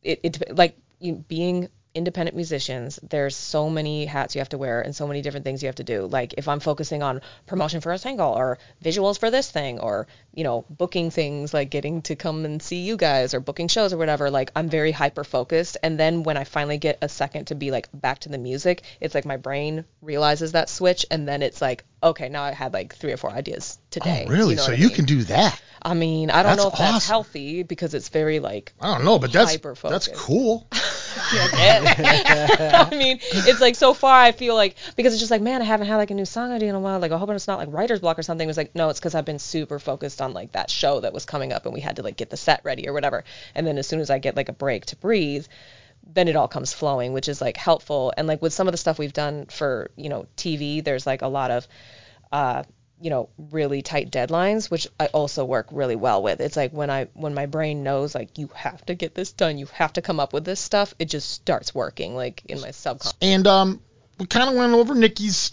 it, 0.03 0.21
it 0.23 0.57
like 0.57 0.77
you, 1.01 1.25
being 1.29 1.69
independent 1.95 2.35
musicians. 2.35 2.99
There's 3.03 3.37
so 3.37 3.69
many 3.69 4.07
hats 4.07 4.35
you 4.35 4.41
have 4.41 4.49
to 4.51 4.59
wear 4.59 4.81
and 4.81 4.95
so 4.95 5.07
many 5.07 5.21
different 5.21 5.45
things 5.45 5.62
you 5.62 5.67
have 5.67 5.77
to 5.77 5.85
do. 5.85 6.07
Like 6.07 6.35
if 6.38 6.49
I'm 6.49 6.61
focusing 6.61 7.03
on 7.03 7.21
promotion 7.47 7.81
for 7.81 7.93
a 7.93 7.99
single 7.99 8.33
or 8.33 8.59
visuals 8.83 9.19
for 9.19 9.31
this 9.31 9.51
thing 9.51 9.79
or 9.79 10.07
you 10.33 10.45
know 10.45 10.65
booking 10.71 11.11
things 11.11 11.53
like 11.53 11.71
getting 11.71 12.03
to 12.03 12.17
come 12.17 12.45
and 12.45 12.62
see 12.62 12.83
you 12.83 12.97
guys 12.97 13.35
or 13.35 13.41
booking 13.41 13.69
shows 13.69 13.93
or 13.93 13.99
whatever, 13.99 14.31
like 14.31 14.51
I'm 14.57 14.69
very 14.69 14.93
hyper 14.93 15.25
focused. 15.25 15.77
And 15.83 15.99
then 15.99 16.23
when 16.23 16.37
I 16.37 16.45
finally 16.45 16.79
get 16.79 16.99
a 17.03 17.09
second 17.09 17.47
to 17.47 17.55
be 17.55 17.71
like 17.71 17.88
back 17.93 18.21
to 18.21 18.29
the 18.29 18.38
music, 18.38 18.83
it's 19.01 19.15
like 19.15 19.27
my 19.27 19.37
brain 19.37 19.85
realizes 20.01 20.53
that 20.53 20.69
switch 20.69 21.05
and 21.11 21.29
then 21.29 21.43
it's 21.43 21.61
like 21.61 21.85
okay, 22.03 22.29
now 22.29 22.43
I 22.43 22.53
had 22.53 22.73
like 22.73 22.95
three 22.95 23.12
or 23.12 23.17
four 23.17 23.31
ideas 23.31 23.79
today. 23.91 24.25
Oh, 24.27 24.31
really? 24.31 24.55
know 24.55 24.62
so 24.62 24.73
I 24.73 24.75
you 24.75 24.88
mean? 24.88 24.97
can 24.97 25.05
do 25.05 25.23
that? 25.25 25.61
I 25.85 25.95
mean, 25.95 26.31
I 26.31 26.43
don't 26.43 26.53
That's 26.53 26.62
know 26.62 26.69
if 26.69 26.79
that's 26.79 27.09
healthy 27.09 27.65
because 27.65 27.95
it's 27.95 28.09
very 28.09 28.38
like 28.38 28.73
I 28.81 28.95
don't 28.95 29.05
know, 29.05 29.19
but 29.19 29.33
that's 29.33 29.59
that's 29.59 30.09
cool. 30.09 30.67
I 30.73 32.88
mean, 32.93 33.19
it's 33.21 33.61
like 33.61 33.75
so 33.75 33.93
far 33.93 34.19
I 34.19 34.33
feel 34.33 34.55
like 34.55 34.77
because 34.97 35.12
it's 35.12 35.21
just 35.21 35.31
like, 35.31 35.43
man, 35.43 35.61
I 35.61 35.65
haven't 35.65 35.88
had 35.88 35.97
like 35.97 36.11
a 36.11 36.15
new 36.15 36.25
song 36.25 36.53
idea 36.53 36.69
in 36.69 36.75
a 36.75 36.81
while. 36.81 37.01
Like, 37.01 37.12
I 37.12 37.19
hope 37.19 37.31
it's 37.31 37.49
not 37.49 37.59
like 37.59 37.69
writer's 37.71 38.01
block 38.01 38.19
or 38.19 38.23
something. 38.23 38.47
It 38.47 38.49
was 38.49 38.57
like, 38.57 38.75
no, 38.75 38.91
it's 38.91 39.01
because 39.01 39.15
I've 39.15 39.25
been 39.25 39.38
super 39.38 39.79
focused 39.79 40.23
on 40.23 40.33
like 40.33 40.53
that 40.53 40.71
show 40.71 41.01
that 41.01 41.12
was 41.12 41.25
coming 41.25 41.53
up 41.53 41.65
and 41.65 41.75
we 41.75 41.81
had 41.81 41.97
to 41.97 42.03
like 42.03 42.17
get 42.17 42.31
the 42.31 42.37
set 42.37 42.61
ready 42.65 42.88
or 42.88 42.93
whatever. 42.93 43.25
And 43.55 43.67
then 43.67 43.79
as 43.79 43.87
soon 43.87 44.01
as 44.01 44.09
I 44.09 44.19
get 44.19 44.37
like 44.37 44.49
a 44.49 44.55
break 44.55 44.87
to 44.87 44.97
breathe, 44.97 45.47
then 46.07 46.29
it 46.29 46.37
all 46.37 46.49
comes 46.49 46.73
flowing, 46.73 47.12
which 47.12 47.29
is 47.29 47.41
like 47.41 47.57
helpful. 47.57 48.12
And 48.17 48.27
like 48.27 48.43
with 48.43 48.53
some 48.53 48.69
of 48.69 48.73
the 48.73 48.79
stuff 48.79 48.99
we've 48.99 49.12
done 49.12 49.47
for, 49.47 49.91
you 49.97 50.09
know, 50.09 50.27
TV, 50.37 50.83
there's 50.83 51.07
like 51.07 51.23
a 51.23 51.29
lot 51.29 51.51
of, 51.51 51.69
uh, 52.31 52.65
you 53.01 53.11
know, 53.11 53.29
really 53.51 53.83
tight 53.83 54.11
deadlines, 54.11 54.71
which 54.71 54.87
I 55.01 55.07
also 55.07 55.45
work 55.45 55.69
really 55.73 55.97
well 55.97 56.23
with. 56.23 56.41
It's 56.41 56.57
like 56.57 56.73
when 56.73 56.91
I 56.91 57.09
when 57.15 57.35
my 57.35 57.47
brain 57.47 57.83
knows 57.83 58.15
like 58.15 58.38
you 58.38 58.51
have 58.55 58.85
to 58.87 58.95
get 58.95 59.15
this 59.15 59.33
done, 59.33 59.59
you 59.59 59.67
have 59.75 59.93
to 59.95 60.03
come 60.03 60.21
up 60.21 60.33
with 60.33 60.45
this 60.45 60.61
stuff, 60.61 60.95
it 60.99 61.07
just 61.07 61.31
starts 61.31 61.75
working 61.75 62.15
like 62.15 62.43
in 62.47 62.61
my 62.61 62.71
subconscious. 62.71 63.19
And 63.21 63.47
um, 63.47 63.81
we 64.19 64.27
kind 64.27 64.49
of 64.49 64.57
went 64.57 64.73
over 64.73 64.95
Nikki's 64.95 65.53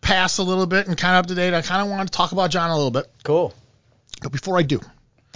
past 0.00 0.38
a 0.38 0.42
little 0.42 0.66
bit 0.66 0.86
and 0.86 0.96
kind 0.96 1.16
of 1.16 1.20
up 1.20 1.26
to 1.26 1.34
date. 1.34 1.52
I 1.52 1.62
kind 1.62 1.82
of 1.82 1.90
want 1.90 2.10
to 2.10 2.16
talk 2.16 2.32
about 2.32 2.50
Jon 2.50 2.70
a 2.70 2.76
little 2.76 2.90
bit. 2.90 3.10
Cool. 3.24 3.52
But 4.22 4.32
before 4.32 4.58
I 4.58 4.62
do, 4.62 4.80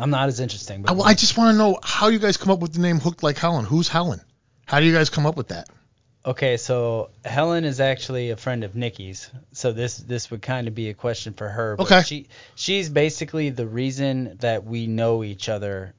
I'm 0.01 0.11
not 0.11 0.29
as 0.29 0.41
interesting, 0.41 0.83
but 0.83 0.91
I, 0.91 0.95
well, 0.95 1.05
I 1.07 1.15
just 1.15 1.37
want 1.37 1.55
to 1.55 1.59
know 1.59 1.79
how 1.83 2.09
you 2.09 2.19
guys 2.19 2.37
come 2.37 2.53
up 2.53 2.61
with 2.61 2.73
the 2.73 2.81
name 2.81 3.01
Hooked 3.01 3.23
Like 3.23 3.37
Helen. 3.39 3.65
Who's 3.65 3.89
Helen? 3.89 4.21
How 4.67 4.81
do 4.81 4.87
you 4.87 4.93
guys 4.93 5.11
come 5.11 5.27
up 5.27 5.37
with 5.37 5.49
that? 5.49 5.69
Okay, 6.27 6.57
so 6.59 7.11
Helen 7.25 7.65
is 7.65 7.81
actually 7.81 8.31
a 8.31 8.37
friend 8.37 8.63
of 8.65 8.75
Nikki's, 8.75 9.31
so 9.53 9.73
this 9.73 9.97
this 9.97 10.31
would 10.31 10.43
kind 10.43 10.69
of 10.69 10.75
be 10.75 10.91
a 10.91 10.95
question 10.95 11.33
for 11.33 11.49
her. 11.49 11.77
Okay. 11.79 12.03
She 12.03 12.27
she's 12.55 12.89
basically 12.91 13.51
the 13.51 13.67
reason 13.67 14.37
that 14.41 14.65
we 14.65 14.87
know 14.87 15.25
each 15.25 15.49
other, 15.49 15.95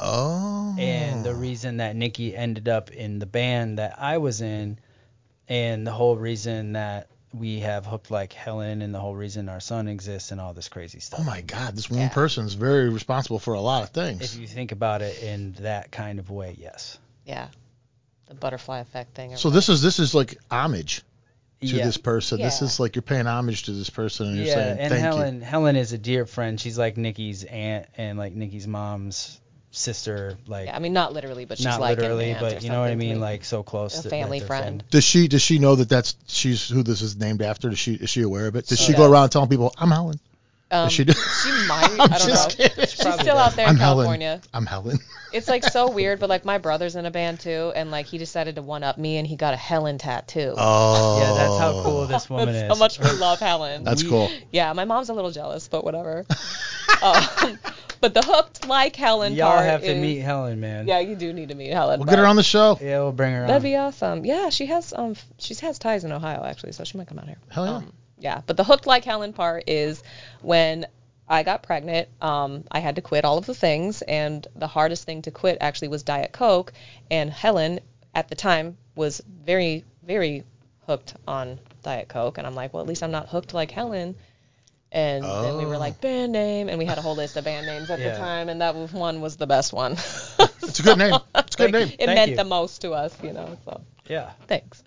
Oh. 0.00 0.74
and 0.78 1.24
the 1.24 1.34
reason 1.34 1.78
that 1.78 1.94
Nikki 1.96 2.34
ended 2.34 2.68
up 2.68 2.90
in 2.90 3.18
the 3.18 3.26
band 3.26 3.78
that 3.78 3.96
I 4.00 4.18
was 4.18 4.40
in, 4.40 4.78
and 5.48 5.86
the 5.86 5.92
whole 5.92 6.16
reason 6.16 6.72
that 6.72 7.08
we 7.34 7.60
have 7.60 7.86
hooked 7.86 8.10
like 8.10 8.32
Helen, 8.32 8.82
and 8.82 8.94
the 8.94 9.00
whole 9.00 9.14
reason 9.14 9.48
our 9.48 9.60
son 9.60 9.88
exists, 9.88 10.30
and 10.30 10.40
all 10.40 10.54
this 10.54 10.68
crazy 10.68 11.00
stuff. 11.00 11.20
Oh 11.20 11.24
my 11.24 11.40
God, 11.42 11.76
this 11.76 11.90
one 11.90 12.00
Yeah. 12.00 12.08
person 12.08 12.46
is 12.46 12.54
very 12.54 12.88
responsible 12.88 13.38
for 13.38 13.54
a 13.54 13.60
lot 13.60 13.82
of 13.82 13.90
things. 13.90 14.22
If 14.22 14.40
you 14.40 14.46
think 14.46 14.72
about 14.72 15.02
it 15.02 15.22
in 15.22 15.52
that 15.60 15.90
kind 15.90 16.18
of 16.18 16.30
way, 16.30 16.56
yes. 16.58 16.98
Yeah. 17.24 17.48
The 18.28 18.34
butterfly 18.34 18.80
effect 18.80 19.14
thing. 19.14 19.34
or 19.34 19.36
so 19.36 19.50
this 19.50 19.68
is 19.68 19.82
this 19.82 19.98
is 19.98 20.14
like 20.14 20.36
homage 20.50 21.02
to 21.60 21.66
yeah. 21.66 21.84
this 21.84 21.96
person. 21.96 22.40
This 22.40 22.60
is 22.62 22.80
like 22.80 22.96
you're 22.96 23.02
paying 23.02 23.26
homage 23.26 23.64
to 23.64 23.72
this 23.72 23.90
person, 23.90 24.28
and 24.28 24.36
you're 24.36 24.46
yeah, 24.46 24.54
saying 24.54 24.78
and 24.78 24.90
thank 24.90 25.00
Helen 25.02 25.40
Helen 25.40 25.76
is 25.76 25.92
a 25.92 25.98
dear 25.98 26.26
friend. 26.26 26.60
She's 26.60 26.76
like 26.78 26.96
Nikki's 26.96 27.44
aunt 27.44 27.86
and 27.96 28.18
like 28.18 28.34
Nikki's 28.34 28.66
mom's 28.66 29.40
sister, 29.76 30.36
like 30.46 30.66
Yeah, 30.66 30.76
I 30.76 30.78
mean 30.78 30.92
not 30.92 31.12
literally, 31.12 31.44
but 31.44 31.58
she's 31.58 31.66
not 31.66 31.80
like 31.80 31.98
literally, 31.98 32.34
but 32.38 32.62
you 32.62 32.70
know 32.70 32.80
what 32.80 32.90
I 32.90 32.94
mean, 32.94 33.20
like 33.20 33.44
so 33.44 33.62
close. 33.62 33.94
A 33.94 33.96
that- 33.96 34.02
that 34.04 34.10
family 34.10 34.38
they're 34.38 34.48
friend. 34.48 34.82
Does 34.90 35.04
she 35.04 35.28
does 35.28 35.42
she 35.42 35.58
know 35.58 35.74
that 35.76 35.88
that's 35.88 36.16
she's 36.26 36.68
who 36.68 36.82
this 36.82 37.02
is 37.02 37.16
named 37.16 37.42
after? 37.42 37.68
Does 37.68 37.78
she 37.78 37.94
is 37.94 38.10
she 38.10 38.22
aware 38.22 38.46
of 38.46 38.56
it? 38.56 38.66
Does 38.66 38.78
she 38.80 38.92
She 38.92 38.96
go 38.96 39.10
around 39.10 39.30
telling 39.30 39.48
people 39.48 39.74
I'm 39.78 39.90
Helen? 39.90 40.18
Um, 40.70 40.86
Does 40.86 40.92
she 40.94 41.04
do? 41.04 41.12
she 41.12 41.50
might. 41.68 41.90
I'm 42.00 42.00
I 42.12 42.18
don't 42.18 42.28
just 42.28 42.58
know. 42.58 42.64
kidding. 42.66 42.86
She's 42.86 43.14
still 43.14 43.36
out 43.38 43.54
there 43.54 43.66
in 43.66 43.70
I'm 43.74 43.78
California. 43.78 44.26
Helen. 44.28 44.42
I'm 44.52 44.66
Helen. 44.66 44.98
It's 45.32 45.48
like 45.48 45.64
so 45.64 45.90
weird, 45.90 46.18
but 46.20 46.30
like 46.30 46.46
my 46.46 46.56
brother's 46.56 46.96
in 46.96 47.04
a 47.04 47.10
band 47.10 47.40
too, 47.40 47.70
and 47.76 47.90
like 47.90 48.06
he 48.06 48.16
decided 48.16 48.54
to 48.54 48.62
one 48.62 48.82
up 48.82 48.96
me, 48.96 49.18
and 49.18 49.26
he 49.26 49.36
got 49.36 49.52
a 49.52 49.56
Helen 49.56 49.98
tattoo. 49.98 50.54
Oh. 50.56 51.18
Yeah, 51.20 51.34
that's 51.34 51.58
how 51.58 51.82
cool 51.82 52.06
this 52.06 52.30
woman 52.30 52.46
That's 52.54 52.58
is. 52.62 52.68
how 52.68 52.78
much 52.78 52.98
we 53.00 53.10
love 53.20 53.38
Helen. 53.40 53.84
That's 53.84 54.02
We- 54.02 54.08
cool. 54.08 54.30
yeah, 54.50 54.72
my 54.72 54.86
mom's 54.86 55.10
a 55.10 55.14
little 55.14 55.32
jealous, 55.32 55.68
but 55.68 55.84
whatever. 55.84 56.24
um, 57.02 57.58
but 58.00 58.14
the 58.14 58.22
hooked 58.22 58.66
like 58.66 58.96
Helen 58.96 59.34
Y'all 59.34 59.50
part 59.52 59.64
have 59.64 59.80
to 59.82 59.92
is- 59.94 60.00
meet 60.00 60.20
Helen, 60.20 60.58
man. 60.60 60.86
Yeah, 60.86 61.00
you 61.00 61.16
do 61.16 61.32
need 61.34 61.48
to 61.50 61.54
meet 61.54 61.72
Helen. 61.72 62.00
We'll 62.00 62.06
get 62.06 62.18
her 62.18 62.26
on 62.26 62.36
the 62.36 62.42
show. 62.42 62.78
Yeah, 62.80 63.00
we'll 63.00 63.12
bring 63.12 63.34
her 63.34 63.42
on. 63.42 63.46
That'd 63.48 63.62
be 63.62 63.76
awesome. 63.76 64.24
Yeah, 64.24 64.48
she 64.50 64.66
has 64.66 64.94
um 64.96 65.16
she 65.38 65.54
has 65.56 65.78
ties 65.78 66.04
in 66.04 66.12
Ohio 66.12 66.44
actually, 66.44 66.72
so 66.72 66.84
she 66.84 66.96
might 66.96 67.08
come 67.08 67.18
out 67.18 67.26
here. 67.26 67.38
Hell 67.50 67.66
yeah. 67.66 67.72
Um, 67.76 67.92
yeah, 68.18 68.40
but 68.46 68.56
the 68.56 68.64
hooked 68.64 68.86
like 68.86 69.04
Helen 69.04 69.32
part 69.32 69.64
is 69.66 70.02
when 70.42 70.86
I 71.28 71.42
got 71.42 71.62
pregnant, 71.62 72.08
um, 72.22 72.64
I 72.70 72.78
had 72.80 72.96
to 72.96 73.02
quit 73.02 73.24
all 73.24 73.38
of 73.38 73.46
the 73.46 73.54
things, 73.54 74.02
and 74.02 74.46
the 74.54 74.68
hardest 74.68 75.04
thing 75.04 75.22
to 75.22 75.30
quit 75.30 75.58
actually 75.60 75.88
was 75.88 76.02
Diet 76.04 76.32
Coke. 76.32 76.72
And 77.10 77.30
Helen, 77.30 77.80
at 78.14 78.28
the 78.28 78.34
time, 78.36 78.76
was 78.94 79.20
very, 79.26 79.84
very 80.04 80.44
hooked 80.86 81.14
on 81.26 81.58
Diet 81.82 82.08
Coke, 82.08 82.38
and 82.38 82.46
I'm 82.46 82.54
like, 82.54 82.72
well, 82.72 82.80
at 82.82 82.88
least 82.88 83.02
I'm 83.02 83.10
not 83.10 83.28
hooked 83.28 83.54
like 83.54 83.70
Helen. 83.72 84.14
And 84.92 85.24
then 85.24 85.56
we 85.58 85.66
were 85.66 85.74
Oh. 85.74 85.78
like 85.78 86.00
band 86.00 86.32
name, 86.32 86.68
and 86.68 86.78
we 86.78 86.84
had 86.84 86.96
a 86.96 87.02
whole 87.02 87.16
list 87.16 87.36
of 87.36 87.44
band 87.44 87.66
names 87.66 87.90
at 87.90 87.98
Yeah. 88.00 88.12
the 88.12 88.18
time, 88.18 88.48
and 88.48 88.60
that 88.60 88.74
one 88.92 89.20
was 89.20 89.36
the 89.36 89.46
best 89.46 89.72
one. 89.72 89.96
It's 90.62 90.80
a 90.80 90.82
good 90.82 90.98
name. 90.98 91.14
It's 91.34 91.54
a 91.54 91.58
good 91.58 91.72
name. 91.78 91.88
it 91.88 92.06
Thank 92.06 92.16
meant 92.16 92.30
you. 92.30 92.36
the 92.36 92.44
most 92.44 92.80
to 92.82 92.92
us, 92.92 93.16
you 93.22 93.32
know. 93.32 93.56
So 93.64 93.80
Yeah. 94.08 94.30
thanks. 94.48 94.82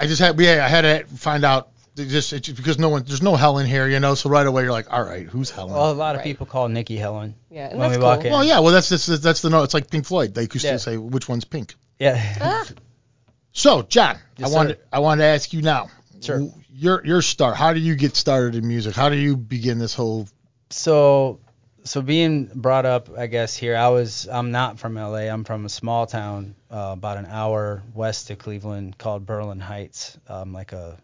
I 0.00 0.06
just 0.06 0.20
had 0.20 0.38
yeah, 0.40 0.64
I 0.64 0.68
had 0.68 0.82
to 0.82 1.16
find 1.16 1.44
out 1.44 1.68
just, 1.96 2.32
it's 2.32 2.46
just 2.46 2.56
because 2.56 2.78
no 2.78 2.88
one 2.88 3.04
there's 3.04 3.22
no 3.22 3.36
Helen 3.36 3.66
here, 3.66 3.86
you 3.88 4.00
know. 4.00 4.14
So 4.14 4.30
right 4.30 4.46
away 4.46 4.62
you're 4.62 4.72
like, 4.72 4.92
all 4.92 5.02
right, 5.02 5.26
who's 5.26 5.50
Helen? 5.50 5.74
Well, 5.74 5.90
a 5.90 5.92
lot 5.92 6.14
of 6.14 6.20
Right. 6.20 6.24
people 6.26 6.46
call 6.46 6.68
Nikki 6.68 6.96
Helen. 6.96 7.34
Yeah, 7.50 7.68
and 7.68 7.78
when 7.78 7.90
that's 7.90 7.98
we 7.98 8.04
walk 8.04 8.18
cool. 8.20 8.26
in. 8.26 8.32
Well, 8.32 8.44
yeah, 8.44 8.60
well 8.60 8.72
that's 8.72 8.88
that's, 8.88 9.06
that's 9.06 9.42
the 9.42 9.50
no. 9.50 9.62
It's 9.62 9.74
like 9.74 9.90
Pink 9.90 10.06
Floyd. 10.06 10.34
They 10.34 10.42
used 10.42 10.64
Yeah. 10.64 10.72
to 10.72 10.78
say 10.78 10.96
which 10.96 11.28
one's 11.28 11.44
pink. 11.44 11.74
Yeah. 11.98 12.20
Ah, 12.40 12.66
So, 13.54 13.82
Jon, 13.82 14.16
Yes, 14.38 14.50
I 14.50 14.54
wanted. 14.54 14.78
I 14.92 14.98
wanted 15.00 15.22
to 15.22 15.28
ask 15.28 15.52
you 15.52 15.60
now. 15.60 15.90
Sure. 16.22 16.38
w- 16.38 16.54
Your 16.74 17.04
your 17.04 17.20
start. 17.22 17.54
How 17.56 17.74
do 17.74 17.80
you 17.80 17.94
get 17.96 18.16
started 18.16 18.54
in 18.54 18.66
music? 18.66 18.94
How 18.94 19.10
do 19.10 19.16
you 19.16 19.36
begin 19.36 19.78
this 19.78 19.94
whole? 19.94 20.26
so 20.70 21.38
so 21.84 22.00
being 22.00 22.48
brought 22.54 22.86
up 22.86 23.10
i 23.18 23.26
guess 23.26 23.54
here 23.54 23.76
i 23.76 23.88
was 23.88 24.26
i'm 24.30 24.52
not 24.52 24.78
from 24.78 24.94
la 24.94 25.16
i'm 25.16 25.44
from 25.44 25.66
a 25.66 25.68
small 25.68 26.06
town 26.06 26.54
uh, 26.70 26.90
about 26.94 27.18
an 27.18 27.26
hour 27.26 27.82
west 27.92 28.30
of 28.30 28.38
cleveland 28.38 28.96
called 28.96 29.26
berlin 29.26 29.60
heights 29.60 30.16
um, 30.28 30.54
like 30.54 30.72
a 30.72 30.96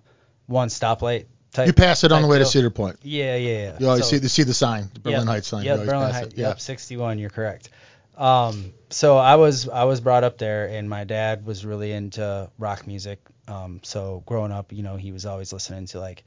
one 0.48 0.68
stoplight 0.68 1.26
type 1.52 1.68
You 1.68 1.72
pass 1.72 2.02
it 2.02 2.10
on 2.10 2.22
the 2.22 2.28
way 2.28 2.38
to. 2.38 2.44
Cedar 2.44 2.70
Point. 2.70 2.96
yeah 3.02 3.36
yeah 3.36 3.48
yeah 3.70 3.76
You 3.78 3.86
always 3.88 4.04
So- 4.04 4.10
see 4.10 4.18
the 4.18 4.28
see 4.28 4.42
the 4.42 4.52
sign, 4.54 4.90
the 4.94 5.00
Berlin 5.00 5.20
Yep, 5.20 5.26
Heights 5.28 5.48
sign. 5.48 5.64
Yep, 5.64 5.78
Berlin 5.86 6.10
Heights. 6.12 6.34
Yep, 6.36 6.60
61. 6.60 7.18
You're 7.20 7.30
correct. 7.30 7.70
Um, 8.16 8.72
so 8.90 9.16
I 9.16 9.36
was 9.36 9.68
I 9.68 9.84
was 9.84 10.00
brought 10.00 10.24
up 10.24 10.38
there, 10.38 10.66
and 10.66 10.90
my 10.90 11.04
dad 11.04 11.46
was 11.46 11.64
really 11.64 11.92
into 11.92 12.50
rock 12.58 12.84
music. 12.86 13.20
Um, 13.46 13.80
so 13.84 14.24
growing 14.26 14.50
up, 14.50 14.72
you 14.72 14.82
know, 14.82 14.96
he 14.96 15.12
was 15.12 15.24
always 15.24 15.52
listening 15.52 15.86
to 15.86 16.00
like 16.00 16.24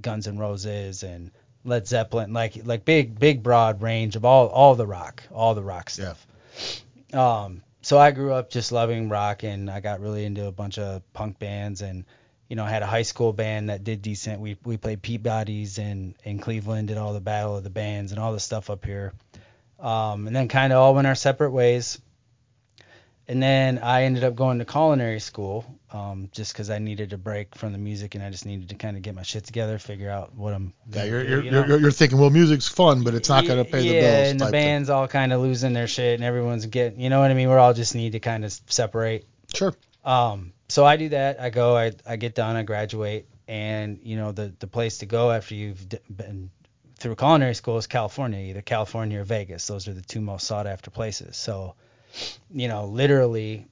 Guns 0.00 0.26
N' 0.26 0.38
Roses 0.38 1.02
and 1.02 1.30
Led 1.64 1.86
Zeppelin, 1.86 2.32
like 2.32 2.64
like 2.64 2.84
big 2.86 3.18
big 3.18 3.42
broad 3.42 3.82
range 3.82 4.16
of 4.16 4.24
all 4.24 4.46
all 4.48 4.74
the 4.76 4.86
rock, 4.86 5.22
all 5.30 5.54
the 5.54 5.62
rock 5.62 5.90
Yeah. 5.98 6.14
stuff. 6.14 6.26
Um, 7.12 7.62
so 7.82 7.98
I 7.98 8.10
grew 8.12 8.32
up 8.32 8.50
just 8.50 8.72
loving 8.72 9.08
rock, 9.08 9.42
and 9.44 9.70
I 9.70 9.80
got 9.80 10.00
really 10.00 10.24
into 10.24 10.46
a 10.46 10.52
bunch 10.52 10.78
of 10.78 11.02
punk 11.12 11.38
bands, 11.38 11.82
and 11.82 12.04
you 12.48 12.56
know, 12.56 12.64
I 12.64 12.70
had 12.70 12.82
a 12.82 12.86
high 12.86 13.02
school 13.02 13.32
band 13.32 13.70
that 13.70 13.84
did 13.84 14.02
decent. 14.02 14.40
We 14.40 14.56
we 14.64 14.76
played 14.76 15.02
Peabody's 15.02 15.78
in 15.78 16.14
in 16.24 16.38
Cleveland, 16.38 16.88
did 16.88 16.98
all 16.98 17.12
the 17.12 17.20
Battle 17.20 17.56
of 17.56 17.64
the 17.64 17.70
Bands 17.70 18.12
and 18.12 18.20
all 18.20 18.32
the 18.32 18.40
stuff 18.40 18.70
up 18.70 18.84
here. 18.84 19.12
Um, 19.78 20.26
and 20.26 20.34
then 20.34 20.48
kind 20.48 20.72
of 20.72 20.78
all 20.78 20.94
went 20.94 21.06
our 21.06 21.14
separate 21.14 21.50
ways. 21.50 22.00
And 23.28 23.42
then 23.42 23.80
I 23.80 24.04
ended 24.04 24.22
up 24.22 24.36
going 24.36 24.60
to 24.60 24.64
culinary 24.64 25.18
school, 25.18 25.64
um, 25.90 26.28
just 26.30 26.52
because 26.52 26.70
I 26.70 26.78
needed 26.78 27.12
a 27.12 27.18
break 27.18 27.56
from 27.56 27.72
the 27.72 27.78
music 27.78 28.14
and 28.14 28.22
I 28.22 28.30
just 28.30 28.46
needed 28.46 28.68
to 28.68 28.76
kind 28.76 28.96
of 28.96 29.02
get 29.02 29.16
my 29.16 29.22
shit 29.22 29.44
together, 29.44 29.80
figure 29.80 30.08
out 30.08 30.32
what 30.36 30.54
I'm. 30.54 30.72
Yeah, 30.92 31.04
you're 31.04 31.24
do, 31.24 31.28
you're, 31.30 31.42
you 31.42 31.50
know? 31.50 31.66
you're 31.66 31.80
you're 31.80 31.90
thinking, 31.90 32.18
well, 32.18 32.30
music's 32.30 32.68
fun, 32.68 33.02
but 33.02 33.14
it's 33.14 33.28
not 33.28 33.44
gonna 33.44 33.64
pay 33.64 33.82
the 33.82 33.90
bills. 33.90 34.04
yeah, 34.04 34.24
and 34.26 34.38
the 34.38 34.44
type 34.44 34.52
thing. 34.52 34.64
band's 34.64 34.90
all 34.90 35.08
kind 35.08 35.32
of 35.32 35.40
losing 35.40 35.72
their 35.72 35.88
shit, 35.88 36.14
and 36.14 36.22
everyone's 36.22 36.66
getting, 36.66 37.00
you 37.00 37.10
know 37.10 37.18
what 37.18 37.32
I 37.32 37.34
mean? 37.34 37.48
We're 37.48 37.58
all 37.58 37.74
just 37.74 37.96
need 37.96 38.12
to 38.12 38.20
kind 38.20 38.44
of 38.44 38.56
separate. 38.68 39.26
Sure. 39.52 39.74
Um, 40.04 40.52
so 40.68 40.84
I 40.84 40.96
do 40.96 41.08
that. 41.10 41.40
I 41.40 41.50
go, 41.50 41.76
I, 41.76 41.92
I 42.06 42.16
get 42.16 42.34
done, 42.34 42.56
I 42.56 42.62
graduate, 42.62 43.26
and 43.48 44.00
you 44.02 44.16
know 44.16 44.32
the 44.32 44.52
the 44.58 44.66
place 44.66 44.98
to 44.98 45.06
go 45.06 45.30
after 45.30 45.54
you've 45.54 45.88
d- 45.88 45.98
been 46.10 46.50
through 46.98 47.14
culinary 47.16 47.54
school 47.54 47.76
is 47.76 47.86
California, 47.86 48.40
either 48.40 48.62
California 48.62 49.20
or 49.20 49.24
Vegas. 49.24 49.66
Those 49.66 49.86
are 49.86 49.92
the 49.92 50.02
two 50.02 50.20
most 50.20 50.46
sought 50.46 50.66
after 50.66 50.90
places. 50.90 51.36
So, 51.36 51.74
you 52.50 52.68
know, 52.68 52.86
literally, 52.86 53.66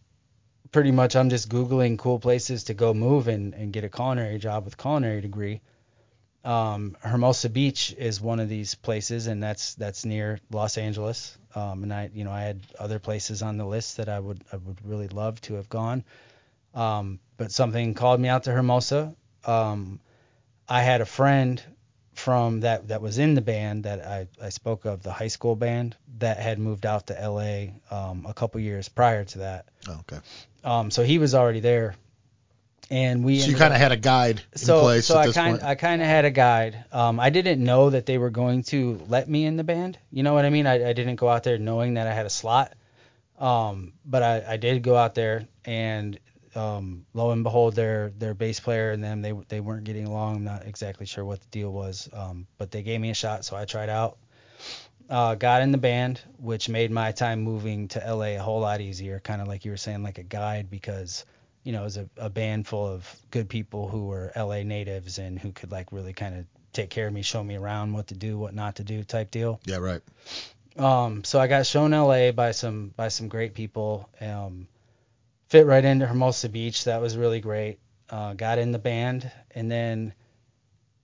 pretty 0.73 0.91
much, 0.91 1.17
I'm 1.17 1.31
just 1.31 1.49
googling 1.49 1.99
cool 1.99 2.19
places 2.19 2.65
to 2.65 2.75
go 2.75 2.95
move 2.95 3.29
and 3.29 3.55
and 3.55 3.73
get 3.73 3.85
a 3.85 3.89
culinary 3.89 4.39
job 4.39 4.65
with 4.65 4.77
culinary 4.77 5.21
degree. 5.21 5.61
Um, 6.45 6.95
Hermosa 7.01 7.49
Beach 7.49 7.95
is 7.97 8.21
one 8.21 8.39
of 8.39 8.51
these 8.51 8.75
places, 8.75 9.27
and 9.27 9.43
that's 9.43 9.75
that's 9.75 10.05
near 10.05 10.39
Los 10.53 10.77
Angeles. 10.77 11.39
Um, 11.55 11.85
and 11.85 11.95
I, 11.95 12.11
you 12.13 12.25
know, 12.25 12.33
I 12.33 12.43
had 12.43 12.61
other 12.79 12.99
places 12.99 13.43
on 13.43 13.57
the 13.57 13.65
list 13.65 13.97
that 13.97 14.09
I 14.09 14.21
would 14.21 14.45
I 14.53 14.57
would 14.57 14.85
really 14.87 15.09
love 15.09 15.41
to 15.43 15.55
have 15.55 15.69
gone. 15.69 16.05
Um, 16.75 17.21
but 17.37 17.53
something 17.53 17.95
called 17.95 18.21
me 18.21 18.29
out 18.29 18.45
to 18.45 18.53
Hermosa. 18.53 19.15
Um, 19.45 20.01
I 20.69 20.83
had 20.83 21.01
a 21.01 21.07
friend 21.07 21.63
from 22.15 22.61
that 22.61 22.89
that 22.89 23.03
was 23.03 23.19
in 23.19 23.35
the 23.35 23.41
band 23.41 23.85
that 23.85 24.07
I, 24.07 24.29
I 24.41 24.49
spoke 24.49 24.85
of, 24.85 25.03
the 25.03 25.13
high 25.13 25.29
school 25.29 25.57
band 25.57 25.97
that 26.19 26.39
had 26.39 26.59
moved 26.59 26.87
out 26.87 27.09
to 27.09 27.15
LA 27.15 27.73
um, 27.91 28.25
a 28.27 28.35
couple 28.35 28.61
years 28.61 28.89
prior 28.89 29.25
to 29.25 29.39
that. 29.39 29.67
Oh, 29.89 30.01
okay. 30.01 30.19
Um, 30.63 30.91
so 30.91 31.03
he 31.03 31.19
was 31.19 31.35
already 31.35 31.61
there, 31.61 31.97
and 32.89 33.25
we. 33.25 33.41
So 33.41 33.51
you 33.51 33.57
kind 33.57 33.75
of 33.75 33.81
had 33.81 33.93
a 33.93 33.97
guide 33.97 34.43
in 34.53 34.59
so, 34.59 34.81
place 34.81 35.07
so 35.07 35.17
at 35.17 35.21
I 35.21 35.27
this 35.27 35.35
kind 35.35 35.59
point. 35.59 35.69
I 35.69 35.75
kind 35.75 36.01
of 36.01 36.09
had 36.09 36.25
a 36.25 36.31
guide. 36.31 36.85
Um, 36.93 37.21
I 37.21 37.31
didn't 37.31 37.63
know 37.63 37.91
that 37.91 38.07
they 38.07 38.17
were 38.17 38.31
going 38.31 38.63
to 38.65 39.01
let 39.09 39.29
me 39.29 39.45
in 39.45 39.57
the 39.57 39.65
band. 39.65 39.99
You 40.11 40.23
know 40.23 40.35
what 40.35 40.45
I 40.45 40.51
mean? 40.51 40.67
I, 40.67 40.89
I 40.89 40.93
didn't 40.93 41.17
go 41.17 41.29
out 41.29 41.43
there 41.43 41.59
knowing 41.59 41.95
that 41.95 42.07
I 42.07 42.15
had 42.15 42.27
a 42.27 42.31
slot. 42.31 42.75
Um, 43.39 43.95
but 44.07 44.23
I, 44.23 44.45
I 44.55 44.57
did 44.57 44.83
go 44.83 44.97
out 44.97 45.17
there, 45.17 45.49
and 45.65 46.19
um, 46.57 47.07
lo 47.15 47.31
and 47.31 47.43
behold, 47.43 47.75
their 47.75 48.11
their 48.11 48.35
bass 48.35 48.61
player 48.61 48.93
and 48.93 49.03
them 49.03 49.23
they 49.23 49.33
they 49.49 49.61
weren't 49.61 49.85
getting 49.85 50.07
along. 50.07 50.37
I'm 50.37 50.45
not 50.45 50.67
exactly 50.67 51.07
sure 51.07 51.25
what 51.25 51.41
the 51.41 51.49
deal 51.49 51.73
was, 51.73 52.09
um, 52.13 52.47
but 52.59 52.71
they 52.71 52.83
gave 52.83 53.01
me 53.01 53.11
a 53.11 53.15
shot, 53.15 53.45
so 53.45 53.57
I 53.57 53.65
tried 53.65 53.89
out. 53.89 54.19
Uh, 55.11 55.35
got 55.35 55.61
in 55.61 55.71
the 55.71 55.79
band, 55.79 56.21
which 56.39 56.69
made 56.69 56.91
my 56.91 57.13
time 57.13 57.43
moving 57.43 57.89
to 57.89 57.99
LA 57.99 58.37
a 58.37 58.39
whole 58.39 58.61
lot 58.61 58.81
easier. 58.81 59.21
Kind 59.21 59.43
of 59.43 59.49
like 59.49 59.65
you 59.65 59.71
were 59.71 59.77
saying, 59.77 60.03
like 60.03 60.19
a 60.19 60.23
guide, 60.23 60.71
because 60.71 61.27
you 61.65 61.73
know, 61.73 61.81
it 61.81 61.85
was 61.85 61.97
a, 61.97 62.09
a 62.19 62.31
band 62.31 62.67
full 62.67 62.87
of 62.87 63.17
good 63.31 63.49
people 63.49 63.89
who 63.89 64.07
were 64.07 64.31
LA 64.37 64.63
natives 64.63 65.19
and 65.19 65.39
who 65.39 65.51
could 65.51 65.73
like 65.73 65.93
really 65.93 66.13
kind 66.13 66.39
of 66.39 66.45
take 66.73 66.91
care 66.91 67.07
of 67.07 67.13
me, 67.13 67.23
show 67.23 67.43
me 67.43 67.57
around 67.57 67.93
what 67.93 68.09
to 68.09 68.15
do, 68.15 68.39
what 68.39 68.55
not 68.55 68.77
to 68.77 68.85
do, 68.85 69.03
type 69.03 69.31
deal. 69.31 69.61
yeah, 69.65 69.79
right. 69.79 70.03
Um, 70.77 71.25
so 71.25 71.39
I 71.39 71.47
got 71.47 71.67
shown 71.67 71.93
LA 71.93 72.33
by 72.33 72.51
some 72.51 72.93
by 72.97 73.09
some 73.09 73.29
great 73.29 73.55
people. 73.55 74.09
Um, 74.21 74.67
fit 75.55 75.67
right 75.67 75.85
into 75.85 76.05
Hermosa 76.05 76.49
Beach. 76.49 76.83
That 76.83 77.01
was 77.01 77.17
really 77.17 77.39
great. 77.39 77.79
Uh, 78.11 78.35
got 78.35 78.59
in 78.59 78.73
the 78.73 78.79
band, 78.81 79.31
and 79.53 79.71
then 79.71 80.13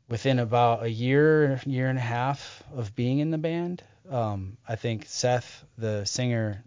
within 0.08 0.40
about 0.40 0.82
a 0.82 0.90
year, 0.90 1.60
year 1.64 1.88
and 1.88 1.96
a 1.96 2.02
half 2.02 2.60
of 2.74 2.96
being 2.96 3.20
in 3.20 3.30
the 3.30 3.38
band, 3.38 3.84
um, 4.10 4.56
I 4.66 4.74
think 4.74 5.06
Seth, 5.06 5.64
the 5.78 6.04
singer, 6.04 6.64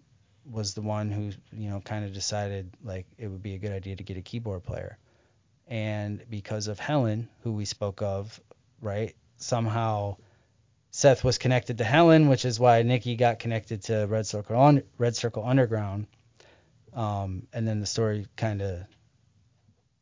was 0.50 0.76
the 0.76 0.82
one 0.82 1.12
who 1.12 1.32
you 1.52 1.70
know 1.70 1.82
kind 1.82 2.06
of 2.06 2.14
decided 2.14 2.72
like 2.86 3.06
it 3.18 3.28
would 3.28 3.44
be 3.44 3.56
a 3.56 3.58
good 3.58 3.74
idea 3.74 3.98
to 3.98 4.04
get 4.04 4.16
a 4.16 4.22
keyboard 4.22 4.64
player. 4.64 4.98
And 5.68 6.24
because 6.30 6.70
of 6.70 6.80
Helen, 6.80 7.28
who 7.44 7.52
we 7.52 7.66
spoke 7.66 8.02
of, 8.02 8.40
right? 8.80 9.14
Somehow 9.36 10.16
Seth 10.92 11.26
was 11.26 11.38
connected 11.38 11.80
to 11.80 11.84
Helen, 11.84 12.30
which 12.30 12.46
is 12.46 12.62
why 12.62 12.82
Nikki 12.84 13.18
got 13.18 13.40
connected 13.40 13.84
to 13.84 14.08
Red 14.10 14.26
Circle 14.26 14.80
Red 14.98 15.18
Circle 15.18 15.44
Underground. 15.46 16.08
Um, 16.96 17.48
and 17.54 17.68
then 17.68 17.80
the 17.80 17.86
story 17.86 18.28
kind 18.36 18.62
of 18.62 18.80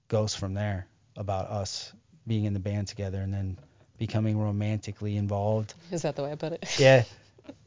goes 0.08 0.36
from 0.36 0.54
there 0.54 0.88
about 1.16 1.50
us 1.50 1.92
being 2.28 2.46
in 2.46 2.54
the 2.54 2.60
band 2.60 2.88
together 2.88 3.22
and 3.22 3.34
then 3.34 3.58
becoming 3.98 4.38
romantically 4.38 5.16
involved. 5.16 5.74
Is 5.92 6.02
that 6.04 6.16
the 6.16 6.24
way 6.24 6.32
I 6.32 6.36
put 6.36 6.54
it? 6.54 6.80
Yeah. 6.80 7.04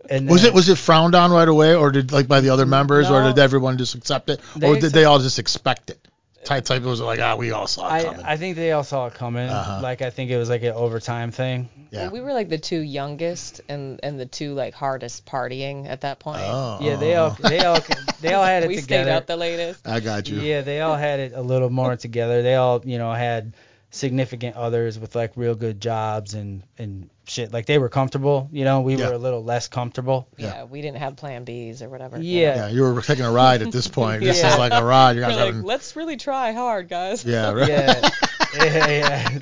And 0.08 0.28
Was 0.30 0.42
then- 0.42 0.52
it 0.52 0.54
was 0.54 0.68
it 0.68 0.78
frowned 0.78 1.14
on 1.14 1.30
right 1.32 1.48
away, 1.48 1.74
or 1.74 1.90
did 1.90 2.12
like 2.12 2.28
by 2.28 2.40
the 2.40 2.50
other 2.50 2.66
members, 2.66 3.10
or 3.10 3.22
did 3.22 3.38
everyone 3.38 3.78
just 3.78 3.94
accept 3.94 4.30
it, 4.30 4.40
or 4.56 4.60
did 4.60 4.76
accept- 4.76 4.94
they 4.94 5.04
all 5.04 5.18
just 5.18 5.38
expect 5.38 5.90
it? 5.90 6.08
Type 6.44 6.64
type 6.64 6.83
was 6.83 7.00
like, 7.00 7.20
ah, 7.20 7.37
we 7.37 7.50
all 7.52 7.66
saw 7.66 7.87
it 7.88 7.92
I, 7.92 8.04
coming. 8.04 8.20
I 8.24 8.37
think 8.37 8.57
they 8.57 8.72
all 8.72 8.85
saw 8.85 9.07
it 9.07 9.14
coming. 9.14 9.48
Uh-huh. 9.48 9.80
Like 9.83 10.02
I 10.02 10.11
think 10.11 10.30
it 10.30 10.37
was 10.37 10.48
like 10.50 10.62
an 10.62 10.72
overtime 10.74 11.30
thing. 11.30 11.68
yeah. 11.90 12.02
Well, 12.02 12.11
we 12.12 12.20
were 12.20 12.33
like 12.33 12.48
the 12.48 12.59
two 12.59 12.80
youngest 12.80 13.61
and 13.68 13.98
and 14.02 14.20
the 14.20 14.26
two 14.26 14.52
like 14.54 14.74
hardest 14.74 15.24
partying 15.26 15.87
at 15.88 16.02
that 16.02 16.18
point. 16.18 16.42
oh, 16.44 16.78
Yeah, 16.80 16.96
they 16.96 17.14
all 17.16 17.30
they 17.40 17.61
all 17.61 17.78
they 18.20 18.35
all 18.35 18.44
had 18.44 18.62
it 18.62 18.68
we 18.68 18.76
together. 18.76 19.04
stayed 19.04 19.12
up 19.12 19.26
the 19.26 19.37
latest. 19.37 19.87
I 19.87 20.00
got 20.00 20.28
you. 20.28 20.38
Yeah, 20.40 20.61
they 20.61 20.80
all 20.80 20.96
had 20.96 21.20
it 21.20 21.33
a 21.35 21.42
little 21.42 21.70
more 21.70 21.96
together. 21.96 22.42
They 22.42 22.54
all, 22.57 22.83
you 22.85 22.98
know, 22.98 23.12
had 23.12 23.54
significant 23.90 24.57
others 24.57 24.98
with 24.98 25.14
like 25.14 25.33
real 25.37 25.54
good 25.54 25.80
jobs 25.80 26.35
and 26.35 26.62
and 26.78 27.09
shit. 27.26 27.52
Like 27.52 27.66
they 27.66 27.78
were 27.78 27.88
comfortable, 27.88 28.48
you 28.52 28.64
know. 28.64 28.80
We 28.82 28.96
Yeah. 28.96 29.08
were 29.08 29.14
a 29.14 29.18
little 29.18 29.42
less 29.44 29.68
comfortable. 29.68 30.28
Yeah. 30.37 30.46
Yeah. 30.46 30.64
we 30.64 30.82
didn't 30.82 30.98
have 30.98 31.16
Plan 31.16 31.44
Bs 31.44 31.82
or 31.82 31.88
whatever. 31.88 32.18
you 32.18 32.40
Yeah. 32.40 32.56
Yeah, 32.56 32.68
you 32.68 32.82
were 32.82 33.00
taking 33.02 33.24
a 33.24 33.30
ride 33.32 33.62
at 33.62 33.72
this 33.72 33.88
point. 33.88 34.22
This 34.22 34.38
Yeah. 34.40 34.52
is 34.52 34.58
like 34.58 34.72
a 34.72 34.84
ride. 34.84 35.16
You 35.16 35.22
know. 35.22 35.28
guys 35.28 35.37
We're 35.37 35.44
like, 35.44 35.54
having. 35.54 35.66
let's 35.66 35.96
really 35.96 36.16
try 36.16 36.52
hard, 36.52 36.88
guys. 36.88 37.24
Yeah, 37.24 37.50
right. 37.52 37.68
Yeah. 38.54 38.64
yeah, 38.64 38.88
yeah, 38.88 39.38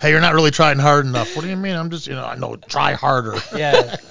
Hey, 0.00 0.10
you're 0.10 0.20
not 0.22 0.32
really 0.32 0.50
trying 0.50 0.78
hard 0.78 1.04
enough. 1.04 1.36
What 1.36 1.42
do 1.42 1.48
you 1.50 1.56
mean? 1.56 1.76
I'm 1.76 1.90
just, 1.90 2.06
you 2.06 2.14
know, 2.14 2.24
I 2.24 2.36
know. 2.36 2.56
Try 2.56 2.94
harder. 2.94 3.34
yeah. 3.56 3.96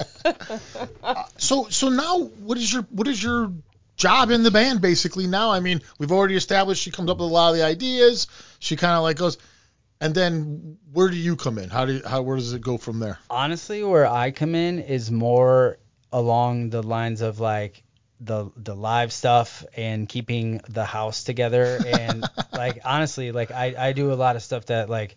Uh, 1.03 1.23
so, 1.37 1.67
so 1.69 1.89
now, 1.89 2.17
what 2.19 2.57
is 2.57 2.71
your 2.73 2.81
what 2.89 3.07
is 3.07 3.21
your 3.21 3.51
job 3.95 4.31
in 4.31 4.41
the 4.41 4.49
band 4.49 4.81
basically 4.81 5.27
now? 5.27 5.51
I 5.51 5.59
mean, 5.59 5.81
we've 5.99 6.11
already 6.11 6.35
established 6.35 6.81
she 6.81 6.89
comes 6.91 7.09
up 7.11 7.17
with 7.17 7.29
a 7.29 7.31
lot 7.31 7.51
of 7.51 7.57
the 7.57 7.63
ideas. 7.63 8.25
She 8.59 8.75
kind 8.75 8.93
of 8.95 9.03
like 9.03 9.17
goes, 9.17 9.37
and 10.01 10.13
then 10.13 10.77
where 10.91 11.09
do 11.09 11.17
you 11.17 11.35
come 11.35 11.57
in? 11.57 11.69
How 11.69 11.85
do 11.85 11.93
you, 11.93 12.01
how 12.05 12.21
where 12.21 12.35
does 12.35 12.53
it 12.53 12.61
go 12.61 12.77
from 12.77 12.99
there? 12.99 13.19
Honestly, 13.29 13.83
where 13.83 14.07
I 14.07 14.31
come 14.31 14.55
in 14.55 14.79
is 14.79 15.11
more 15.11 15.77
along 16.11 16.69
the 16.69 16.83
lines 16.83 17.21
of 17.21 17.39
like 17.39 17.83
the 18.19 18.49
the 18.55 18.75
live 18.75 19.11
stuff 19.11 19.65
and 19.75 20.07
keeping 20.07 20.61
the 20.69 20.85
house 20.85 21.23
together. 21.23 21.79
And 21.85 22.25
like 22.53 22.79
honestly 22.85 23.31
like 23.31 23.51
I 23.51 23.75
I 23.77 23.93
do 23.93 24.11
a 24.11 24.15
lot 24.15 24.35
of 24.35 24.43
stuff 24.43 24.65
that 24.67 24.89
like 24.89 25.15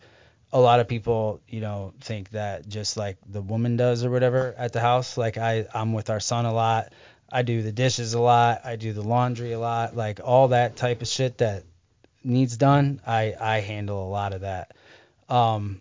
a 0.52 0.60
lot 0.60 0.80
of 0.80 0.88
people 0.88 1.40
you 1.46 1.60
know 1.60 1.92
think 2.00 2.30
that 2.30 2.68
just 2.68 2.96
like 2.96 3.18
the 3.26 3.42
woman 3.42 3.76
does 3.76 4.04
or 4.04 4.10
whatever 4.10 4.54
at 4.56 4.72
the 4.72 4.80
house. 4.80 5.16
Like 5.16 5.38
I 5.38 5.66
I'm 5.74 5.92
with 5.92 6.10
our 6.10 6.20
son 6.20 6.44
a 6.44 6.52
lot. 6.52 6.92
I 7.30 7.42
do 7.42 7.62
the 7.62 7.72
dishes 7.72 8.14
a 8.14 8.20
lot. 8.20 8.62
I 8.64 8.76
do 8.76 8.92
the 8.92 9.02
laundry 9.02 9.52
a 9.52 9.58
lot. 9.58 9.94
Like 9.94 10.20
all 10.24 10.48
that 10.48 10.76
type 10.76 11.02
of 11.02 11.08
shit 11.08 11.38
that 11.38 11.64
needs 12.24 12.56
done 12.56 13.00
I 13.06 13.34
I 13.40 13.60
handle 13.60 14.06
a 14.06 14.10
lot 14.10 14.32
of 14.32 14.42
that 14.42 14.72
um 15.28 15.80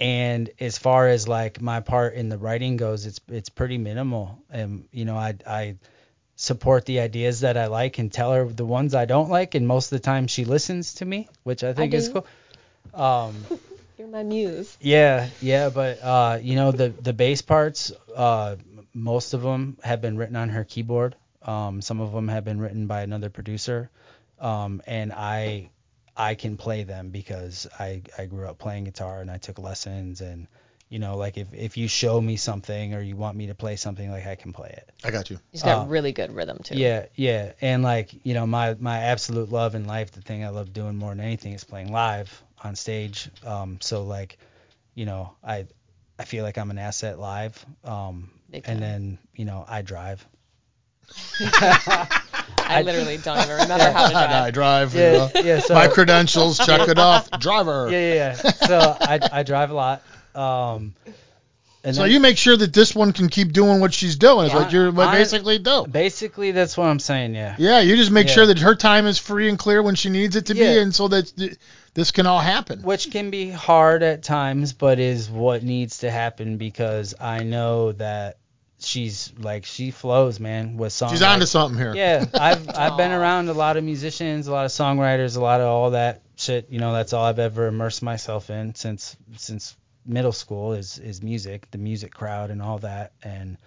and 0.00 0.50
as 0.60 0.78
far 0.78 1.08
as 1.08 1.26
like 1.26 1.60
my 1.60 1.80
part 1.80 2.14
in 2.14 2.28
the 2.28 2.38
writing 2.38 2.76
goes 2.76 3.06
it's 3.06 3.20
it's 3.28 3.48
pretty 3.48 3.78
minimal 3.78 4.38
and 4.50 4.84
you 4.92 5.04
know 5.04 5.16
i 5.16 5.34
i 5.46 5.76
support 6.38 6.86
the 6.86 7.00
ideas 7.00 7.40
that 7.40 7.56
I 7.56 7.66
like 7.66 7.98
and 7.98 8.10
tell 8.10 8.32
her 8.32 8.44
the 8.44 8.64
ones 8.64 8.94
I 8.94 9.04
don't 9.04 9.28
like, 9.28 9.56
and 9.56 9.66
most 9.66 9.92
of 9.92 10.00
the 10.00 10.04
time 10.04 10.28
she 10.28 10.44
listens 10.44 10.94
to 10.94 11.04
me, 11.04 11.28
which 11.42 11.64
I 11.64 11.74
think 11.74 11.92
is 11.92 12.08
cool. 12.08 12.26
Um, 12.94 13.44
You're 13.98 14.08
my 14.08 14.22
muse. 14.22 14.78
yeah, 14.80 15.28
yeah, 15.42 15.68
but 15.68 16.02
uh, 16.02 16.38
you 16.40 16.56
know 16.56 16.72
the 16.72 16.88
the 16.88 17.12
bass 17.12 17.42
parts, 17.42 17.92
uh, 18.16 18.56
most 18.94 19.34
of 19.34 19.42
them 19.42 19.76
have 19.84 20.00
been 20.00 20.16
written 20.16 20.36
on 20.36 20.48
her 20.48 20.64
keyboard. 20.64 21.14
Um, 21.42 21.82
some 21.82 22.00
of 22.00 22.12
them 22.12 22.28
have 22.28 22.44
been 22.44 22.60
written 22.60 22.86
by 22.86 23.02
another 23.02 23.28
producer, 23.28 23.90
um, 24.40 24.80
and 24.86 25.12
I 25.12 25.68
I 26.18 26.34
can 26.34 26.56
play 26.56 26.82
them 26.82 27.10
because 27.10 27.66
I 27.78 28.02
I 28.18 28.26
grew 28.26 28.46
up 28.48 28.58
playing 28.58 28.84
guitar 28.84 29.20
and 29.20 29.30
I 29.30 29.38
took 29.38 29.58
lessons 29.58 30.20
and 30.20 30.48
you 30.90 30.98
know 30.98 31.16
like 31.16 31.38
if 31.38 31.46
if 31.54 31.76
you 31.76 31.86
show 31.86 32.20
me 32.20 32.36
something 32.36 32.92
or 32.94 33.00
you 33.00 33.14
want 33.16 33.36
me 33.36 33.46
to 33.46 33.54
play 33.54 33.76
something 33.76 34.10
like 34.10 34.26
I 34.26 34.34
can 34.34 34.52
play 34.52 34.70
it. 34.70 34.90
I 35.04 35.10
got 35.12 35.30
you. 35.30 35.38
He's 35.52 35.62
got 35.62 35.86
Uh, 35.86 35.86
really 35.86 36.12
good 36.12 36.32
rhythm 36.32 36.58
too. 36.58 36.76
Yeah, 36.76 37.06
yeah, 37.14 37.52
and 37.60 37.82
like 37.84 38.10
you 38.24 38.34
know, 38.34 38.46
my 38.46 38.74
my 38.74 38.98
absolute 38.98 39.50
love 39.50 39.74
in 39.76 39.86
life, 39.86 40.10
the 40.10 40.20
thing 40.22 40.44
I 40.44 40.48
love 40.48 40.72
doing 40.72 40.96
more 40.96 41.10
than 41.10 41.20
anything 41.20 41.52
is 41.52 41.64
playing 41.64 41.92
live 41.92 42.42
on 42.64 42.74
stage. 42.74 43.30
Um, 43.46 43.78
so 43.80 44.02
like, 44.02 44.38
you 44.94 45.06
know, 45.06 45.34
I 45.44 45.66
I 46.18 46.24
feel 46.24 46.42
like 46.44 46.58
I'm 46.58 46.70
an 46.70 46.78
asset 46.78 47.18
live. 47.20 47.64
Um, 47.84 48.30
and 48.64 48.82
then 48.82 49.18
you 49.36 49.44
know, 49.44 49.64
I 49.68 49.82
drive. 49.82 50.26
I 52.68 52.82
literally 52.82 53.16
don't 53.18 53.38
even 53.38 53.50
remember 53.60 53.90
how 53.90 54.08
to 54.08 54.16
I 54.18 54.50
drive. 54.50 54.92
drive. 54.92 54.94
you 54.94 55.00
Yeah, 55.00 55.12
know. 55.12 55.30
yeah. 55.42 55.60
So 55.60 55.74
My 55.74 55.88
credentials, 55.88 56.58
check 56.66 56.88
it 56.88 56.98
off. 56.98 57.30
Driver. 57.40 57.88
yeah, 57.90 57.98
yeah, 57.98 58.14
yeah. 58.14 58.50
So 58.52 58.96
I 59.00 59.20
I 59.32 59.42
drive 59.42 59.70
a 59.70 59.74
lot. 59.74 60.02
Um, 60.34 60.94
and 61.84 61.94
So 61.94 62.02
then- 62.02 62.10
you 62.10 62.20
make 62.20 62.36
sure 62.38 62.56
that 62.56 62.72
this 62.72 62.94
one 62.94 63.12
can 63.12 63.28
keep 63.28 63.52
doing 63.52 63.80
what 63.80 63.94
she's 63.94 64.16
doing. 64.16 64.46
Is 64.46 64.52
Yeah. 64.52 64.58
what 64.58 64.72
you're 64.72 64.90
what 64.92 65.08
I- 65.08 65.18
basically 65.18 65.58
do. 65.58 65.86
basically 65.90 66.50
that's 66.52 66.76
what 66.76 66.86
I'm 66.86 66.98
saying. 66.98 67.34
Yeah. 67.34 67.54
Yeah, 67.58 67.80
you 67.80 67.96
just 67.96 68.10
make 68.10 68.26
Yeah. 68.28 68.34
sure 68.34 68.46
that 68.46 68.58
her 68.58 68.74
time 68.74 69.06
is 69.06 69.18
free 69.18 69.48
and 69.48 69.58
clear 69.58 69.82
when 69.82 69.94
she 69.94 70.10
needs 70.10 70.36
it 70.36 70.46
to 70.46 70.54
be, 70.54 70.78
and 70.78 70.94
so 70.94 71.08
that 71.08 71.32
th- 71.36 71.56
this 71.94 72.10
can 72.10 72.26
all 72.26 72.38
happen. 72.40 72.82
which 72.82 73.10
can 73.10 73.30
be 73.30 73.50
hard 73.50 74.02
at 74.02 74.22
times, 74.22 74.72
but 74.72 74.98
is 75.00 75.30
what 75.30 75.62
needs 75.62 75.98
to 75.98 76.10
happen 76.10 76.56
because 76.56 77.14
I 77.20 77.42
know 77.44 77.92
that 77.92 78.36
she's 78.78 79.32
like 79.38 79.64
she 79.64 79.90
flows, 79.90 80.40
man, 80.40 80.76
with 80.76 80.92
songs. 80.92 81.12
She's 81.12 81.22
onto 81.22 81.46
something 81.46 81.78
here. 81.78 81.94
Yeah, 81.94 82.24
I've 82.34 82.68
I've 82.76 82.96
been 82.96 83.12
around 83.12 83.48
a 83.48 83.52
lot 83.52 83.76
of 83.76 83.84
musicians, 83.84 84.46
a 84.46 84.52
lot 84.52 84.64
of 84.64 84.70
songwriters, 84.70 85.36
a 85.36 85.40
lot 85.40 85.60
of 85.60 85.66
all 85.66 85.90
that 85.90 86.22
shit. 86.36 86.70
You 86.70 86.78
know, 86.78 86.92
that's 86.92 87.12
all 87.12 87.24
I've 87.24 87.38
ever 87.38 87.66
immersed 87.66 88.02
myself 88.02 88.50
in 88.50 88.74
since 88.74 89.16
since 89.36 89.76
middle 90.06 90.32
school 90.32 90.72
is 90.72 90.98
is 90.98 91.22
music, 91.22 91.70
the 91.70 91.78
music 91.78 92.12
crowd, 92.12 92.50
and 92.50 92.62
all 92.62 92.78
that. 92.78 93.12
And 93.22 93.58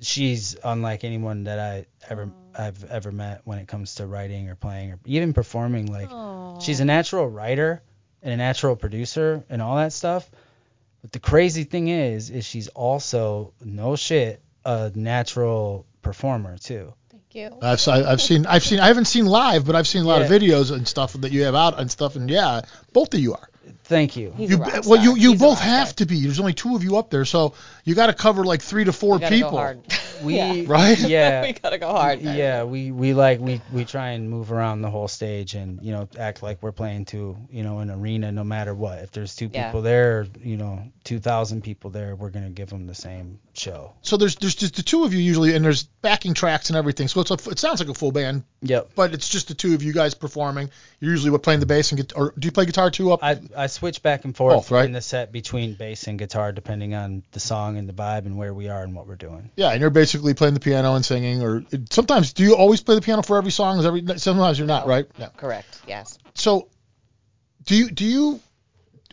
she's 0.00 0.56
unlike 0.62 1.04
anyone 1.04 1.44
that 1.44 1.58
I 1.58 1.86
ever 2.08 2.30
I've 2.56 2.84
ever 2.84 3.12
met 3.12 3.42
when 3.44 3.58
it 3.58 3.68
comes 3.68 3.96
to 3.96 4.06
writing 4.06 4.48
or 4.48 4.54
playing 4.54 4.92
or 4.92 4.98
even 5.04 5.32
performing. 5.32 5.86
Like 5.86 6.10
Aw. 6.10 6.58
she's 6.60 6.80
a 6.80 6.84
natural 6.84 7.28
writer 7.28 7.82
and 8.22 8.32
a 8.32 8.36
natural 8.36 8.76
producer 8.76 9.44
and 9.48 9.62
all 9.62 9.76
that 9.76 9.92
stuff. 9.92 10.28
But 11.02 11.12
the 11.12 11.20
crazy 11.20 11.64
thing 11.64 11.88
is, 11.88 12.30
is 12.30 12.44
she's 12.44 12.68
also 12.68 13.52
no 13.64 13.96
shit 13.96 14.42
a 14.64 14.90
natural 14.94 15.86
performer 16.02 16.58
too. 16.58 16.92
Thank 17.10 17.34
you. 17.34 17.58
I've, 17.62 17.86
I've 17.88 18.20
seen 18.20 18.46
I've 18.46 18.64
seen 18.64 18.80
I 18.80 18.88
haven't 18.88 19.06
seen 19.06 19.26
live, 19.26 19.64
but 19.64 19.76
I've 19.76 19.86
seen 19.86 20.02
a 20.02 20.06
lot 20.06 20.22
of 20.22 20.28
videos 20.28 20.72
and 20.72 20.86
stuff 20.86 21.12
that 21.14 21.32
you 21.32 21.44
have 21.44 21.54
out 21.54 21.78
and 21.78 21.90
stuff, 21.90 22.16
and 22.16 22.28
yeah, 22.28 22.62
both 22.92 23.14
of 23.14 23.20
you 23.20 23.34
are. 23.34 23.48
Thank 23.84 24.16
you. 24.16 24.32
He's 24.36 24.50
You 24.50 24.56
a 24.56 24.60
rock 24.60 24.86
well, 24.86 25.02
you 25.02 25.16
you 25.16 25.32
He's 25.32 25.40
both 25.40 25.60
have 25.60 25.94
to 25.96 26.06
be. 26.06 26.22
There's 26.22 26.40
only 26.40 26.52
two 26.52 26.76
of 26.76 26.84
you 26.84 26.96
up 26.96 27.10
there, 27.10 27.24
so 27.24 27.54
you 27.84 27.94
got 27.94 28.06
to 28.08 28.14
cover 28.14 28.44
like 28.44 28.60
three 28.60 28.84
to 28.84 28.92
four 28.92 29.14
We 29.14 29.20
gotta 29.20 29.34
people. 29.34 29.84
Go 30.20 30.24
hard. 30.24 30.26
We 30.26 30.36
Yeah. 30.36 30.62
Right? 30.68 30.98
Yeah. 31.08 31.42
we 31.42 31.52
gotta 31.52 31.78
go 31.78 31.88
hard. 31.88 32.20
Yeah, 32.20 32.64
we, 32.64 32.90
we 32.90 33.14
like 33.14 33.40
we, 33.40 33.60
we 33.72 33.84
try 33.84 34.10
and 34.10 34.28
move 34.30 34.52
around 34.52 34.82
the 34.82 34.90
whole 34.90 35.08
stage 35.08 35.54
and 35.54 35.82
you 35.82 35.92
know 35.92 36.08
act 36.18 36.42
like 36.42 36.62
we're 36.62 36.72
playing 36.72 37.06
to 37.06 37.36
you 37.50 37.62
know 37.62 37.78
an 37.80 37.90
arena 37.90 38.32
no 38.32 38.44
matter 38.44 38.74
what. 38.74 38.98
If 38.98 39.12
there's 39.12 39.34
two 39.36 39.50
Yeah. 39.52 39.66
people 39.66 39.82
there, 39.82 40.26
you 40.42 40.56
know, 40.56 40.82
two 41.04 41.18
thousand 41.20 41.62
people 41.62 41.90
there, 41.90 42.14
we're 42.16 42.30
gonna 42.30 42.50
give 42.50 42.68
them 42.70 42.86
the 42.86 42.94
same 42.94 43.38
show. 43.54 43.92
So 44.02 44.16
there's 44.16 44.36
there's 44.36 44.54
just 44.54 44.76
the 44.76 44.82
two 44.82 45.04
of 45.04 45.12
you 45.14 45.20
usually, 45.20 45.54
and 45.54 45.64
there's 45.64 45.84
backing 45.84 46.34
tracks 46.34 46.70
and 46.70 46.76
everything. 46.76 47.08
So 47.08 47.20
it's 47.20 47.30
a, 47.30 47.50
it 47.50 47.58
sounds 47.58 47.80
like 47.80 47.88
a 47.88 47.94
full 47.94 48.12
band, 48.12 48.44
Yep. 48.62 48.90
but 48.94 49.14
it's 49.14 49.28
just 49.28 49.48
the 49.48 49.54
two 49.54 49.74
of 49.74 49.82
you 49.82 49.92
guys 49.92 50.14
performing. 50.14 50.70
You're 51.00 51.10
usually 51.12 51.30
what 51.30 51.42
playing 51.42 51.60
the 51.60 51.66
bass 51.66 51.90
and 51.92 51.96
get, 52.00 52.16
or 52.16 52.32
do 52.38 52.46
you 52.46 52.52
play 52.52 52.66
guitar 52.66 52.90
too 52.90 53.12
up? 53.12 53.20
I 53.22 53.40
I 53.56 53.66
switch 53.66 54.02
back 54.02 54.24
and 54.24 54.36
forth 54.36 54.54
Both, 54.54 54.70
right? 54.70 54.84
in 54.84 54.92
the 54.92 55.00
set 55.00 55.32
between 55.32 55.74
bass 55.74 56.06
and 56.06 56.18
guitar 56.18 56.52
depending 56.52 56.94
on 56.94 57.22
the 57.32 57.40
song 57.40 57.76
and 57.78 57.88
the 57.88 57.92
vibe 57.92 58.26
and 58.26 58.36
where 58.36 58.52
we 58.54 58.68
are 58.68 58.82
and 58.82 58.94
what 58.94 59.06
we're 59.06 59.16
doing. 59.16 59.50
Yeah, 59.56 59.70
and 59.70 59.80
you're 59.80 59.90
basically 60.08 60.32
playing 60.32 60.54
the 60.54 60.60
piano 60.60 60.94
and 60.94 61.04
singing, 61.04 61.42
or 61.42 61.64
sometimes 61.90 62.32
do 62.32 62.42
you 62.42 62.56
always 62.56 62.80
play 62.80 62.94
the 62.94 63.00
piano 63.02 63.22
for 63.22 63.36
every 63.36 63.50
song? 63.50 63.78
Is 63.78 63.84
every 63.84 64.02
sometimes 64.18 64.58
you're 64.58 64.66
not, 64.66 64.86
right? 64.86 65.06
No. 65.18 65.28
Correct. 65.36 65.82
Yes. 65.86 66.18
So, 66.34 66.68
do 67.64 67.76
you 67.76 67.90
do 67.90 68.06
you 68.06 68.40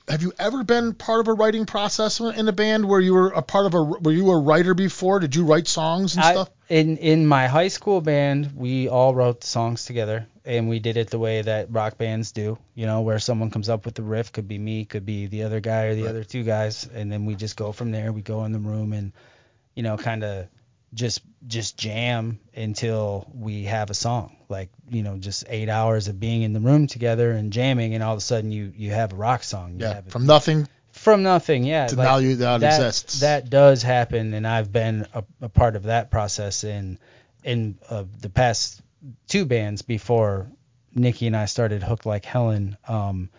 have 0.07 0.21
you 0.21 0.31
ever 0.39 0.63
been 0.63 0.93
part 0.93 1.19
of 1.19 1.27
a 1.27 1.33
writing 1.33 1.65
process 1.65 2.21
in 2.21 2.47
a 2.47 2.53
band 2.53 2.87
where 2.87 3.01
you 3.01 3.13
were 3.13 3.29
a 3.29 3.41
part 3.41 3.65
of 3.65 3.73
a 3.73 3.83
were 3.83 4.11
you 4.13 4.31
a 4.31 4.39
writer 4.39 4.73
before? 4.73 5.19
Did 5.19 5.35
you 5.35 5.43
write 5.43 5.67
songs 5.67 6.15
and 6.15 6.23
I, 6.23 6.31
stuff? 6.31 6.49
in 6.69 6.95
in 6.97 7.27
my 7.27 7.47
high 7.47 7.67
school 7.67 7.99
band, 7.99 8.53
we 8.55 8.87
all 8.87 9.13
wrote 9.13 9.43
songs 9.43 9.83
together, 9.83 10.27
and 10.45 10.69
we 10.69 10.79
did 10.79 10.95
it 10.95 11.09
the 11.09 11.19
way 11.19 11.41
that 11.41 11.73
rock 11.73 11.97
bands 11.97 12.31
do. 12.31 12.57
You 12.73 12.85
know, 12.85 13.01
where 13.01 13.19
someone 13.19 13.49
comes 13.49 13.67
up 13.67 13.83
with 13.83 13.95
the 13.95 14.03
riff, 14.03 14.31
could 14.31 14.47
be 14.47 14.57
me, 14.57 14.85
could 14.85 15.05
be 15.05 15.27
the 15.27 15.43
other 15.43 15.59
guy 15.59 15.85
or 15.85 15.95
the 15.95 16.03
Right. 16.03 16.09
other 16.11 16.23
two 16.23 16.43
guys, 16.43 16.87
and 16.87 17.11
then 17.11 17.25
we 17.25 17.35
just 17.35 17.57
go 17.57 17.73
from 17.73 17.91
there. 17.91 18.13
We 18.13 18.21
go 18.21 18.45
in 18.45 18.53
the 18.53 18.59
room 18.59 18.93
and, 18.93 19.11
you 19.75 19.83
know, 19.83 19.97
kind 19.97 20.23
of 20.23 20.47
just 20.93 21.21
just 21.47 21.77
jam 21.77 22.39
until 22.55 23.27
we 23.33 23.63
have 23.63 23.89
a 23.89 23.93
song. 23.93 24.37
Like 24.49 24.69
you 24.89 25.03
know, 25.03 25.17
just 25.17 25.45
eight 25.49 25.69
hours 25.69 26.07
of 26.07 26.19
being 26.19 26.43
in 26.43 26.53
the 26.53 26.59
room 26.59 26.87
together 26.87 27.31
and 27.31 27.51
jamming, 27.51 27.93
and 27.93 28.03
all 28.03 28.13
of 28.13 28.17
a 28.17 28.21
sudden 28.21 28.51
you 28.51 28.71
you 28.75 28.91
have 28.91 29.13
a 29.13 29.15
rock 29.15 29.43
song. 29.43 29.73
You 29.73 29.85
Yeah, 29.85 29.93
have 29.95 30.07
from 30.07 30.25
nothing 30.25 30.67
from 30.91 31.23
nothing, 31.23 31.65
yeah. 31.65 31.87
to 31.87 31.95
like, 31.95 32.07
now 32.07 32.17
you 32.17 32.31
it 32.31 32.35
that, 32.37 32.63
exists. 32.63 33.19
That 33.19 33.49
does 33.49 33.83
happen, 33.83 34.33
and 34.33 34.47
I've 34.47 34.71
been 34.71 35.05
a, 35.13 35.23
a 35.41 35.49
part 35.49 35.75
of 35.75 35.83
that 35.83 36.09
process 36.11 36.63
in 36.63 36.97
in 37.43 37.77
uh, 37.89 38.05
the 38.21 38.29
past 38.29 38.81
two 39.27 39.45
bands 39.45 39.81
before 39.81 40.47
Nikki 40.93 41.27
and 41.27 41.35
I 41.35 41.45
started 41.45 41.83
hooked 41.83 42.05
Like 42.05 42.25
Helen. 42.25 42.77
Um, 42.87 43.29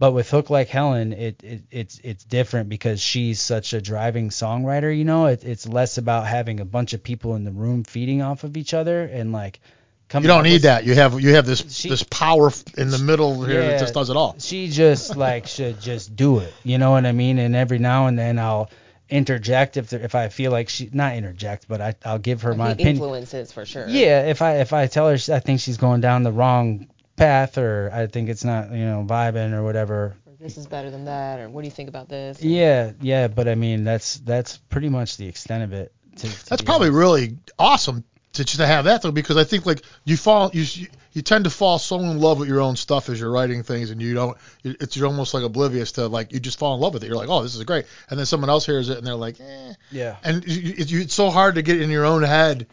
but 0.00 0.12
with 0.12 0.28
Hooked 0.30 0.50
Like 0.50 0.68
Helen, 0.68 1.12
it, 1.12 1.44
it 1.44 1.62
it's 1.70 2.00
it's 2.02 2.24
different 2.24 2.68
because 2.68 3.00
she's 3.00 3.40
such 3.40 3.72
a 3.74 3.80
driving 3.80 4.30
songwriter. 4.30 4.96
You 4.96 5.04
know, 5.04 5.26
it, 5.26 5.44
it's 5.44 5.68
less 5.68 5.98
about 5.98 6.26
having 6.26 6.58
a 6.58 6.64
bunch 6.64 6.92
of 6.94 7.04
people 7.04 7.36
in 7.36 7.44
the 7.44 7.52
room 7.52 7.84
feeding 7.84 8.22
off 8.22 8.42
of 8.42 8.56
each 8.56 8.74
other 8.74 9.02
and 9.04 9.30
like. 9.30 9.60
Coming 10.08 10.24
you 10.24 10.34
don't 10.34 10.42
need 10.42 10.54
with- 10.54 10.62
that. 10.62 10.82
You 10.84 10.94
have 10.96 11.20
you 11.20 11.34
have 11.34 11.46
this 11.46 11.60
She- 11.72 11.88
this 11.88 12.02
power 12.02 12.50
in 12.76 12.90
the 12.90 12.98
middle 12.98 13.44
here 13.44 13.62
Yeah. 13.62 13.68
that 13.68 13.78
just 13.78 13.94
does 13.94 14.10
it 14.10 14.16
all. 14.16 14.34
she 14.40 14.68
just 14.68 15.14
like 15.14 15.46
should 15.46 15.80
just 15.80 16.16
do 16.16 16.40
it. 16.40 16.52
You 16.64 16.78
know 16.78 16.90
what 16.90 17.06
I 17.06 17.12
mean? 17.12 17.38
And 17.38 17.54
every 17.54 17.78
now 17.78 18.08
and 18.08 18.18
then 18.18 18.36
I'll 18.36 18.70
interject 19.08 19.76
if 19.76 19.90
there, 19.90 20.00
if 20.00 20.14
I 20.16 20.28
feel 20.28 20.50
like 20.50 20.68
she 20.68 20.88
not 20.92 21.14
interject, 21.14 21.68
but 21.68 21.80
I 21.80 21.94
I'll 22.04 22.18
give 22.18 22.42
her 22.42 22.54
my 22.54 22.68
he 22.68 22.72
opinion. 22.72 22.96
influences 22.96 23.52
for 23.52 23.64
sure. 23.64 23.86
Yeah, 23.88 24.22
if 24.26 24.42
I 24.42 24.56
if 24.56 24.72
I 24.72 24.88
tell 24.88 25.08
her 25.08 25.18
I 25.32 25.38
think 25.40 25.60
she's 25.60 25.76
going 25.76 26.00
down 26.00 26.24
the 26.24 26.32
wrong 26.32 26.88
path 27.20 27.58
or 27.58 27.90
I 27.92 28.06
think 28.06 28.28
it's 28.30 28.44
not 28.44 28.70
you 28.72 28.84
know 28.84 29.04
vibing 29.06 29.52
or 29.52 29.62
whatever. 29.62 30.16
This 30.40 30.56
is 30.56 30.66
better 30.66 30.90
than 30.90 31.04
that, 31.04 31.38
or 31.38 31.50
what 31.50 31.60
do 31.60 31.66
you 31.66 31.70
think 31.70 31.90
about 31.90 32.08
this? 32.08 32.42
Yeah, 32.42 32.92
yeah, 33.02 33.28
but 33.28 33.46
I 33.46 33.54
mean 33.54 33.84
that's 33.84 34.14
that's 34.20 34.56
pretty 34.56 34.88
much 34.88 35.18
the 35.18 35.26
extent 35.28 35.62
of 35.64 35.72
it. 35.74 35.92
To, 36.16 36.26
to 36.28 36.46
That's 36.48 36.62
probably 36.62 36.88
honest. 36.88 36.98
really 36.98 37.38
awesome 37.58 38.04
to 38.32 38.44
to 38.44 38.66
have 38.66 38.86
that 38.86 39.02
though, 39.02 39.12
because 39.12 39.36
I 39.36 39.44
think 39.44 39.66
like 39.66 39.82
you 40.04 40.16
fall 40.16 40.50
you 40.54 40.64
you 41.12 41.22
tend 41.22 41.44
to 41.44 41.50
fall 41.50 41.78
so 41.78 41.98
in 42.00 42.20
love 42.20 42.38
with 42.38 42.48
your 42.48 42.60
own 42.60 42.76
stuff 42.76 43.08
as 43.10 43.20
you're 43.20 43.30
writing 43.32 43.62
things, 43.64 43.90
and 43.90 44.00
you 44.00 44.14
don't. 44.14 44.38
It's 44.64 44.96
you're 44.96 45.08
almost 45.08 45.34
like 45.34 45.44
oblivious 45.44 45.92
to 45.92 46.06
like 46.06 46.32
you 46.32 46.40
just 46.40 46.58
fall 46.58 46.74
in 46.74 46.80
love 46.80 46.94
with 46.94 47.04
it. 47.04 47.08
You're 47.08 47.16
like, 47.16 47.28
oh, 47.28 47.42
this 47.42 47.54
is 47.54 47.62
great, 47.64 47.84
and 48.08 48.18
then 48.18 48.24
someone 48.26 48.48
else 48.48 48.64
hears 48.64 48.88
it 48.88 48.96
and 48.96 49.06
they're 49.06 49.14
like, 49.14 49.38
eh. 49.40 49.72
yeah. 49.90 50.16
And 50.24 50.42
you, 50.46 50.60
you, 50.60 50.84
you- 50.86 51.00
it's 51.02 51.14
so 51.14 51.28
hard 51.30 51.56
to 51.56 51.62
get 51.62 51.80
in 51.82 51.90
your 51.90 52.06
own 52.06 52.22
head 52.22 52.66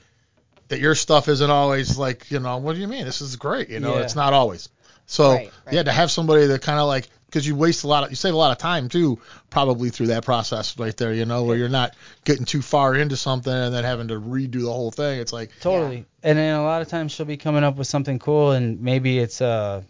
that 0.69 0.79
your 0.79 0.95
stuff 0.95 1.27
isn't 1.27 1.49
always 1.49 1.97
like, 1.97 2.29
you 2.31 2.39
know, 2.39 2.57
what 2.57 2.75
do 2.75 2.81
you 2.81 2.87
mean? 2.87 3.05
This 3.05 3.21
is 3.21 3.35
great. 3.35 3.69
You 3.69 3.79
know, 3.79 3.95
Yeah. 3.95 4.01
it's 4.01 4.15
not 4.15 4.33
always. 4.33 4.69
So 5.05 5.31
Right, 5.31 5.51
right. 5.65 5.75
yeah, 5.75 5.83
to 5.83 5.91
have 5.91 6.11
somebody 6.11 6.45
that 6.47 6.61
kind 6.61 6.79
of 6.79 6.87
like 6.87 7.07
because 7.27 7.45
you 7.47 7.55
waste 7.55 7.83
a 7.83 7.87
lot 7.87 8.03
of 8.03 8.09
you 8.09 8.15
save 8.15 8.33
a 8.33 8.37
lot 8.37 8.51
of 8.51 8.57
time 8.57 8.87
too 8.89 9.19
probably 9.49 9.89
through 9.89 10.07
that 10.07 10.23
process 10.23 10.77
right 10.79 10.95
there 10.95 11.13
you 11.13 11.25
know 11.25 11.43
where 11.43 11.57
you're 11.57 11.67
not 11.67 11.93
getting 12.23 12.45
too 12.45 12.61
far 12.61 12.95
into 12.95 13.17
something 13.17 13.51
and 13.51 13.73
then 13.75 13.83
having 13.83 14.07
to 14.07 14.13
redo 14.19 14.61
the 14.61 14.71
whole 14.71 14.91
thing 14.91 15.19
it's 15.19 15.33
like 15.33 15.51
Totally. 15.59 16.05
And 16.23 16.37
then 16.37 16.55
a 16.55 16.63
lot 16.63 16.81
of 16.81 16.87
times 16.87 17.11
she'll 17.11 17.25
be 17.25 17.35
coming 17.37 17.65
up 17.65 17.75
with 17.75 17.87
something 17.87 18.17
cool 18.19 18.51
and 18.51 18.81
maybe 18.81 19.19
it's 19.19 19.41
a 19.41 19.83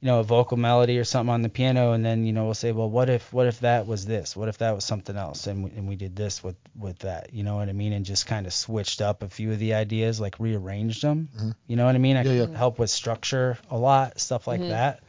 you 0.00 0.06
know, 0.06 0.20
a 0.20 0.24
vocal 0.24 0.56
melody 0.56 0.98
or 0.98 1.04
something 1.04 1.32
on 1.32 1.42
the 1.42 1.48
piano 1.48 1.92
and 1.92 2.04
then, 2.04 2.26
you 2.26 2.32
know, 2.32 2.44
we'll 2.44 2.54
say, 2.54 2.72
Well 2.72 2.90
what 2.90 3.08
if 3.08 3.32
what 3.32 3.46
if 3.46 3.60
that 3.60 3.86
was 3.86 4.04
this? 4.04 4.36
What 4.36 4.48
if 4.48 4.58
that 4.58 4.74
was 4.74 4.84
something 4.84 5.16
else? 5.16 5.46
And 5.46 5.64
we 5.64 5.70
and 5.70 5.88
we 5.88 5.96
did 5.96 6.14
this 6.14 6.44
with 6.44 6.56
with 6.78 6.98
that. 7.00 7.32
You 7.32 7.42
know 7.44 7.56
what 7.56 7.68
I 7.68 7.72
mean? 7.72 7.92
And 7.92 8.04
just 8.04 8.26
kind 8.26 8.46
of 8.46 8.52
switched 8.52 9.00
up 9.00 9.22
a 9.22 9.28
few 9.28 9.52
of 9.52 9.58
the 9.58 9.74
ideas, 9.74 10.20
like 10.20 10.38
rearranged 10.38 11.02
them. 11.02 11.28
Mhm. 11.36 11.54
You 11.66 11.76
know 11.76 11.86
what 11.86 11.94
I 11.94 11.98
mean? 11.98 12.16
I 12.16 12.24
Yeah, 12.24 12.44
can 12.44 12.52
yeah. 12.52 12.58
help 12.58 12.78
with 12.78 12.90
structure 12.90 13.58
a 13.70 13.78
lot, 13.78 14.20
stuff 14.20 14.46
like 14.46 14.60
Mhm. 14.60 14.68
that. 14.68 15.00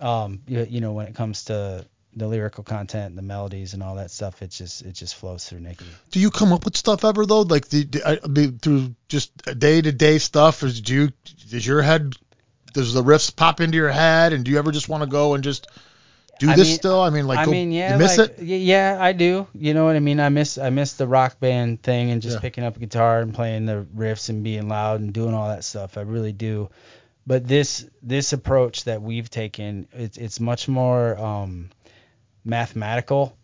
Um 0.00 0.40
you, 0.46 0.66
you 0.68 0.80
know, 0.80 0.92
when 0.92 1.06
it 1.06 1.14
comes 1.14 1.44
to 1.46 1.84
the 2.16 2.28
lyrical 2.28 2.62
content, 2.62 3.16
the 3.16 3.22
melodies, 3.22 3.74
and 3.74 3.82
all 3.82 3.96
that 3.96 4.10
stuff. 4.10 4.40
It 4.42 4.50
just 4.50 4.82
it 4.82 4.92
just 4.92 5.16
flows 5.16 5.44
through 5.48 5.60
Nikki. 5.60 5.84
Do 6.12 6.20
you 6.20 6.30
come 6.30 6.52
up 6.52 6.64
with 6.64 6.76
stuff 6.76 7.04
ever 7.04 7.26
though? 7.26 7.42
Like 7.42 7.68
the, 7.68 7.84
the 7.84 8.06
I 8.24 8.26
mean, 8.28 8.58
through 8.58 8.94
just 9.08 9.36
day 9.58 9.82
to 9.82 9.92
day 9.92 10.18
stuff, 10.18 10.62
or 10.62 10.68
do 10.68 10.94
you 10.94 11.12
does 11.50 11.66
your 11.66 11.82
head 11.82 12.14
does 12.74 12.92
the 12.92 13.02
riffs 13.02 13.34
pop 13.34 13.60
into 13.62 13.76
your 13.78 13.90
head, 13.90 14.34
and 14.34 14.44
do 14.44 14.50
you 14.50 14.58
ever 14.58 14.70
just 14.70 14.88
want 14.90 15.02
to 15.02 15.08
go 15.08 15.32
and 15.34 15.42
just 15.42 15.66
do 16.40 16.50
I 16.50 16.56
this 16.56 16.68
mean- 16.68 16.76
still? 16.76 17.00
I 17.00 17.10
mean, 17.10 17.26
like 17.26 17.38
I 17.38 17.44
go, 17.46 17.50
mean, 17.52 17.72
yeah, 17.72 17.92
you 17.94 17.98
miss 17.98 18.18
like, 18.18 18.38
it? 18.38 18.42
Yeah, 18.44 18.98
I 19.00 19.12
do. 19.12 19.46
You 19.54 19.72
know 19.72 19.84
what 19.86 19.96
I 19.96 20.00
mean? 20.00 20.20
I 20.20 20.28
miss 20.28 20.58
I 20.58 20.68
miss 20.70 20.94
the 20.94 21.06
rock 21.06 21.40
band 21.40 21.82
thing 21.82 22.10
and 22.10 22.20
just 22.20 22.34
Yeah. 22.36 22.40
picking 22.40 22.64
up 22.64 22.76
a 22.76 22.80
guitar 22.80 23.20
and 23.20 23.32
playing 23.32 23.64
the 23.66 23.86
riffs 23.96 24.28
and 24.28 24.42
being 24.44 24.68
loud 24.68 25.00
and 25.00 25.12
doing 25.12 25.32
all 25.32 25.48
that 25.48 25.64
stuff. 25.64 25.96
I 25.96 26.02
really 26.02 26.32
do. 26.32 26.68
But 27.26 27.46
this 27.48 27.86
this 28.02 28.32
approach 28.34 28.84
that 28.84 29.00
we've 29.00 29.30
taken, 29.30 29.86
it's 29.92 30.18
it's 30.18 30.40
much 30.40 30.68
more 30.68 31.16
um, 31.18 31.70
mathematical, 32.44 33.36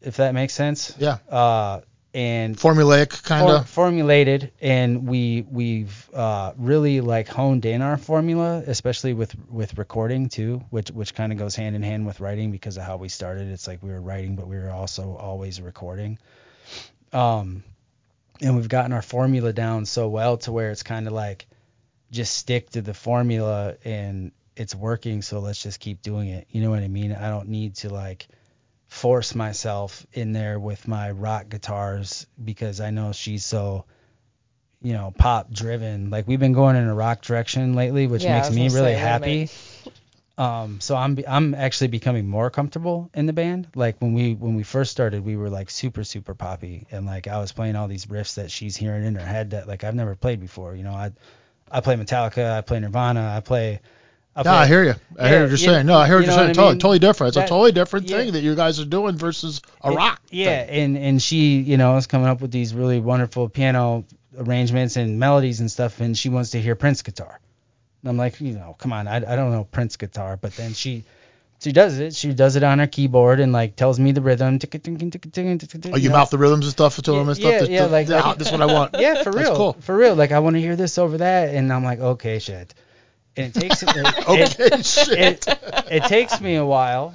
if 0.00 0.18
that 0.18 0.34
makes 0.34 0.52
sense. 0.54 0.94
Yeah, 0.98 1.18
Uh, 1.28 1.80
and 2.16 2.56
formulaic 2.56 3.22
kind 3.24 3.46
for- 3.46 3.56
of. 3.56 3.68
formulated 3.68 4.50
and 4.62 5.06
we 5.06 5.44
we've 5.50 6.08
uh, 6.14 6.54
really 6.56 7.02
like 7.02 7.28
honed 7.28 7.66
in 7.66 7.82
our 7.82 7.98
formula 7.98 8.62
especially 8.66 9.12
with 9.12 9.36
with 9.50 9.76
recording 9.76 10.30
too 10.30 10.64
which 10.70 10.90
which 10.90 11.14
kind 11.14 11.30
of 11.30 11.36
goes 11.36 11.54
hand 11.54 11.76
in 11.76 11.82
hand 11.82 12.06
with 12.06 12.18
writing 12.20 12.50
because 12.50 12.78
of 12.78 12.84
how 12.84 12.96
we 12.96 13.10
started. 13.10 13.48
It's 13.48 13.66
like 13.66 13.82
we 13.82 13.90
were 13.90 14.00
writing 14.00 14.34
but 14.34 14.48
we 14.48 14.56
were 14.56 14.70
also 14.70 15.14
always 15.14 15.60
recording. 15.60 16.18
Um 17.12 17.62
and 18.40 18.56
we've 18.56 18.68
gotten 18.68 18.94
our 18.94 19.02
formula 19.02 19.52
down 19.52 19.84
so 19.84 20.08
well 20.08 20.38
to 20.38 20.52
where 20.52 20.70
it's 20.70 20.82
kind 20.82 21.06
of 21.06 21.12
like 21.12 21.46
just 22.10 22.34
stick 22.34 22.70
to 22.70 22.80
the 22.80 22.94
formula 22.94 23.76
and 23.84 24.32
it's 24.56 24.74
working 24.74 25.20
so 25.20 25.40
let's 25.40 25.62
just 25.62 25.80
keep 25.80 26.00
doing 26.00 26.28
it. 26.28 26.46
You 26.50 26.62
know 26.62 26.70
what 26.70 26.82
i 26.82 26.88
mean? 26.88 27.12
I 27.12 27.28
don't 27.28 27.48
need 27.48 27.74
to 27.76 27.90
like 27.92 28.26
force 28.96 29.34
myself 29.34 30.06
in 30.12 30.32
there 30.32 30.58
with 30.58 30.88
my 30.88 31.10
rock 31.12 31.48
guitars 31.50 32.26
because 32.42 32.80
I 32.80 32.90
know 32.90 33.12
she's 33.12 33.44
so 33.44 33.84
you 34.82 34.92
know 34.94 35.12
pop 35.18 35.50
driven. 35.52 36.10
Like 36.10 36.26
we've 36.28 36.40
been 36.40 36.52
going 36.52 36.76
in 36.76 36.88
a 36.88 36.94
rock 36.94 37.22
direction 37.22 37.74
lately 37.74 38.06
which 38.06 38.22
Yeah, 38.22 38.34
makes 38.34 38.50
me 38.50 38.68
really 38.68 38.94
happy. 38.94 39.50
um 40.38 40.80
so 40.80 40.96
I'm 40.96 41.18
I'm 41.28 41.54
actually 41.54 41.88
becoming 41.88 42.28
more 42.28 42.50
comfortable 42.50 43.10
in 43.14 43.26
the 43.26 43.32
band. 43.32 43.68
Like 43.74 43.96
when 44.00 44.12
we 44.14 44.34
when 44.34 44.54
we 44.54 44.62
first 44.64 44.92
started 44.92 45.24
we 45.24 45.36
were 45.36 45.50
like 45.50 45.70
super 45.70 46.04
super 46.04 46.34
poppy. 46.34 46.86
And 46.90 47.06
like 47.06 47.28
I 47.28 47.38
was 47.38 47.52
playing 47.52 47.76
all 47.76 47.88
these 47.88 48.06
riffs 48.06 48.34
that 48.34 48.50
she's 48.50 48.76
hearing 48.76 49.04
in 49.04 49.14
her 49.16 49.26
head 49.26 49.50
that 49.50 49.68
like 49.68 49.84
I've 49.84 49.94
never 49.94 50.14
played 50.14 50.40
before. 50.40 50.74
You 50.76 50.84
know 50.84 50.92
I 50.94 51.12
I 51.70 51.80
play 51.80 51.96
Metallica 51.96 52.58
I 52.58 52.60
play 52.62 52.80
Nirvana 52.80 53.34
I 53.36 53.40
play 53.40 53.80
No, 54.44 54.50
I 54.52 54.66
hear 54.66 54.84
you. 54.84 54.94
I 55.18 55.28
hear 55.28 55.36
Yeah, 55.36 55.40
what 55.42 55.48
you're 55.48 55.50
you- 55.50 55.56
saying. 55.56 55.86
No, 55.86 55.96
I 55.98 56.06
hear 56.06 56.16
what 56.16 56.20
you 56.20 56.26
you're 56.26 56.36
know 56.36 56.42
saying. 56.44 56.54
Totally, 56.54 56.72
mean? 56.74 56.78
totally 56.80 56.98
different. 56.98 57.28
It's 57.28 57.36
That- 57.36 57.46
a 57.46 57.48
totally 57.48 57.72
different 57.72 58.08
yeah. 58.10 58.16
thing 58.18 58.32
that 58.32 58.42
you 58.42 58.54
guys 58.54 58.78
are 58.80 58.84
doing 58.84 59.16
versus 59.16 59.60
a 59.82 59.90
It- 59.90 59.96
rock. 59.96 60.20
Yeah, 60.30 60.64
thing. 60.66 60.96
and 60.96 60.98
and 60.98 61.22
she, 61.22 61.58
you 61.60 61.76
know, 61.76 61.96
is 61.96 62.06
coming 62.06 62.26
up 62.28 62.40
with 62.40 62.50
these 62.50 62.74
really 62.74 63.00
wonderful 63.00 63.48
piano 63.48 64.04
arrangements 64.38 64.96
and 64.96 65.18
melodies 65.18 65.60
and 65.60 65.70
stuff, 65.70 66.00
and 66.00 66.16
she 66.16 66.28
wants 66.28 66.50
to 66.50 66.60
hear 66.60 66.74
Prince 66.74 67.02
guitar. 67.02 67.40
And 68.02 68.10
I'm 68.10 68.16
like, 68.18 68.40
you 68.40 68.52
know, 68.52 68.76
come 68.78 68.92
on, 68.92 69.08
I, 69.08 69.16
I 69.16 69.36
don't 69.36 69.50
know 69.52 69.64
Prince 69.70 69.96
guitar, 69.96 70.36
but 70.40 70.54
then 70.56 70.74
she 70.74 71.04
she 71.58 71.72
does 71.72 71.98
it. 71.98 72.14
She 72.14 72.34
does 72.34 72.54
it 72.56 72.62
on 72.62 72.78
her 72.80 72.86
keyboard 72.86 73.40
and 73.40 73.50
like 73.50 73.76
tells 73.76 73.98
me 73.98 74.12
the 74.12 74.20
rhythm. 74.20 74.58
Oh, 74.62 75.96
you 75.96 76.10
mouth 76.10 76.28
the 76.30 76.36
rhythms 76.38 76.66
and 76.66 76.72
stuff 76.72 77.00
to 77.00 77.12
Yeah, 77.12 77.18
them 77.18 77.28
and 77.28 77.36
stuff. 77.36 77.52
yeah, 77.52 77.62
yeah, 77.68 77.84
like- 77.86 78.08
yeah, 78.08 78.20
like- 78.20 78.38
this 78.38 78.48
is 78.48 78.52
what 78.52 78.60
I 78.62 78.66
want. 78.66 78.94
Yeah, 78.98 79.22
for 79.22 79.32
That's 79.32 79.36
real. 79.48 79.56
cool. 79.56 79.76
For 79.80 79.96
real. 79.96 80.14
Like 80.14 80.32
I 80.32 80.38
want 80.40 80.56
to 80.56 80.60
hear 80.60 80.76
this 80.76 80.98
over 80.98 81.16
that, 81.18 81.54
and 81.54 81.72
I'm 81.72 81.82
like, 81.84 82.00
okay, 82.00 82.38
shit. 82.38 82.74
And 83.36 83.54
it 83.54 83.60
takes 83.60 83.82
it, 83.82 83.90
it, 83.94 84.28
Okay, 84.28 84.82
shit. 84.82 85.46
it, 85.46 85.58
it 85.90 86.02
takes 86.04 86.40
me 86.40 86.56
a 86.56 86.64
while. 86.64 87.14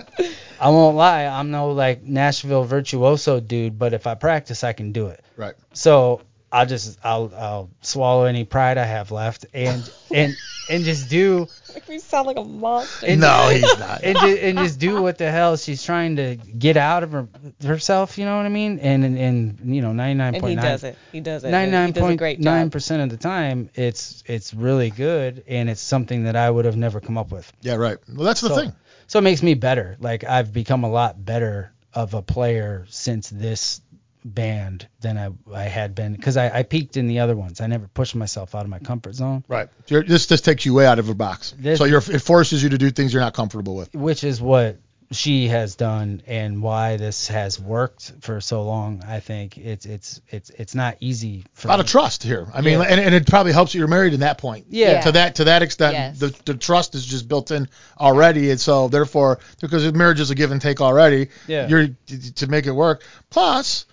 I 0.59 0.69
won't 0.69 0.95
lie. 0.95 1.25
I'm 1.25 1.49
no 1.51 1.71
like 1.71 2.03
Nashville 2.03 2.63
virtuoso 2.63 3.39
dude, 3.39 3.79
but 3.79 3.93
if 3.93 4.05
I 4.05 4.13
practice, 4.15 4.63
I 4.63 4.73
can 4.73 4.91
do 4.91 5.07
it. 5.07 5.23
Right. 5.35 5.55
So 5.73 6.21
I'll 6.51 6.65
just 6.65 6.99
I'll 7.03 7.31
I'll 7.35 7.69
swallow 7.81 8.25
any 8.25 8.43
pride 8.43 8.77
I 8.77 8.85
have 8.85 9.11
left 9.11 9.45
and 9.53 9.89
and 10.13 10.37
and 10.69 10.83
just 10.83 11.09
do 11.09 11.47
We 11.87 11.99
sound 11.99 12.27
like 12.27 12.37
a 12.37 12.43
monster. 12.43 13.05
and, 13.07 13.19
No, 13.21 13.49
he's 13.49 13.79
not. 13.79 14.01
and, 14.03 14.17
ju- 14.17 14.37
and 14.41 14.57
just 14.57 14.77
do 14.79 15.01
what 15.01 15.17
the 15.17 15.29
hell 15.31 15.55
she's 15.57 15.83
trying 15.83 16.17
to 16.17 16.35
get 16.35 16.75
out 16.77 17.03
of 17.03 17.11
her, 17.13 17.27
herself. 17.65 18.17
You 18.17 18.25
know 18.25 18.35
what 18.37 18.45
I 18.45 18.49
mean? 18.49 18.79
And 18.79 19.03
and, 19.05 19.17
and 19.17 19.75
you 19.75 19.81
know 19.81 19.91
99.9 19.91 20.35
and 20.35 20.45
he 20.47 20.55
does 20.55 20.83
it. 20.83 20.97
He 21.13 21.19
does 21.21 21.43
it. 21.45 21.49
Ninety 21.51 21.63
and 21.63 21.71
nine 21.71 21.87
He 21.87 21.93
does 21.93 22.03
a 22.03 22.05
point 22.07 22.17
great 22.19 22.39
nine 22.39 22.65
job. 22.67 22.71
percent 22.73 23.01
of 23.03 23.09
the 23.09 23.17
time, 23.23 23.69
it's 23.75 24.21
it's 24.25 24.53
really 24.53 24.89
good, 24.89 25.43
and 25.47 25.69
it's 25.69 25.81
something 25.81 26.25
that 26.25 26.35
I 26.35 26.49
would 26.49 26.65
have 26.65 26.77
never 26.77 26.99
come 26.99 27.17
up 27.17 27.31
with. 27.31 27.51
Yeah, 27.61 27.75
right. 27.75 27.97
Well, 28.13 28.25
that's 28.25 28.41
the 28.41 28.49
So, 28.49 28.55
thing. 28.55 28.73
so 29.07 29.19
it 29.19 29.23
makes 29.23 29.41
me 29.43 29.53
better. 29.53 29.95
Like 29.99 30.23
I've 30.25 30.51
become 30.53 30.83
a 30.83 30.89
lot 30.89 31.23
better 31.23 31.71
of 31.93 32.13
a 32.13 32.21
player 32.21 32.85
since 32.89 33.29
this 33.29 33.81
band 34.23 34.87
than 34.99 35.17
I, 35.17 35.29
I 35.53 35.63
had 35.63 35.95
been 35.95 36.13
because 36.13 36.37
I, 36.37 36.59
I 36.59 36.63
peaked 36.63 36.97
in 36.97 37.07
the 37.07 37.19
other 37.19 37.35
ones. 37.35 37.61
I 37.61 37.67
never 37.67 37.87
pushed 37.87 38.15
myself 38.15 38.53
out 38.55 38.63
of 38.63 38.69
my 38.69 38.79
comfort 38.79 39.15
zone, 39.15 39.43
Right. 39.47 39.67
You're, 39.87 40.03
this 40.03 40.27
this 40.27 40.41
takes 40.41 40.65
you 40.65 40.73
way 40.73 40.85
out 40.85 40.99
of 40.99 41.05
your 41.07 41.15
box. 41.15 41.53
This- 41.57 41.79
so 41.79 41.85
you're 41.85 41.99
it 41.99 42.21
forces 42.21 42.61
you 42.63 42.69
to 42.69 42.77
do 42.77 42.91
things 42.91 43.13
you're 43.13 43.21
not 43.23 43.33
comfortable 43.33 43.75
with. 43.75 43.93
which 43.95 44.23
is 44.23 44.41
what 44.41 44.77
she 45.13 45.49
has 45.49 45.75
done 45.75 46.21
and 46.25 46.61
why 46.63 46.95
this 46.95 47.27
has 47.27 47.59
worked 47.59 48.13
for 48.21 48.39
so 48.39 48.63
long. 48.63 49.03
I 49.05 49.19
think 49.19 49.57
it's 49.57 49.85
it's 49.85 50.21
it's 50.29 50.49
it's 50.51 50.73
not 50.73 50.95
easy 51.01 51.43
for 51.53 51.67
A 51.67 51.71
lot 51.71 51.79
me. 51.79 51.81
of 51.81 51.87
trust 51.87 52.23
here. 52.23 52.47
I 52.53 52.61
mean, 52.61 52.79
Yeah. 52.79 52.85
and, 52.87 53.01
and 53.01 53.13
it 53.13 53.27
probably 53.27 53.51
helps 53.51 53.73
that 53.73 53.79
you're 53.79 53.89
married 53.89 54.13
in 54.13 54.21
that 54.21 54.37
point. 54.37 54.67
Yeah. 54.69 55.01
To 55.01 55.11
that 55.13 55.35
to 55.35 55.43
that 55.45 55.63
extent, 55.63 55.93
Yes. 55.95 56.19
the 56.19 56.33
the 56.45 56.53
trust 56.53 56.95
is 56.95 57.05
just 57.05 57.27
built 57.27 57.51
in 57.51 57.67
already, 57.99 58.51
and 58.51 58.59
so 58.59 58.87
therefore, 58.87 59.39
because 59.59 59.91
marriage 59.93 60.21
is 60.21 60.29
a 60.29 60.35
give 60.35 60.51
and 60.51 60.61
take 60.61 60.79
already, 60.79 61.27
Yeah. 61.45 61.67
you're 61.67 61.89
to 62.35 62.47
make 62.47 62.65
it 62.65 62.71
work. 62.71 63.03
Plus, 63.29 63.85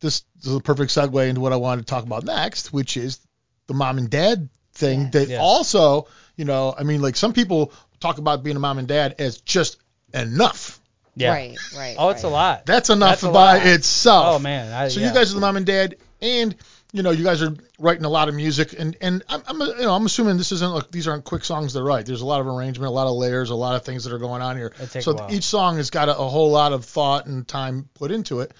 this 0.00 0.24
is 0.42 0.54
a 0.54 0.60
perfect 0.60 0.90
segue 0.92 1.28
into 1.28 1.40
what 1.40 1.52
I 1.52 1.56
wanted 1.56 1.82
to 1.86 1.90
talk 1.90 2.04
about 2.04 2.24
next, 2.24 2.72
which 2.72 2.96
is 2.96 3.18
the 3.66 3.74
mom 3.74 3.98
and 3.98 4.10
dad 4.10 4.48
thing. 4.74 5.00
Yes. 5.02 5.12
That 5.12 5.28
Yes. 5.28 5.40
also, 5.42 6.08
you 6.36 6.44
know, 6.44 6.74
I 6.78 6.82
mean, 6.82 7.00
like 7.02 7.16
some 7.16 7.32
people 7.32 7.72
talk 8.00 8.18
about 8.18 8.42
being 8.42 8.56
a 8.56 8.60
mom 8.60 8.78
and 8.78 8.86
dad 8.88 9.16
as 9.18 9.38
just 9.40 9.78
enough. 10.12 10.80
Yeah. 11.16 11.30
Right. 11.30 11.56
Right. 11.76 11.96
Oh, 11.98 12.10
it's 12.10 12.24
a 12.24 12.28
lot. 12.28 12.66
That's 12.66 12.90
enough 12.90 13.22
That's 13.22 13.32
by 13.32 13.56
lot. 13.58 13.66
itself. 13.66 14.36
Oh 14.36 14.38
man. 14.38 14.72
I, 14.72 14.88
So 14.88 15.00
yeah. 15.00 15.08
you 15.08 15.14
guys 15.14 15.30
are 15.32 15.34
the 15.34 15.40
mom 15.40 15.56
and 15.56 15.64
dad, 15.64 15.96
and 16.20 16.54
you 16.92 17.02
know 17.02 17.10
you 17.10 17.24
guys 17.24 17.42
are 17.42 17.54
writing 17.78 18.04
a 18.04 18.08
lot 18.10 18.28
of 18.28 18.34
music, 18.34 18.74
and 18.78 18.96
and 19.00 19.22
I'm, 19.28 19.42
I'm 19.46 19.60
you 19.60 19.82
know 19.82 19.94
I'm 19.94 20.04
assuming 20.04 20.36
this 20.36 20.52
isn't 20.52 20.74
like 20.74 20.90
these 20.90 21.08
aren't 21.08 21.24
quick 21.24 21.44
songs 21.44 21.72
to 21.72 21.82
write. 21.82 22.04
There's 22.04 22.20
a 22.20 22.26
lot 22.26 22.40
of 22.42 22.46
arrangement, 22.46 22.88
a 22.88 22.92
lot 22.94 23.06
of 23.06 23.14
layers, 23.16 23.48
a 23.48 23.54
lot 23.54 23.76
of 23.76 23.82
things 23.84 24.04
that 24.04 24.12
are 24.12 24.18
going 24.18 24.42
on 24.42 24.56
here. 24.58 24.72
It 24.78 24.90
takes 24.90 25.06
So 25.06 25.12
a 25.12 25.14
while. 25.14 25.32
each 25.32 25.44
song 25.44 25.78
has 25.78 25.88
got 25.88 26.10
a, 26.10 26.18
a 26.18 26.28
whole 26.28 26.50
lot 26.50 26.72
of 26.74 26.84
thought 26.84 27.24
and 27.26 27.48
time 27.48 27.88
put 27.94 28.10
into 28.10 28.40
it. 28.40 28.52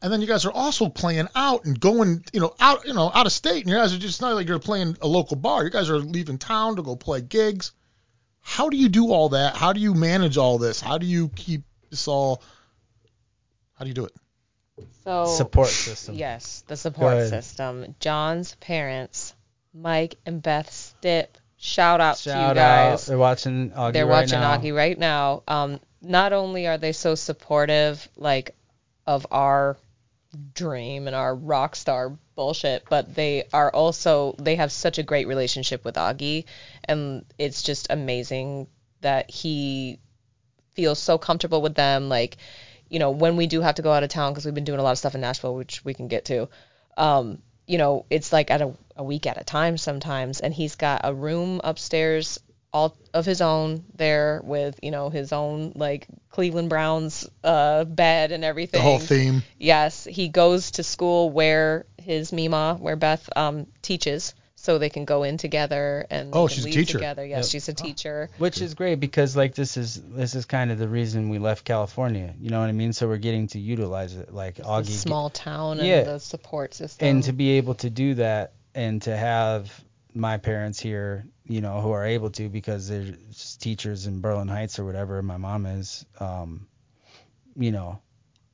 And 0.00 0.12
then 0.12 0.20
you 0.20 0.26
guys 0.28 0.44
are 0.44 0.52
also 0.52 0.88
playing 0.88 1.26
out 1.34 1.64
and 1.64 1.78
going, 1.78 2.24
you 2.32 2.40
know, 2.40 2.54
out, 2.60 2.86
you 2.86 2.94
know, 2.94 3.10
out 3.12 3.26
of 3.26 3.32
state. 3.32 3.62
And 3.62 3.68
you 3.68 3.74
guys 3.74 3.92
are 3.92 3.98
just 3.98 4.20
not 4.20 4.34
like 4.34 4.46
you're 4.46 4.60
playing 4.60 4.96
a 5.02 5.08
local 5.08 5.36
bar. 5.36 5.64
You 5.64 5.70
guys 5.70 5.90
are 5.90 5.98
leaving 5.98 6.38
town 6.38 6.76
to 6.76 6.82
go 6.82 6.94
play 6.94 7.20
gigs. 7.20 7.72
How 8.40 8.68
do 8.68 8.76
you 8.76 8.88
do 8.88 9.10
all 9.10 9.30
that? 9.30 9.56
How 9.56 9.72
do 9.72 9.80
you 9.80 9.94
manage 9.94 10.36
all 10.38 10.58
this? 10.58 10.80
How 10.80 10.98
do 10.98 11.06
you 11.06 11.28
keep 11.30 11.62
this 11.90 12.06
all? 12.06 12.42
How 13.74 13.84
do 13.84 13.88
you 13.88 13.94
do 13.94 14.04
it? 14.04 14.12
So 15.04 15.26
support 15.26 15.68
system. 15.68 16.14
Yes, 16.14 16.62
the 16.68 16.76
support 16.76 17.28
system. 17.28 17.94
Jon's 17.98 18.54
parents, 18.56 19.34
Mike 19.74 20.14
and 20.24 20.40
Beth 20.40 20.70
Stipp. 20.70 21.26
Shout 21.56 22.00
out 22.00 22.16
to 22.18 22.30
you 22.30 22.34
Shout 22.34 22.56
out. 22.56 22.90
guys. 22.90 23.06
They're 23.06 23.18
watching 23.18 23.70
Augie 23.70 23.92
They're 23.92 24.06
right 24.06 24.22
watching 24.22 24.40
now. 24.40 24.56
Augie 24.56 24.74
right 24.74 24.96
now. 24.96 25.42
Um, 25.48 25.80
not 26.00 26.32
only 26.32 26.68
are 26.68 26.78
they 26.78 26.92
so 26.92 27.16
supportive, 27.16 28.08
like, 28.16 28.54
of 29.06 29.26
our 29.32 29.76
dream 30.54 31.06
and 31.06 31.16
our 31.16 31.34
rock 31.34 31.76
star 31.76 32.16
bullshit, 32.34 32.84
but 32.88 33.14
they 33.14 33.44
are 33.52 33.70
also 33.70 34.34
they 34.38 34.56
have 34.56 34.72
such 34.72 34.98
a 34.98 35.02
great 35.02 35.26
relationship 35.26 35.84
with 35.84 35.96
Augie, 35.96 36.44
and 36.84 37.24
it's 37.38 37.62
just 37.62 37.86
amazing 37.90 38.66
that 39.00 39.30
he 39.30 39.98
feels 40.72 40.98
so 40.98 41.18
comfortable 41.18 41.62
with 41.62 41.74
them. 41.74 42.08
Like, 42.08 42.36
you 42.88 42.98
know, 42.98 43.10
when 43.10 43.36
we 43.36 43.46
do 43.46 43.60
have 43.60 43.76
to 43.76 43.82
go 43.82 43.92
out 43.92 44.02
of 44.02 44.10
town 44.10 44.32
because 44.32 44.44
we've 44.44 44.54
been 44.54 44.64
doing 44.64 44.80
a 44.80 44.82
lot 44.82 44.92
of 44.92 44.98
stuff 44.98 45.14
in 45.14 45.20
Nashville, 45.20 45.54
which 45.54 45.84
we 45.84 45.94
can 45.94 46.08
get 46.08 46.26
to. 46.26 46.48
Um, 46.96 47.42
you 47.66 47.78
know, 47.78 48.06
it's 48.08 48.32
like 48.32 48.50
at 48.50 48.62
a, 48.62 48.72
a 48.96 49.04
week 49.04 49.26
at 49.26 49.40
a 49.40 49.44
time 49.44 49.76
sometimes, 49.76 50.40
and 50.40 50.54
he's 50.54 50.74
got 50.74 51.02
a 51.04 51.14
room 51.14 51.60
upstairs 51.62 52.40
all 52.72 52.96
of 53.14 53.24
his 53.24 53.40
own 53.40 53.84
there 53.96 54.40
with 54.44 54.78
you 54.82 54.90
know 54.90 55.08
his 55.08 55.32
own 55.32 55.72
like 55.74 56.06
Cleveland 56.30 56.68
Browns 56.68 57.26
uh, 57.42 57.84
bed 57.84 58.32
and 58.32 58.44
everything. 58.44 58.78
The 58.78 58.82
whole 58.82 58.98
theme. 58.98 59.42
Yes, 59.58 60.04
he 60.04 60.28
goes 60.28 60.72
to 60.72 60.82
school 60.82 61.30
where 61.30 61.86
his 61.96 62.32
Mima, 62.32 62.76
where 62.78 62.96
Beth 62.96 63.28
um, 63.36 63.66
teaches, 63.80 64.34
so 64.54 64.78
they 64.78 64.90
can 64.90 65.04
go 65.06 65.22
in 65.22 65.38
together 65.38 66.06
and 66.10 66.30
Oh, 66.34 66.46
she's 66.48 66.64
a 66.64 66.66
leave 66.66 66.74
teacher. 66.74 66.98
together. 66.98 67.24
Yes, 67.24 67.46
Yep. 67.46 67.50
she's 67.52 67.68
a 67.68 67.72
teacher. 67.74 68.28
Which 68.38 68.60
is 68.60 68.74
great 68.74 69.00
because 69.00 69.34
like 69.36 69.54
this 69.54 69.76
is 69.78 70.00
this 70.02 70.34
is 70.34 70.44
kind 70.44 70.70
of 70.70 70.78
the 70.78 70.88
reason 70.88 71.30
we 71.30 71.38
left 71.38 71.64
California. 71.64 72.34
You 72.40 72.50
know 72.50 72.60
what 72.60 72.68
I 72.68 72.72
mean? 72.72 72.92
So 72.92 73.08
we're 73.08 73.16
getting 73.16 73.46
to 73.48 73.58
utilize 73.58 74.14
it. 74.14 74.32
Like 74.34 74.56
The 74.56 74.64
Augie 74.64 74.88
small 74.90 75.30
town 75.30 75.78
and 75.78 75.88
Yeah. 75.88 76.02
the 76.04 76.18
support 76.18 76.74
system. 76.74 77.08
and 77.08 77.24
to 77.24 77.32
be 77.32 77.52
able 77.52 77.74
to 77.76 77.88
do 77.88 78.14
that 78.16 78.52
and 78.74 79.00
to 79.02 79.16
have 79.16 79.72
my 80.14 80.36
parents 80.38 80.80
here, 80.80 81.26
you 81.46 81.60
know, 81.60 81.80
who 81.80 81.90
are 81.92 82.04
able 82.04 82.30
to 82.30 82.48
because 82.48 82.88
they're 82.88 83.04
just 83.30 83.60
teachers 83.60 84.06
in 84.06 84.20
Berlin 84.20 84.48
Heights 84.48 84.78
or 84.78 84.84
whatever 84.84 85.22
my 85.22 85.36
mom 85.36 85.66
is, 85.66 86.04
um, 86.20 86.66
you 87.56 87.70
know, 87.72 88.00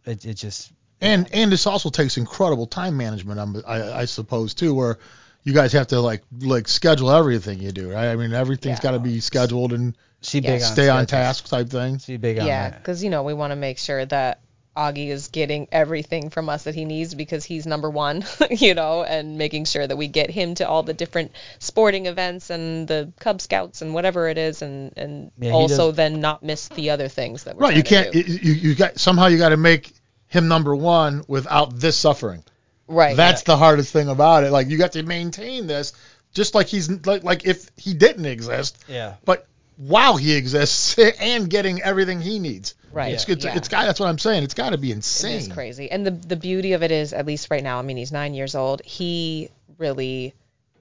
it 0.05 0.25
it 0.25 0.35
just 0.35 0.73
And 1.01 1.29
and 1.33 1.51
this 1.53 1.67
also 1.67 1.91
takes 1.91 2.17
incredible 2.17 2.67
time 2.67 2.97
management, 2.97 3.39
I'm- 3.39 3.63
I, 3.67 4.01
I 4.01 4.05
suppose 4.07 4.55
too, 4.55 4.75
where 4.75 4.99
you 5.43 5.53
guys 5.53 5.73
have 5.73 5.89
to 5.89 6.01
like 6.01 6.23
like 6.41 6.69
schedule 6.69 7.11
everything 7.11 7.61
you 7.61 7.73
do, 7.73 7.91
right? 7.93 8.09
I 8.09 8.17
mean, 8.17 8.33
everything's 8.33 8.79
Yeah. 8.79 8.83
got 8.83 8.91
to 8.93 8.99
be 8.99 9.21
scheduled 9.21 9.73
and 9.73 9.97
she 10.23 10.41
Yeah. 10.41 10.53
big 10.53 10.61
stay 10.63 10.89
on 10.89 11.07
schedules. 11.07 11.11
task 11.11 11.49
type 11.49 11.69
thing. 11.69 11.99
She 11.99 12.17
big 12.17 12.39
on 12.39 12.47
Yeah, 12.47 12.71
because 12.71 13.05
you 13.05 13.11
know 13.11 13.23
we 13.23 13.35
want 13.35 13.51
to 13.53 13.57
make 13.57 13.79
sure 13.79 14.05
that 14.07 14.41
Augie 14.77 15.09
is 15.09 15.29
getting 15.29 15.69
everything 15.71 16.31
from 16.31 16.49
us 16.49 16.65
that 16.65 16.75
he 16.75 16.85
needs 16.85 17.15
because 17.15 17.45
he's 17.45 17.65
number 17.67 17.89
one, 17.89 18.25
you 18.51 18.75
know, 18.75 19.05
and 19.05 19.39
making 19.39 19.65
sure 19.67 19.87
that 19.87 19.97
we 19.97 20.09
get 20.09 20.31
him 20.31 20.55
to 20.57 20.69
all 20.69 20.83
the 20.83 20.95
different 20.95 21.31
sporting 21.61 22.07
events 22.07 22.51
and 22.51 22.89
the 22.89 23.13
Cub 23.21 23.41
Scouts 23.41 23.83
and 23.83 23.95
whatever 23.95 24.29
it 24.29 24.37
is, 24.39 24.63
and 24.63 24.93
and 24.97 25.31
Yeah, 25.39 25.53
also 25.53 25.89
does- 25.89 25.97
then 25.97 26.21
not 26.21 26.43
miss 26.43 26.69
the 26.69 26.91
other 26.91 27.09
things 27.09 27.45
that 27.45 27.57
we're 27.57 27.69
Right, 27.69 27.77
you 27.77 27.83
can't. 27.85 28.13
do. 28.13 28.19
You, 28.21 28.39
you 28.43 28.53
you 28.71 28.75
got 28.75 28.99
somehow 28.99 29.27
you 29.27 29.39
got 29.39 29.51
to 29.51 29.57
make 29.57 29.93
him 30.27 30.49
number 30.49 30.75
one 30.75 31.23
without 31.29 31.79
this 31.79 31.97
suffering. 31.97 32.43
right. 32.89 33.17
That's 33.17 33.43
the 33.43 33.57
hardest 33.57 33.93
thing 33.93 34.09
about 34.09 34.43
it. 34.45 34.51
Like 34.51 34.69
you 34.69 34.77
got 34.79 34.93
to 34.93 35.03
maintain 35.05 35.67
this, 35.69 35.93
just 36.33 36.55
like 36.57 36.67
he's 36.67 36.91
like 37.07 37.23
like 37.23 37.47
if 37.47 37.71
he 37.77 37.95
didn't 37.95 38.27
exist, 38.27 38.77
Yeah. 38.89 39.15
but 39.25 39.47
while 39.77 40.17
he 40.17 40.35
exists 40.35 40.99
and 41.21 41.49
getting 41.49 41.83
everything 41.83 42.21
he 42.21 42.39
needs. 42.39 42.75
Right, 42.93 43.13
It's 43.15 43.29
it's, 43.29 43.45
yeah. 43.45 43.57
it's 43.57 43.69
got. 43.69 43.87
That's 43.87 43.99
what 43.99 44.09
I'm 44.09 44.19
saying. 44.19 44.45
It's 44.45 44.55
got 44.55 44.71
to 44.71 44.79
be 44.79 44.93
insane. 44.93 45.37
is 45.39 45.49
crazy. 45.49 45.91
And 45.91 46.07
the 46.07 46.13
the 46.13 46.37
beauty 46.37 46.75
of 46.75 46.85
it 46.85 46.93
is, 46.93 47.13
at 47.13 47.27
least 47.27 47.49
right 47.51 47.63
now, 47.63 47.81
I 47.81 47.83
mean, 47.83 47.97
he's 47.97 48.13
nine 48.13 48.35
years 48.35 48.55
old. 48.55 48.83
He 48.85 49.51
really 49.79 50.33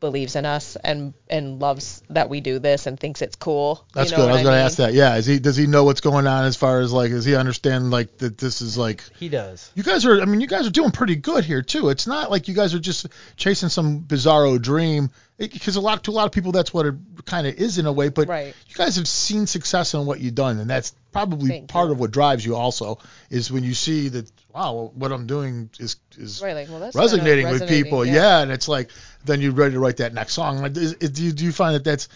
believes 0.04 0.36
in 0.36 0.46
us 0.46 0.76
and 0.76 1.14
and 1.30 1.60
loves 1.60 2.04
that 2.10 2.30
we 2.30 2.42
do 2.42 2.60
this 2.60 2.86
and 2.86 3.00
thinks 3.00 3.22
it's 3.22 3.36
cool. 3.36 3.84
That's 3.94 4.12
you 4.12 4.18
know 4.18 4.24
good. 4.24 4.30
I 4.30 4.32
what 4.34 4.34
was 4.36 4.44
going 4.44 4.54
to 4.54 4.58
mean? 4.60 4.66
ask 4.66 4.78
that. 4.78 4.94
Yeah. 4.94 5.16
Is 5.16 5.26
he 5.26 5.40
does 5.40 5.56
he 5.56 5.66
know 5.66 5.84
what's 5.86 6.02
going 6.02 6.28
on 6.28 6.44
as 6.44 6.56
far 6.56 6.82
as 6.82 6.92
like 6.94 7.10
does 7.12 7.26
he 7.26 7.36
understand 7.36 7.90
like 7.90 8.18
that 8.20 8.38
this 8.38 8.62
is 8.62 8.78
like 8.78 9.04
He 9.18 9.30
does. 9.30 9.72
you 9.74 9.82
guys 9.84 10.06
are 10.06 10.22
I 10.22 10.26
mean 10.26 10.42
you 10.42 10.48
guys 10.48 10.68
are 10.68 10.72
doing 10.72 10.92
pretty 10.92 11.16
good 11.16 11.46
here 11.46 11.62
too. 11.64 11.90
It's 11.90 12.06
not 12.06 12.30
like 12.30 12.48
you 12.48 12.54
guys 12.54 12.76
are 12.76 12.80
just 12.80 13.08
chasing 13.38 13.70
some 13.70 14.02
bizarro 14.02 14.62
dream 14.62 15.10
because 15.38 15.76
a 15.78 15.82
lot 15.82 16.04
to 16.04 16.12
a 16.12 16.14
lot 16.14 16.26
of 16.26 16.32
people 16.32 16.52
that's 16.52 16.74
what 16.74 16.86
it 16.86 16.96
kind 17.26 17.48
of 17.48 17.56
is 17.56 17.78
in 17.80 17.86
a 17.86 17.92
way. 17.92 18.10
But 18.10 18.28
Right. 18.28 18.54
you 18.68 18.76
guys 18.76 18.98
have 18.98 19.08
seen 19.08 19.48
success 19.48 19.94
in 19.96 20.06
what 20.06 20.20
you've 20.20 20.36
done, 20.36 20.60
and 20.60 20.70
that's 20.70 20.94
probably 21.14 21.50
Thank 21.50 21.70
part 21.70 21.88
you. 21.88 21.94
of 21.94 22.00
what 22.00 22.12
drives 22.12 22.46
you 22.46 22.56
also 22.56 23.00
is 23.30 23.52
when 23.52 23.64
you 23.64 23.74
see 23.74 24.10
that 24.10 24.30
wow 24.54 24.92
what 24.96 25.12
I'm 25.12 25.28
doing 25.28 25.70
is 25.80 25.96
is 26.18 26.42
Right, 26.42 26.54
like, 26.54 26.70
well, 26.70 26.92
resonating 26.94 27.46
with 27.46 27.62
resonating, 27.62 27.84
people. 27.84 28.06
yeah. 28.06 28.14
Yeah. 28.14 28.40
and 28.42 28.52
it's 28.52 28.68
like 28.68 28.90
then 29.24 29.40
you're 29.40 29.54
ready 29.54 29.74
to 29.74 29.80
write 29.80 29.98
that 29.98 30.14
next 30.14 30.34
song. 30.34 30.58
Like, 30.60 30.76
is, 30.76 30.94
is, 30.96 31.12
do, 31.12 31.24
you, 31.24 31.32
do 31.32 31.46
you 31.46 31.52
find 31.54 31.76
that 31.76 31.84
that's 31.84 32.10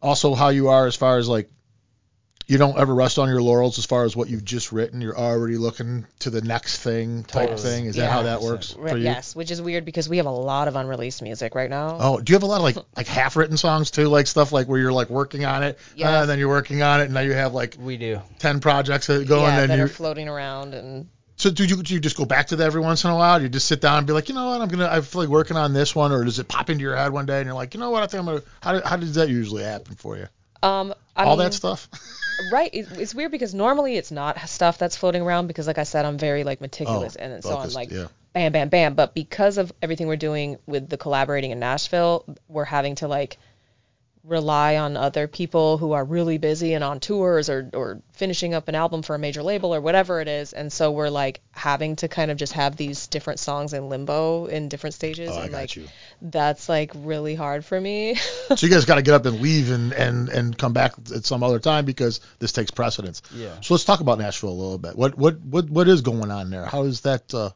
also 0.00 0.34
how 0.34 0.48
you 0.50 0.68
are 0.68 0.86
as 0.86 0.96
far 0.96 1.18
as 1.18 1.28
like 1.28 1.50
you 2.46 2.58
don't 2.58 2.78
ever 2.78 2.94
rest 2.94 3.18
on 3.18 3.28
your 3.28 3.40
laurels 3.40 3.78
as 3.78 3.86
far 3.86 4.04
as 4.04 4.14
what 4.14 4.28
you've 4.28 4.44
just 4.44 4.70
written. 4.72 5.00
You're 5.00 5.16
already 5.18 5.56
looking 5.56 6.06
to 6.20 6.30
the 6.30 6.42
next 6.42 6.78
thing 6.78 7.24
type 7.24 7.48
Totally. 7.50 7.62
thing. 7.62 7.84
Is 7.86 7.96
that 7.96 8.10
how 8.10 8.22
that 8.24 8.42
works 8.42 8.74
Right, 8.76 8.92
for 8.92 8.98
you? 8.98 9.04
yes, 9.04 9.34
which 9.34 9.50
is 9.50 9.62
weird 9.62 9.84
because 9.84 10.08
we 10.08 10.18
have 10.18 10.26
a 10.26 10.30
lot 10.30 10.68
of 10.68 10.76
unreleased 10.76 11.22
music 11.22 11.54
right 11.54 11.70
now. 11.70 11.96
Oh, 11.98 12.20
do 12.20 12.32
you 12.32 12.34
have 12.36 12.42
a 12.42 12.46
lot 12.46 12.56
of 12.58 12.62
like 12.62 12.76
like 12.96 13.06
half 13.06 13.36
written 13.36 13.56
songs 13.56 13.90
too, 13.90 14.08
like 14.08 14.26
stuff 14.26 14.52
like 14.52 14.68
where 14.68 14.78
you're 14.78 14.92
like 14.92 15.08
working 15.10 15.44
on 15.44 15.62
it, 15.62 15.78
Yes. 15.96 16.08
uh, 16.08 16.20
and 16.22 16.30
then 16.30 16.38
you're 16.38 16.48
working 16.48 16.82
on 16.82 17.00
it, 17.00 17.04
and 17.04 17.14
now 17.14 17.20
you 17.20 17.32
have 17.32 17.54
like 17.54 17.76
We 17.80 17.96
do. 17.96 18.20
ten 18.38 18.60
projects 18.60 19.06
that 19.06 19.26
going, 19.26 19.42
yeah, 19.54 19.60
and 19.62 19.70
that 19.70 19.78
you 19.78 19.84
are 19.84 19.88
floating 19.88 20.28
around 20.28 20.74
and 20.74 21.08
So 21.36 21.50
do 21.50 21.64
you 21.64 21.82
do 21.82 21.94
you 21.94 22.00
just 22.00 22.16
go 22.16 22.26
back 22.26 22.48
to 22.48 22.56
that 22.56 22.64
every 22.66 22.82
once 22.82 23.04
in 23.04 23.10
a 23.10 23.16
while? 23.16 23.38
Do 23.38 23.44
you 23.44 23.48
just 23.48 23.66
sit 23.66 23.80
down 23.80 23.98
and 23.98 24.06
be 24.06 24.12
like, 24.12 24.28
you 24.28 24.34
know 24.34 24.48
what, 24.50 24.60
I'm 24.60 24.68
gonna 24.68 24.88
I 24.90 25.00
feel 25.00 25.22
like 25.22 25.30
working 25.30 25.56
on 25.56 25.72
this 25.72 25.94
one, 25.94 26.12
or 26.12 26.22
does 26.24 26.38
it 26.38 26.46
pop 26.48 26.68
into 26.68 26.82
your 26.82 26.94
head 26.94 27.10
one 27.10 27.24
day 27.26 27.38
and 27.38 27.46
you're 27.46 27.54
like, 27.54 27.72
you 27.72 27.80
know 27.80 27.90
what, 27.90 28.02
I 28.02 28.06
think 28.06 28.20
I'm 28.20 28.26
gonna. 28.26 28.42
How, 28.60 28.80
how 28.86 28.96
does 28.96 29.14
that 29.14 29.30
usually 29.30 29.62
happen 29.62 29.94
for 29.94 30.18
you? 30.18 30.26
um 30.62 30.94
I 31.16 31.24
All 31.24 31.36
mean, 31.36 31.46
that 31.46 31.54
stuff. 31.54 31.88
right 32.52 32.70
it, 32.72 32.88
it's 32.98 33.14
weird 33.14 33.30
because 33.30 33.54
normally 33.54 33.96
it's 33.96 34.10
not 34.10 34.48
stuff 34.48 34.78
that's 34.78 34.96
floating 34.96 35.22
around 35.22 35.46
because 35.46 35.66
like 35.66 35.78
I 35.78 35.84
said 35.84 36.04
I'm 36.04 36.18
very 36.18 36.42
like 36.44 36.60
meticulous 36.60 37.16
Oh, 37.18 37.22
and 37.22 37.44
so 37.44 37.56
I'm 37.56 37.70
like 37.70 37.90
yeah. 37.92 38.08
bam 38.32 38.52
bam 38.52 38.68
bam 38.68 38.94
but 38.94 39.14
because 39.14 39.58
of 39.58 39.72
everything 39.80 40.08
we're 40.08 40.16
doing 40.16 40.58
with 40.66 40.88
the 40.88 40.96
collaborating 40.96 41.52
in 41.52 41.60
Nashville 41.60 42.24
we're 42.48 42.64
having 42.64 42.96
to 42.96 43.08
like 43.08 43.38
rely 44.26 44.76
on 44.76 44.96
other 44.96 45.28
people 45.28 45.76
who 45.76 45.92
are 45.92 46.02
really 46.04 46.38
busy 46.38 46.72
and 46.72 46.82
on 46.82 46.98
tours 46.98 47.50
or 47.50 47.68
or 47.74 48.00
finishing 48.12 48.54
up 48.54 48.68
an 48.68 48.74
album 48.74 49.02
for 49.02 49.14
a 49.14 49.18
major 49.18 49.42
label 49.42 49.74
or 49.74 49.80
whatever 49.82 50.20
it 50.20 50.28
is 50.28 50.52
and 50.54 50.72
so 50.72 50.90
we're 50.92 51.10
like 51.10 51.40
having 51.50 51.94
to 51.96 52.08
kind 52.08 52.30
of 52.30 52.38
just 52.38 52.54
have 52.54 52.74
these 52.76 53.06
different 53.08 53.38
songs 53.38 53.74
in 53.74 53.88
limbo 53.90 54.46
in 54.46 54.68
different 54.70 54.94
stages 54.94 55.28
Oh, 55.30 55.38
I 55.38 55.42
and 55.42 55.50
got 55.50 55.58
like 55.58 55.76
you. 55.76 55.86
that's 56.22 56.68
like 56.70 56.92
really 56.94 57.34
hard 57.34 57.66
for 57.66 57.78
me 57.78 58.14
So 58.14 58.66
you 58.66 58.72
guys 58.72 58.86
got 58.86 58.94
to 58.94 59.02
get 59.02 59.12
up 59.14 59.26
and 59.26 59.40
leave 59.40 59.70
and, 59.70 59.92
and 59.92 60.28
and 60.30 60.56
come 60.56 60.72
back 60.72 60.94
at 61.14 61.24
some 61.26 61.42
other 61.42 61.58
time 61.58 61.84
because 61.84 62.20
this 62.38 62.52
takes 62.52 62.70
precedence. 62.70 63.20
Yeah. 63.34 63.60
So 63.60 63.74
let's 63.74 63.84
talk 63.84 64.00
about 64.00 64.18
Nashville 64.18 64.50
a 64.50 64.52
little 64.52 64.78
bit. 64.78 64.96
What 64.96 65.16
what 65.18 65.38
what 65.40 65.68
what 65.68 65.88
is 65.88 66.00
going 66.02 66.30
on 66.30 66.50
there? 66.50 66.64
How 66.64 66.82
is 66.84 67.00
that? 67.02 67.32
Uh, 67.34 67.50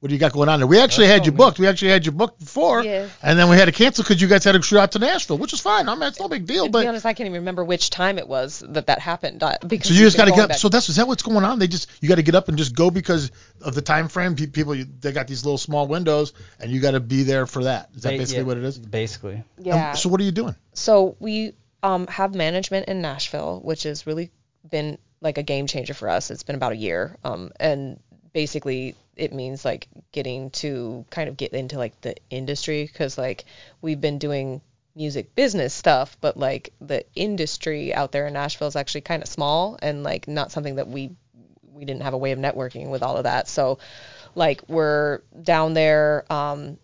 what 0.00 0.08
do 0.10 0.14
you 0.14 0.20
got 0.20 0.32
going 0.32 0.48
on 0.48 0.60
there? 0.60 0.66
We 0.66 0.78
actually 0.80 1.08
had 1.08 1.26
you 1.26 1.32
booked. 1.32 1.58
We 1.58 1.66
actually 1.66 1.90
had 1.90 2.06
you 2.06 2.12
booked 2.12 2.38
before, 2.38 2.84
Yeah. 2.84 3.08
and 3.22 3.36
then 3.38 3.48
we 3.50 3.56
had 3.56 3.64
to 3.64 3.72
cancel 3.72 4.04
because 4.04 4.22
you 4.22 4.28
guys 4.28 4.44
had 4.44 4.52
to 4.52 4.62
shoot 4.62 4.78
out 4.78 4.92
to 4.92 4.98
Nashville, 5.00 5.38
which 5.38 5.52
is 5.52 5.60
fine. 5.60 5.88
I 5.88 5.94
mean, 5.94 6.04
it's 6.04 6.20
no 6.20 6.28
big 6.28 6.46
deal. 6.46 6.66
to 6.66 6.70
But 6.70 6.82
be 6.82 6.86
honest 6.88 7.04
I 7.04 7.14
can't 7.14 7.26
even 7.26 7.40
remember 7.40 7.64
which 7.64 7.90
time 7.90 8.18
it 8.18 8.28
was 8.28 8.62
that 8.68 8.86
that 8.86 9.00
happened 9.00 9.42
uh, 9.42 9.58
because 9.66 9.88
so 9.88 9.94
you 9.94 10.00
just 10.02 10.16
got 10.16 10.26
to 10.26 10.30
going 10.30 10.42
get. 10.42 10.48
back- 10.50 10.58
So 10.58 10.68
that's 10.68 10.88
is 10.88 10.96
that 10.96 11.08
what's 11.08 11.22
going 11.24 11.44
on? 11.44 11.58
They 11.58 11.66
just 11.66 11.90
you 12.00 12.08
got 12.08 12.14
to 12.16 12.22
get 12.22 12.34
up 12.36 12.48
and 12.48 12.56
just 12.56 12.74
go 12.76 12.90
because 12.90 13.32
of 13.60 13.74
the 13.74 13.82
time 13.82 14.06
frame. 14.08 14.36
People 14.36 14.76
they 15.00 15.10
got 15.12 15.26
these 15.26 15.44
little 15.44 15.58
small 15.58 15.88
windows, 15.88 16.32
and 16.60 16.70
you 16.70 16.80
got 16.80 16.92
to 16.92 17.00
be 17.00 17.24
there 17.24 17.46
for 17.46 17.64
that. 17.64 17.90
Is 17.96 18.02
that 18.02 18.12
Ba- 18.12 18.18
basically 18.18 18.42
yeah, 18.42 18.46
what 18.46 18.56
it 18.58 18.64
is? 18.64 18.78
Basically. 18.78 19.42
yeah 19.58 19.90
Um, 19.90 19.96
so 19.96 20.08
what 20.10 20.20
are 20.20 20.24
you 20.24 20.32
doing? 20.32 20.54
so 20.74 21.16
we 21.18 21.54
um, 21.82 22.06
have 22.06 22.34
management 22.36 22.86
in 22.88 23.00
Nashville, 23.02 23.60
which 23.64 23.82
has 23.82 24.06
really 24.06 24.30
been 24.70 24.98
like 25.20 25.38
a 25.38 25.42
game 25.42 25.66
changer 25.66 25.94
for 25.94 26.08
us. 26.08 26.30
It's 26.30 26.44
been 26.44 26.54
about 26.56 26.70
a 26.72 26.76
year, 26.76 27.16
um, 27.24 27.50
and 27.58 27.98
basically 28.32 28.94
it 29.18 29.32
means 29.32 29.64
like 29.64 29.88
getting 30.12 30.50
to 30.50 31.04
kind 31.10 31.28
of 31.28 31.36
get 31.36 31.52
into 31.52 31.76
like 31.76 32.00
the 32.00 32.14
industry 32.30 32.84
because 32.84 33.18
like 33.18 33.44
we've 33.82 34.00
been 34.00 34.18
doing 34.18 34.60
music 34.94 35.34
business 35.34 35.74
stuff, 35.74 36.16
but 36.20 36.36
like 36.36 36.72
the 36.80 37.04
industry 37.14 37.94
out 37.94 38.12
there 38.12 38.26
in 38.26 38.32
Nashville 38.32 38.68
is 38.68 38.76
actually 38.76 39.02
kind 39.02 39.22
of 39.22 39.28
small 39.28 39.78
and 39.80 40.02
like 40.02 40.28
not 40.28 40.52
something 40.52 40.76
that 40.76 40.88
we 40.88 41.10
we 41.72 41.84
didn't 41.84 42.02
have 42.02 42.14
a 42.14 42.18
way 42.18 42.32
of 42.32 42.38
networking 42.38 42.90
with 42.90 43.02
all 43.02 43.16
of 43.16 43.24
that. 43.24 43.48
So 43.48 43.78
like 44.34 44.62
we're 44.68 45.20
down 45.42 45.74
there 45.74 46.24
um, 46.30 46.78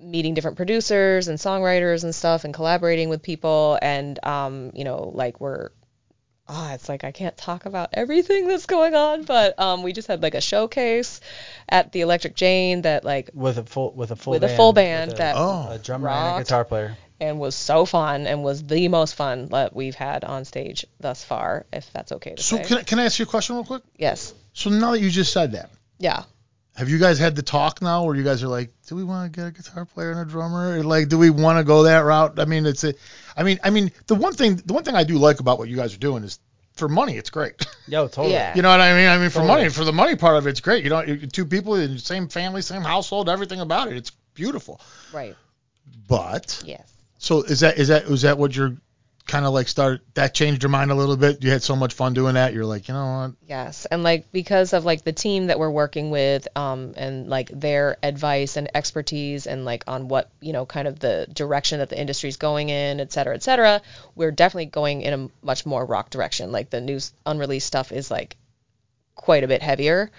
meeting 0.00 0.34
different 0.34 0.56
producers 0.56 1.28
and 1.28 1.38
songwriters 1.38 2.04
and 2.04 2.14
stuff 2.14 2.44
and 2.44 2.54
collaborating 2.54 3.08
with 3.08 3.22
people 3.22 3.78
and 3.82 4.18
um 4.24 4.70
you 4.74 4.84
know 4.84 5.10
like 5.14 5.40
we're 5.40 5.70
ah 6.52 6.74
it's 6.74 6.88
like 6.88 7.04
I 7.04 7.12
can't 7.12 7.36
talk 7.36 7.64
about 7.64 7.90
everything 7.92 8.48
that's 8.48 8.66
going 8.66 8.94
on 8.94 9.22
but 9.22 9.58
um 9.58 9.82
we 9.84 9.92
just 9.92 10.08
had 10.08 10.20
like 10.22 10.34
a 10.34 10.40
showcase 10.40 11.20
at 11.68 11.92
the 11.92 12.00
Electric 12.00 12.34
Jane 12.34 12.82
that 12.82 13.04
like 13.04 13.30
With 13.32 13.58
a 13.58 13.64
full 13.64 13.92
with 13.92 14.10
a 14.10 14.16
full 14.16 14.32
With 14.32 14.42
a 14.42 14.48
band, 14.48 14.56
full 14.56 14.72
band 14.72 15.10
with 15.12 15.14
a, 15.14 15.22
that 15.22 15.34
Oh. 15.38 15.68
a 15.70 15.78
drummer 15.78 16.08
and 16.08 16.36
a 16.40 16.44
guitar 16.44 16.64
player. 16.64 16.96
and 17.20 17.38
was 17.38 17.54
so 17.54 17.86
fun 17.86 18.26
and 18.26 18.42
was 18.42 18.64
the 18.64 18.88
most 18.88 19.14
fun 19.14 19.46
that 19.50 19.74
we've 19.76 19.94
had 19.94 20.24
on 20.24 20.44
stage 20.44 20.84
thus 20.98 21.22
far 21.24 21.66
if 21.72 21.90
that's 21.92 22.10
okay 22.12 22.34
to 22.34 22.42
So 22.42 22.56
say 22.56 22.64
can 22.64 22.78
I, 22.78 22.82
can 22.82 22.98
I 22.98 23.04
ask 23.04 23.18
you 23.18 23.24
a 23.24 23.28
question 23.28 23.54
real 23.56 23.64
quick? 23.64 23.82
yes 23.96 24.34
So 24.52 24.70
now 24.70 24.90
that 24.92 25.00
you 25.00 25.10
just 25.10 25.32
said 25.32 25.52
that, 25.52 25.70
yeah 25.98 26.24
have 26.76 26.88
you 26.88 26.98
guys 26.98 27.18
had 27.18 27.36
the 27.36 27.42
talk 27.42 27.82
now 27.82 28.04
where 28.04 28.14
you 28.16 28.22
guys 28.24 28.42
are 28.42 28.48
like, 28.48 28.70
do 28.86 28.96
we 28.96 29.04
want 29.04 29.30
to 29.30 29.38
get 29.38 29.46
a 29.48 29.50
guitar 29.50 29.84
player 29.84 30.12
and 30.12 30.20
a 30.20 30.24
drummer? 30.24 30.78
Or, 30.78 30.82
Like, 30.82 31.08
do 31.08 31.18
we 31.18 31.28
want 31.28 31.58
to 31.58 31.64
go 31.64 31.82
that 31.82 31.98
route? 31.98 32.38
I 32.38 32.46
mean, 32.46 32.64
it's 32.64 32.84
a, 32.84 32.94
I 33.36 33.42
mean, 33.42 33.58
I 33.62 33.70
mean, 33.70 33.92
the 34.06 34.14
one 34.14 34.32
thing, 34.34 34.56
the 34.56 34.72
one 34.72 34.84
thing 34.84 34.94
I 34.94 35.04
do 35.04 35.18
like 35.18 35.40
about 35.40 35.58
what 35.58 35.68
you 35.68 35.76
guys 35.76 35.94
are 35.94 35.98
doing 35.98 36.24
is, 36.24 36.38
for 36.74 36.88
money, 36.88 37.16
it's 37.16 37.30
great. 37.30 37.54
Yo, 37.88 38.08
totally. 38.08 38.32
Yeah. 38.34 38.54
you 38.54 38.62
know 38.62 38.70
what 38.70 38.80
I 38.80 38.94
mean? 38.94 39.08
I 39.08 39.18
mean, 39.18 39.28
for 39.28 39.40
Totally. 39.40 39.48
money, 39.58 39.68
for 39.70 39.84
the 39.84 39.92
money 39.92 40.16
part 40.16 40.36
of 40.36 40.46
it, 40.46 40.50
it's 40.50 40.60
great. 40.60 40.82
You 40.84 40.90
know, 40.90 41.04
two 41.32 41.44
people 41.44 41.74
in 41.74 41.94
the 41.94 41.98
same 41.98 42.28
family, 42.28 42.62
same 42.62 42.82
household, 42.82 43.28
everything 43.28 43.60
about 43.60 43.88
it, 43.88 43.96
it's 43.96 44.10
beautiful. 44.34 44.80
right 45.12 45.36
But 46.08 46.62
yes 46.64 46.90
so 47.20 47.42
is 47.42 47.60
that 47.60 47.78
is 47.78 47.88
that 47.88 48.04
is 48.04 48.22
that 48.22 48.38
what 48.38 48.56
you're 48.56 48.76
kind 49.30 49.46
of 49.46 49.52
like 49.54 49.68
start 49.68 50.02
that 50.14 50.34
changed 50.34 50.62
your 50.62 50.70
mind 50.70 50.90
a 50.90 50.94
little 50.94 51.16
bit? 51.16 51.42
You 51.42 51.50
had 51.50 51.62
so 51.62 51.76
much 51.76 51.94
fun 51.94 52.14
doing 52.14 52.34
that, 52.34 52.52
you're 52.52 52.66
like, 52.66 52.88
you 52.88 52.94
know 52.94 53.20
what? 53.20 53.32
Yes, 53.46 53.86
and 53.86 54.02
like 54.02 54.30
because 54.32 54.72
of 54.72 54.84
like 54.84 55.04
the 55.04 55.12
team 55.12 55.46
that 55.46 55.58
we're 55.58 55.70
working 55.70 56.10
with, 56.10 56.48
um, 56.56 56.94
and 56.96 57.28
like 57.28 57.48
their 57.48 57.96
advice 58.02 58.56
and 58.56 58.68
expertise, 58.74 59.46
and 59.46 59.64
like 59.64 59.84
on 59.86 60.08
what 60.08 60.30
you 60.40 60.52
know, 60.52 60.66
kind 60.66 60.88
of 60.88 60.98
the 60.98 61.26
direction 61.32 61.78
that 61.78 61.88
the 61.88 62.00
industry's 62.00 62.36
going 62.36 62.68
in, 62.68 63.00
et 63.00 63.12
cetera, 63.12 63.34
et 63.34 63.42
cetera, 63.42 63.80
we're 64.16 64.32
definitely 64.32 64.66
going 64.66 65.02
in 65.02 65.14
a 65.14 65.46
much 65.46 65.64
more 65.64 65.84
rock 65.84 66.10
direction. 66.10 66.50
Like 66.52 66.70
the 66.70 66.80
new 66.80 66.98
unreleased 67.24 67.66
stuff 67.66 67.92
is 67.92 68.10
like 68.10 68.36
quite 69.14 69.44
a 69.44 69.48
bit 69.48 69.62
heavier, 69.62 70.10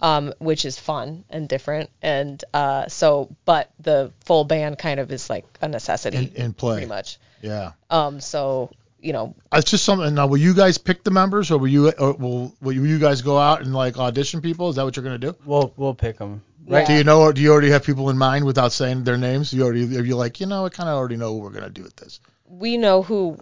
um, 0.00 0.32
which 0.38 0.64
is 0.64 0.78
fun 0.78 1.24
and 1.30 1.48
different, 1.48 1.90
and 2.02 2.42
uh, 2.54 2.86
so 2.88 3.28
but 3.44 3.70
the 3.80 4.12
full 4.24 4.44
band 4.44 4.78
kind 4.78 5.00
of 5.00 5.10
is 5.12 5.28
like 5.30 5.44
a 5.60 5.68
necessity 5.68 6.16
In, 6.36 6.44
in 6.44 6.52
play, 6.52 6.74
pretty 6.76 6.86
much. 6.88 7.18
yeah. 7.42 7.72
Um, 7.90 8.20
so 8.20 8.70
you 9.00 9.12
know, 9.12 9.34
It's 9.52 9.70
just 9.70 9.84
something. 9.84 10.12
Now, 10.14 10.26
will 10.26 10.38
you 10.38 10.54
guys 10.54 10.76
pick 10.76 11.04
the 11.04 11.12
members, 11.12 11.52
or 11.52 11.58
will 11.58 11.68
you, 11.68 11.90
or 11.92 12.14
will, 12.14 12.52
will 12.60 12.72
you 12.72 12.98
guys 12.98 13.22
go 13.22 13.38
out 13.38 13.60
and 13.62 13.72
like 13.72 13.96
audition 13.96 14.40
people? 14.42 14.70
Is 14.70 14.76
that 14.76 14.84
what 14.84 14.96
you're 14.96 15.04
gonna 15.04 15.18
do? 15.18 15.36
We'll 15.44 15.72
we'll 15.76 15.94
pick 15.94 16.18
them. 16.18 16.42
Right. 16.66 16.86
Do 16.86 16.92
you 16.94 17.04
know, 17.04 17.20
or 17.22 17.32
do 17.32 17.40
you 17.40 17.50
already 17.52 17.70
have 17.70 17.84
people 17.84 18.10
in 18.10 18.18
mind 18.18 18.44
without 18.44 18.72
saying 18.72 19.04
their 19.04 19.16
names? 19.16 19.52
You 19.54 19.62
already, 19.62 19.96
are 19.96 20.02
you 20.02 20.16
like, 20.16 20.38
you 20.40 20.46
know, 20.46 20.66
I 20.66 20.68
kind 20.68 20.88
of 20.88 20.96
already 20.96 21.16
know 21.16 21.32
who 21.32 21.38
we're 21.38 21.50
gonna 21.50 21.70
do 21.70 21.82
with 21.82 21.96
this. 21.96 22.20
we 22.46 22.76
know 22.76 23.02
who 23.02 23.38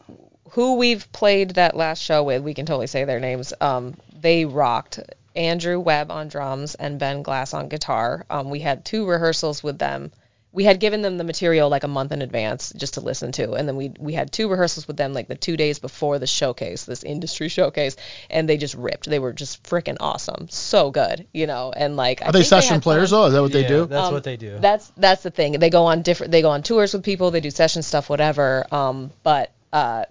who 0.51 0.77
we've 0.77 1.11
played 1.11 1.51
that 1.57 1.75
last 1.77 2.03
show 2.03 2.23
with. 2.23 2.43
We 2.43 2.55
can 2.55 2.67
totally 2.67 2.87
say 2.87 3.05
their 3.05 3.19
names. 3.19 3.53
Um, 3.61 3.95
they 4.21 4.45
rocked 4.45 5.01
Andrew 5.37 5.79
Webb 5.79 6.11
on 6.11 6.29
drums 6.29 6.75
and 6.75 6.99
Ben 6.99 7.23
Glass 7.23 7.55
on 7.55 7.69
guitar. 7.69 8.25
Um, 8.31 8.51
we 8.51 8.61
had 8.61 8.85
two 8.85 9.07
rehearsals 9.07 9.63
with 9.63 9.79
them. 9.79 10.11
We 10.53 10.65
had 10.65 10.81
given 10.81 11.03
them 11.03 11.19
the 11.19 11.25
material 11.25 11.69
like 11.69 11.85
a 11.85 11.89
month 11.89 12.13
in 12.13 12.23
advance 12.23 12.73
just 12.75 12.95
to 12.95 13.03
listen 13.03 13.31
to, 13.33 13.53
and 13.53 13.69
then 13.69 13.77
we 13.77 13.93
we 13.99 14.15
had 14.15 14.33
two 14.33 14.49
rehearsals 14.49 14.89
with 14.89 14.97
them 14.97 15.13
like 15.13 15.29
the 15.29 15.35
two 15.35 15.55
days 15.59 15.79
before 15.79 16.19
the 16.19 16.27
showcase, 16.27 16.85
this 16.85 17.05
industry 17.05 17.49
showcase, 17.59 17.97
and 18.31 18.49
they 18.49 18.57
just 18.57 18.75
ripped. 18.75 19.05
They 19.05 19.19
were 19.19 19.35
just 19.35 19.63
freaking 19.65 19.99
awesome, 20.01 20.49
so 20.49 20.91
good, 20.91 21.27
you 21.35 21.47
know. 21.47 21.73
And 21.77 21.97
like, 21.97 22.23
I 22.23 22.27
Are 22.27 22.33
they 22.33 22.39
think 22.39 22.49
session 22.49 22.75
had 22.77 22.83
players 22.83 23.11
fun. 23.11 23.21
though? 23.21 23.27
Is 23.27 23.33
that 23.35 23.43
what 23.43 23.53
they 23.53 23.63
Yeah, 23.63 23.69
do? 23.69 23.85
That's 23.87 24.07
Um, 24.09 24.15
what 24.15 24.25
they 24.25 24.39
do. 24.39 24.59
That's 24.59 24.91
that's 24.97 25.23
the 25.23 25.31
thing. 25.31 25.53
They 25.59 25.69
go 25.69 25.85
on 25.85 26.01
different. 26.01 26.33
They 26.33 26.41
go 26.41 26.49
on 26.51 26.63
tours 26.63 26.95
with 26.95 27.05
people. 27.05 27.31
They 27.31 27.41
do 27.41 27.51
session 27.51 27.83
stuff, 27.83 28.09
whatever. 28.09 28.65
Um, 28.73 29.11
but 29.23 29.53
uh, 29.75 30.07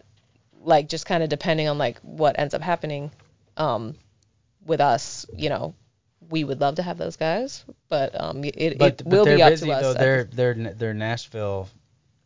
like 0.63 0.89
just 0.89 1.07
kind 1.07 1.23
of 1.23 1.29
depending 1.29 1.67
on 1.69 1.79
like 1.79 1.97
what 2.01 2.37
ends 2.37 2.53
up 2.53 2.61
happening, 2.61 3.09
um, 3.57 3.95
with 4.65 4.81
us, 4.81 5.25
you 5.35 5.49
know, 5.49 5.75
we 6.29 6.43
would 6.43 6.59
love 6.59 6.75
to 6.75 6.83
have 6.83 6.97
those 6.97 7.17
guys, 7.17 7.63
but 7.87 8.19
um, 8.19 8.43
it, 8.43 8.77
but, 8.79 9.01
it 9.01 9.03
but 9.03 9.05
will 9.05 9.25
they're 9.25 9.37
be 9.37 9.43
up 9.43 9.51
busy 9.51 9.67
to 9.67 9.73
us. 9.73 9.81
though. 9.83 9.91
at 9.91 9.97
They're 9.99 10.23
the- 10.23 10.35
they're 10.35 10.73
they're 10.73 10.93
Nashville 10.95 11.69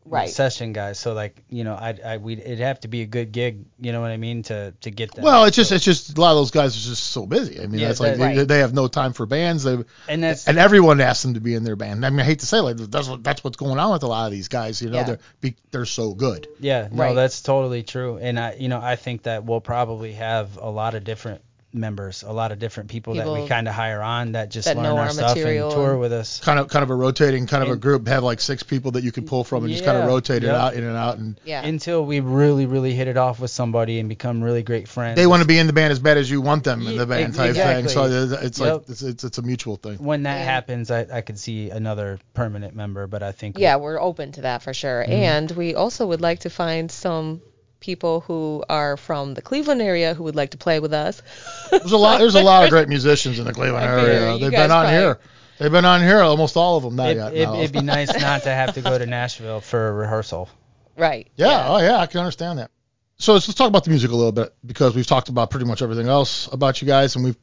right. 0.06 0.30
session 0.30 0.72
guys. 0.72 0.98
So 0.98 1.12
like 1.12 1.44
you 1.50 1.64
know, 1.64 1.74
I 1.74 1.94
I 2.02 2.16
we 2.16 2.32
it'd 2.32 2.60
have 2.60 2.80
to 2.80 2.88
be 2.88 3.02
a 3.02 3.06
good 3.06 3.30
gig. 3.30 3.66
You 3.78 3.92
know 3.92 4.00
what 4.00 4.10
I 4.10 4.16
mean 4.16 4.42
to 4.44 4.72
to 4.80 4.90
get 4.90 5.14
them. 5.14 5.22
Well, 5.24 5.44
it's 5.44 5.54
just 5.56 5.70
it's 5.70 5.84
just 5.84 6.16
a 6.16 6.20
lot 6.20 6.30
of 6.30 6.36
those 6.38 6.50
guys 6.50 6.74
are 6.76 6.88
just 6.88 7.08
so 7.08 7.26
busy. 7.26 7.60
I 7.60 7.66
mean, 7.66 7.78
Yeah, 7.80 7.88
that's 7.88 8.00
like 8.00 8.16
that- 8.16 8.34
they, 8.36 8.44
they 8.44 8.58
have 8.60 8.72
no 8.72 8.88
time 8.88 9.12
for 9.12 9.26
bands. 9.26 9.64
They 9.64 9.76
and 10.08 10.22
that's 10.24 10.48
and 10.48 10.56
everyone 10.58 10.98
asks 11.02 11.22
them 11.24 11.34
to 11.34 11.40
be 11.40 11.54
in 11.54 11.62
their 11.64 11.76
band. 11.76 12.06
I 12.06 12.08
mean, 12.08 12.20
I 12.20 12.24
hate 12.24 12.38
to 12.40 12.46
say 12.46 12.58
it, 12.58 12.62
like 12.62 12.76
that's 12.78 13.06
what 13.08 13.22
that's 13.22 13.44
what's 13.44 13.58
going 13.58 13.78
on 13.78 13.92
with 13.92 14.02
a 14.02 14.06
lot 14.08 14.24
of 14.24 14.32
these 14.32 14.48
guys. 14.48 14.80
You 14.80 14.88
know, 14.88 14.96
Yeah. 14.96 15.04
they're 15.04 15.18
be, 15.42 15.56
they're 15.72 15.84
so 15.84 16.14
good. 16.14 16.48
Yeah, 16.58 16.88
no, 16.90 17.02
Right. 17.02 17.14
that's 17.14 17.42
totally 17.42 17.82
true. 17.82 18.16
And 18.16 18.40
I, 18.40 18.54
you 18.58 18.68
know, 18.68 18.80
I 18.80 18.96
think 18.96 19.24
that 19.24 19.44
we'll 19.44 19.60
probably 19.60 20.12
have 20.14 20.56
a 20.56 20.70
lot 20.70 20.94
of 20.94 21.04
different 21.04 21.42
members, 21.72 22.22
a 22.22 22.32
lot 22.32 22.52
of 22.52 22.58
different 22.58 22.90
people, 22.90 23.14
that 23.14 23.28
we 23.30 23.46
kind 23.46 23.68
of 23.68 23.74
hire 23.74 24.02
on 24.02 24.32
that 24.32 24.50
just 24.50 24.66
that 24.66 24.76
learn 24.76 24.84
know 24.84 24.96
our, 24.96 25.04
our 25.06 25.10
stuff 25.10 25.36
and 25.36 25.70
tour 25.70 25.92
and- 25.92 26.00
with 26.00 26.12
us. 26.12 26.40
Kind 26.40 26.58
of 26.58 26.68
kind 26.68 26.82
of 26.82 26.90
a 26.90 26.94
rotating 26.94 27.46
kind 27.46 27.62
of 27.62 27.70
a 27.70 27.76
group. 27.76 28.06
Have 28.08 28.24
like 28.24 28.40
six 28.40 28.62
people 28.62 28.92
that 28.92 29.04
you 29.04 29.12
can 29.12 29.24
pull 29.24 29.44
from 29.44 29.64
and 29.64 29.72
just 29.72 29.84
kind 29.84 29.96
of 29.96 30.04
Yeah, 30.04 30.08
rotate 30.10 30.42
it 30.42 30.46
yep. 30.46 30.54
out 30.56 30.74
in 30.74 30.84
and 30.84 30.96
out. 30.96 31.18
And 31.18 31.40
Yeah. 31.44 31.64
Until 31.64 32.04
we 32.04 32.20
really, 32.20 32.66
really 32.66 32.94
hit 32.94 33.08
it 33.08 33.16
off 33.16 33.40
with 33.40 33.50
somebody 33.50 33.98
and 34.00 34.08
become 34.08 34.42
really 34.42 34.62
great 34.62 34.88
friends. 34.88 35.16
they 35.16 35.26
want 35.26 35.42
to 35.42 35.46
be 35.48 35.58
in 35.58 35.66
the 35.66 35.72
band 35.72 35.92
as 35.92 35.98
bad 35.98 36.16
as 36.18 36.30
you 36.30 36.40
want 36.40 36.64
them 36.64 36.86
in 36.86 36.96
the 36.96 37.06
band 37.06 37.28
ex- 37.28 37.36
type 37.36 37.54
thing. 37.54 37.88
So 37.88 38.04
exactly. 38.04 38.46
it's 38.46 38.60
like 38.60 38.82
it's, 38.88 39.02
it's 39.02 39.24
it's 39.24 39.38
a 39.38 39.42
mutual 39.42 39.76
thing. 39.76 39.98
When 39.98 40.24
that 40.24 40.36
And- 40.38 40.44
happens, 40.48 40.90
I, 40.90 41.06
I 41.12 41.20
could 41.20 41.38
see 41.38 41.70
another 41.70 42.18
permanent 42.34 42.74
member, 42.74 43.06
but 43.06 43.22
I 43.22 43.32
think 43.32 43.58
yeah, 43.58 43.76
we're 43.76 44.00
open 44.00 44.32
to 44.32 44.42
that 44.42 44.62
for 44.62 44.74
sure. 44.74 45.02
Mm-hmm. 45.02 45.12
And 45.12 45.50
we 45.52 45.74
also 45.74 46.06
would 46.06 46.20
like 46.20 46.40
to 46.40 46.50
find 46.50 46.90
some 46.90 47.42
people 47.80 48.20
who 48.20 48.62
are 48.68 48.96
from 48.96 49.34
the 49.34 49.42
Cleveland 49.42 49.82
area 49.82 50.14
who 50.14 50.24
would 50.24 50.36
like 50.36 50.50
to 50.50 50.58
play 50.58 50.78
with 50.80 50.92
us. 50.92 51.22
There's 51.70 51.92
a 51.92 51.96
lot. 51.96 52.18
There's 52.18 52.34
a 52.34 52.42
lot 52.42 52.64
of 52.64 52.70
great 52.70 52.88
musicians 52.88 53.38
in 53.38 53.44
the 53.46 53.52
Cleveland 53.52 53.84
I 53.88 54.00
area. 54.00 54.34
you 54.34 54.40
They've 54.40 54.50
been 54.50 54.70
on 54.70 54.84
probably- 54.84 54.90
here. 54.92 55.18
They've 55.58 55.70
been 55.72 55.84
on 55.84 56.00
here. 56.00 56.20
Almost 56.20 56.56
all 56.56 56.78
of 56.78 56.84
them. 56.84 56.96
Not 56.96 57.10
it, 57.10 57.16
yet. 57.16 57.34
it, 57.34 57.44
no. 57.44 57.56
it'd 57.60 57.72
be 57.72 57.82
nice 57.82 58.08
not 58.20 58.44
to 58.44 58.50
have 58.50 58.74
to 58.74 58.80
go 58.80 58.96
to 58.96 59.04
Nashville 59.04 59.60
for 59.60 59.88
a 59.88 59.92
rehearsal. 59.92 60.48
Right. 60.96 61.28
Yeah, 61.36 61.66
oh 61.68 61.78
yeah, 61.78 61.98
I 61.98 62.06
can 62.06 62.20
understand 62.20 62.58
that. 62.58 62.70
So 63.18 63.34
let's, 63.34 63.46
let's 63.46 63.58
talk 63.58 63.68
about 63.68 63.84
the 63.84 63.90
music 63.90 64.10
a 64.10 64.16
little 64.16 64.32
bit 64.32 64.54
because 64.64 64.94
we've 64.94 65.06
talked 65.06 65.28
about 65.28 65.50
pretty 65.50 65.66
much 65.66 65.82
everything 65.82 66.08
else 66.08 66.48
about 66.50 66.80
you 66.80 66.86
guys, 66.88 67.14
and 67.16 67.24
we've 67.24 67.36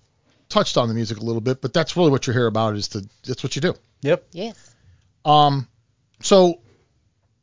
touched 0.50 0.78
on 0.78 0.88
the 0.88 0.96
music 0.96 1.20
a 1.20 1.22
little 1.24 1.42
bit. 1.42 1.62
But 1.62 1.74
that's 1.74 1.96
really 1.96 2.10
what 2.10 2.26
you're 2.26 2.34
here 2.34 2.48
about 2.48 2.76
is 2.76 2.88
to 2.90 3.08
that's 3.24 3.44
what 3.44 3.56
you 3.56 3.62
do. 3.62 3.76
Yep. 4.02 4.28
Yes. 4.32 4.76
Um, 5.24 5.68
so 6.22 6.62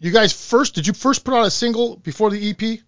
you 0.04 0.12
guys 0.12 0.32
first 0.32 0.74
did 0.74 0.86
you 0.86 0.92
first 0.92 1.24
put 1.24 1.34
out 1.34 1.46
a 1.46 1.50
single 1.50 1.96
before 1.96 2.30
the 2.30 2.50
EP, 2.50 2.80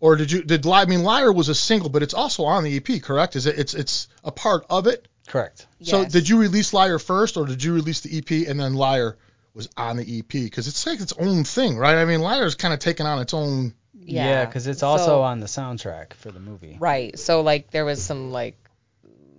or 0.00 0.16
did 0.16 0.30
you 0.32 0.42
did 0.42 0.64
Li- 0.64 0.72
I 0.72 0.84
mean 0.86 1.02
Liar 1.02 1.32
was 1.32 1.48
a 1.48 1.54
single, 1.54 1.88
but 1.88 2.02
it's 2.02 2.14
also 2.14 2.44
on 2.44 2.64
the 2.64 2.76
EP, 2.76 3.02
correct? 3.02 3.36
Is 3.36 3.46
it 3.46 3.58
it's 3.58 3.74
it's 3.74 4.08
a 4.24 4.30
part 4.32 4.64
of 4.70 4.86
it? 4.86 5.06
Correct. 5.26 5.66
So 5.82 6.02
Yes. 6.02 6.12
did 6.12 6.28
you 6.28 6.38
release 6.40 6.72
Liar 6.72 6.98
first, 6.98 7.36
or 7.36 7.46
did 7.46 7.62
you 7.62 7.72
release 7.74 8.00
the 8.00 8.16
EP 8.18 8.48
and 8.48 8.58
then 8.58 8.74
Liar 8.74 9.16
was 9.54 9.68
on 9.76 9.96
the 9.96 10.18
EP? 10.18 10.28
Because 10.28 10.68
it's 10.68 10.84
like 10.86 11.00
its 11.00 11.12
own 11.18 11.44
thing, 11.44 11.76
right? 11.76 11.96
I 11.96 12.04
mean 12.04 12.20
Liar's 12.20 12.54
kind 12.54 12.72
of 12.74 12.80
taken 12.80 13.06
on 13.06 13.20
its 13.20 13.34
own. 13.34 13.74
Yeah, 14.02 14.44
because 14.44 14.66
it's 14.66 14.80
So- 14.80 14.88
also 14.88 15.20
on 15.22 15.40
the 15.40 15.46
soundtrack 15.46 16.14
for 16.14 16.30
the 16.32 16.40
movie. 16.40 16.76
Right. 16.80 17.18
So 17.18 17.42
like 17.42 17.70
there 17.70 17.84
was 17.84 18.02
some 18.02 18.32
like 18.32 18.56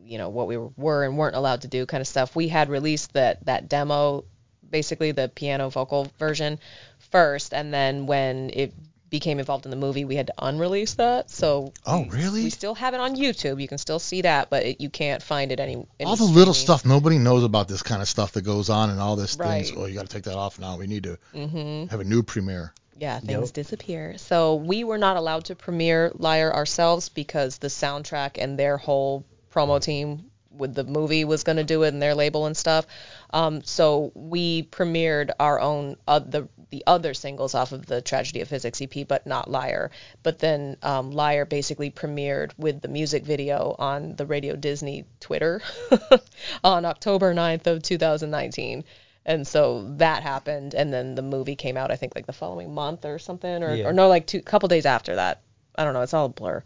you 0.05 0.17
know 0.17 0.29
what 0.29 0.47
we 0.47 0.57
were 0.57 1.05
and 1.05 1.17
weren't 1.17 1.35
allowed 1.35 1.61
to 1.61 1.67
do 1.69 1.85
kind 1.85 2.01
of 2.01 2.07
stuff. 2.07 2.35
We 2.35 2.47
had 2.49 2.69
released 2.69 3.13
that 3.13 3.45
that 3.45 3.69
demo, 3.69 4.25
basically 4.69 5.11
the 5.11 5.29
piano 5.29 5.69
vocal 5.69 6.07
version 6.19 6.59
first, 7.11 7.53
and 7.53 7.73
then 7.73 8.05
when 8.07 8.49
it 8.53 8.73
became 9.09 9.39
involved 9.39 9.65
in 9.65 9.71
the 9.71 9.77
movie, 9.77 10.05
we 10.05 10.15
had 10.15 10.27
to 10.27 10.33
unrelease 10.39 10.93
that. 10.93 11.29
So 11.29 11.73
Oh, 11.85 12.03
we- 12.03 12.09
really? 12.09 12.43
We 12.45 12.49
still 12.49 12.73
have 12.75 12.93
it 12.93 13.01
on 13.01 13.15
YouTube. 13.17 13.61
You 13.61 13.67
can 13.67 13.77
still 13.77 13.99
see 13.99 14.21
that, 14.21 14.49
but 14.49 14.63
it, 14.63 14.81
you 14.81 14.89
can't 14.89 15.21
find 15.21 15.51
it 15.51 15.59
any. 15.59 15.73
any 15.99 16.09
all 16.09 16.15
the 16.15 16.23
little 16.23 16.53
stuff 16.53 16.85
nobody 16.85 17.17
knows 17.17 17.43
about 17.43 17.67
this 17.67 17.83
kind 17.83 18.01
of 18.01 18.07
stuff 18.07 18.31
that 18.33 18.43
goes 18.43 18.69
on 18.69 18.89
and 18.89 19.01
all 19.01 19.17
this 19.17 19.35
things. 19.35 19.73
Oh, 19.75 19.85
you 19.85 19.95
got 19.95 20.07
to 20.07 20.13
take 20.13 20.23
that 20.23 20.35
off 20.37 20.59
now. 20.59 20.77
We 20.77 20.87
need 20.87 21.03
to 21.03 21.17
Mm-hmm. 21.33 21.87
have 21.91 21.99
a 21.99 22.05
new 22.05 22.23
premiere. 22.23 22.73
Yeah, 22.97 23.19
things 23.19 23.47
Yep. 23.49 23.53
disappear. 23.53 24.17
So 24.17 24.55
we 24.55 24.85
were 24.85 24.97
not 24.97 25.17
allowed 25.17 25.45
to 25.45 25.55
premiere 25.55 26.11
Liar 26.15 26.53
ourselves 26.53 27.09
because 27.09 27.57
the 27.57 27.67
soundtrack 27.67 28.37
and 28.37 28.57
their 28.57 28.77
whole 28.77 29.25
promo 29.53 29.81
team 29.81 30.30
with 30.57 30.73
the 30.73 30.83
movie 30.83 31.23
was 31.25 31.43
going 31.43 31.57
to 31.57 31.63
do 31.63 31.83
it 31.83 31.89
and 31.89 32.01
their 32.01 32.15
label 32.15 32.45
and 32.45 32.55
stuff. 32.57 32.85
Um, 33.31 33.63
so 33.63 34.11
we 34.15 34.63
premiered 34.63 35.31
our 35.39 35.59
own 35.59 35.95
uh, 36.07 36.19
the 36.19 36.47
the 36.69 36.83
other 36.87 37.13
singles 37.13 37.53
off 37.53 37.73
of 37.73 37.85
the 37.85 38.01
Tragedy 38.01 38.39
of 38.41 38.47
Physics 38.47 38.81
EP, 38.81 39.05
but 39.07 39.27
not 39.27 39.49
Liar. 39.51 39.91
But 40.23 40.39
then 40.39 40.77
um, 40.81 41.11
Liar 41.11 41.43
basically 41.45 41.91
premiered 41.91 42.51
with 42.57 42.81
the 42.81 42.87
music 42.87 43.25
video 43.25 43.75
on 43.77 44.15
the 44.15 44.25
Radio 44.25 44.55
Disney 44.55 45.03
Twitter 45.19 45.61
on 46.63 46.85
October 46.85 47.33
9th 47.33 47.67
of 47.67 47.83
2019. 47.83 48.83
And 49.25 49.45
so 49.45 49.85
that 49.97 50.23
happened, 50.23 50.73
and 50.73 50.91
then 50.91 51.13
the 51.15 51.21
movie 51.21 51.55
came 51.55 51.77
out. 51.77 51.91
I 51.91 51.95
think 51.95 52.13
like 52.15 52.25
the 52.25 52.33
following 52.33 52.73
month 52.73 53.05
or 53.05 53.19
something, 53.19 53.63
or, 53.63 53.75
Yeah. 53.75 53.87
or 53.87 53.93
no, 53.93 54.07
like 54.07 54.25
two 54.25 54.41
couple 54.41 54.67
days 54.69 54.85
after 54.85 55.15
that. 55.15 55.41
I 55.75 55.83
don't 55.83 55.93
know. 55.93 56.01
It's 56.01 56.13
all 56.13 56.25
a 56.25 56.29
blur. 56.29 56.63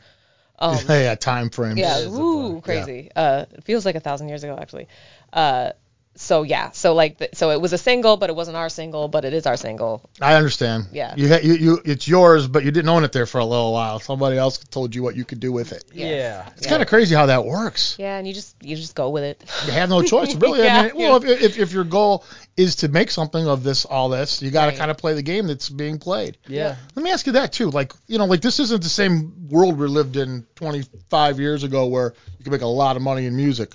Um, 0.59 0.77
yeah, 0.89 1.15
time 1.15 1.49
frames. 1.49 1.79
yeah, 1.79 2.01
ooh, 2.01 2.07
a 2.07 2.09
woo, 2.09 2.49
blur. 2.49 2.61
crazy. 2.61 3.09
Uh, 3.15 3.45
it 3.51 3.63
feels 3.63 3.85
like 3.85 3.95
a 3.95 3.99
thousand 3.99 4.29
years 4.29 4.43
ago 4.43 4.57
actually. 4.59 4.87
Uh, 5.33 5.71
so 6.17 6.43
yeah, 6.43 6.71
so 6.71 6.93
like, 6.93 7.17
the, 7.17 7.29
so 7.33 7.51
it 7.51 7.59
was 7.59 7.73
a 7.73 7.77
single, 7.77 8.15
but 8.17 8.29
it 8.29 8.35
wasn't 8.35 8.55
our 8.57 8.69
single, 8.69 9.07
but 9.07 9.25
it 9.25 9.33
is 9.33 9.45
our 9.45 9.57
single. 9.57 10.09
I 10.21 10.35
understand. 10.35 10.85
Yeah. 10.93 11.13
You, 11.17 11.27
ha- 11.27 11.39
you 11.43 11.53
you 11.55 11.81
it's 11.83 12.07
yours, 12.07 12.47
but 12.47 12.63
you 12.63 12.71
didn't 12.71 12.89
own 12.89 13.03
it 13.03 13.11
there 13.11 13.25
for 13.25 13.39
a 13.39 13.45
little 13.45 13.73
while. 13.73 13.99
Somebody 13.99 14.37
else 14.37 14.57
told 14.57 14.95
you 14.95 15.03
what 15.03 15.15
you 15.15 15.25
could 15.25 15.39
do 15.39 15.51
with 15.51 15.71
it. 15.73 15.83
Yeah. 15.93 16.07
Yeah. 16.09 16.49
It's 16.57 16.67
kind 16.67 16.81
of 16.81 16.87
crazy 16.87 17.15
how 17.15 17.25
that 17.25 17.45
works. 17.45 17.97
Yeah, 17.99 18.17
and 18.17 18.25
you 18.27 18.33
just 18.33 18.55
you 18.63 18.75
just 18.75 18.95
go 18.95 19.09
with 19.09 19.23
it. 19.23 19.43
You 19.65 19.73
have 19.73 19.89
no 19.89 20.01
choice, 20.03 20.33
really. 20.35 20.61
I 20.61 20.65
Yeah, 20.65 20.83
mean, 20.83 20.97
well, 20.97 21.17
if, 21.23 21.41
if 21.41 21.59
if 21.59 21.71
your 21.73 21.83
goal 21.83 22.23
is 22.55 22.77
to 22.77 22.87
make 22.87 23.11
something 23.11 23.45
of 23.47 23.63
this, 23.63 23.83
all 23.83 24.07
this, 24.09 24.41
you 24.41 24.51
got 24.51 24.65
to 24.65 24.69
Right. 24.71 24.77
kind 24.77 24.89
of 24.91 24.97
play 24.97 25.13
the 25.15 25.21
game 25.21 25.47
that's 25.47 25.69
being 25.69 25.99
played. 25.99 26.37
Yeah. 26.47 26.77
Let 26.95 27.03
me 27.03 27.11
ask 27.11 27.25
you 27.27 27.33
that 27.33 27.51
too. 27.51 27.69
Like, 27.69 27.91
you 28.07 28.17
know, 28.17 28.25
like 28.25 28.39
this 28.41 28.59
isn't 28.61 28.81
the 28.81 28.87
same 28.89 29.49
world 29.49 29.77
we 29.77 29.87
lived 29.87 30.15
in 30.15 30.45
25 30.55 31.39
years 31.39 31.63
ago 31.63 31.87
where 31.87 32.13
you 32.37 32.43
could 32.43 32.53
make 32.53 32.61
a 32.61 32.65
lot 32.67 32.95
of 32.95 33.01
money 33.01 33.25
in 33.25 33.35
music. 33.35 33.73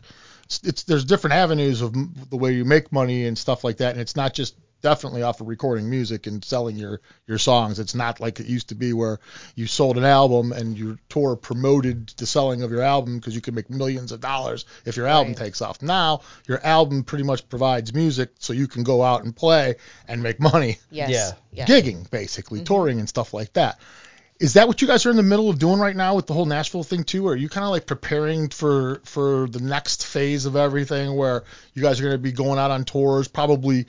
It's, 0.51 0.61
it's 0.65 0.83
there's 0.83 1.05
different 1.05 1.35
avenues 1.35 1.81
of 1.81 1.95
the 2.29 2.37
way 2.37 2.53
you 2.55 2.65
make 2.65 2.91
money 2.91 3.27
and 3.27 3.39
stuff 3.39 3.63
like 3.63 3.77
that, 3.77 3.93
and 3.93 4.01
it's 4.01 4.17
not 4.17 4.35
just 4.35 4.57
definitely 4.83 5.23
off 5.23 5.41
of 5.41 5.47
recording 5.47 5.89
music 5.89 6.27
and 6.27 6.45
selling 6.45 6.75
your 6.75 7.01
your 7.29 7.39
songs. 7.39 7.79
It's 7.79 7.95
not 7.95 8.19
like 8.19 8.41
it 8.41 8.47
used 8.47 8.71
to 8.71 8.75
be 8.75 8.93
where 8.93 9.21
you 9.55 9.69
sold 9.69 9.97
an 9.97 10.05
album 10.05 10.51
and 10.53 10.77
your 10.77 10.99
tour 11.09 11.37
promoted 11.37 12.09
the 12.17 12.27
selling 12.27 12.63
of 12.63 12.73
your 12.73 12.83
album 12.83 13.19
because 13.19 13.35
you 13.35 13.41
could 13.41 13.55
make 13.55 13.71
millions 13.71 14.11
of 14.11 14.21
dollars 14.21 14.65
if 14.87 14.97
your 14.97 15.07
album 15.07 15.35
Right. 15.35 15.37
takes 15.45 15.63
off. 15.63 15.83
Now 15.83 16.23
your 16.49 16.65
album 16.67 17.05
pretty 17.05 17.25
much 17.25 17.49
provides 17.49 17.95
music 17.95 18.31
so 18.41 18.53
you 18.53 18.67
can 18.67 18.83
go 18.83 19.03
out 19.05 19.23
and 19.23 19.37
play 19.37 19.77
and 20.09 20.21
make 20.21 20.41
money 20.41 20.79
Yes. 20.91 21.11
Yeah. 21.11 21.33
Yeah. 21.53 21.67
gigging 21.67 22.11
basically, 22.11 22.59
mm-hmm. 22.61 22.65
touring 22.75 22.99
and 22.99 23.09
stuff 23.09 23.33
like 23.35 23.53
that. 23.53 23.79
Is 24.41 24.55
that 24.55 24.67
what 24.67 24.81
you 24.81 24.89
guys 24.89 25.05
are 25.05 25.11
in 25.11 25.19
the 25.19 25.23
middle 25.23 25.51
of 25.51 25.59
doing 25.59 25.79
right 25.79 25.95
now 25.95 26.15
with 26.15 26.27
the 26.27 26.33
whole 26.33 26.47
Nashville 26.47 26.83
thing 26.83 27.05
too? 27.05 27.29
Or 27.29 27.35
are 27.35 27.37
you 27.37 27.51
kind 27.51 27.65
of 27.65 27.71
like 27.71 27.87
preparing 27.87 28.49
for 28.49 29.03
for 29.05 29.47
the 29.49 29.61
next 29.61 30.07
phase 30.07 30.47
of 30.47 30.57
everything 30.57 31.15
where 31.15 31.45
you 31.75 31.83
guys 31.83 32.01
are 32.01 32.05
going 32.05 32.15
to 32.15 32.19
be 32.19 32.33
going 32.33 32.59
out 32.59 32.71
on 32.71 32.87
tours, 32.87 33.29
probably 33.29 33.85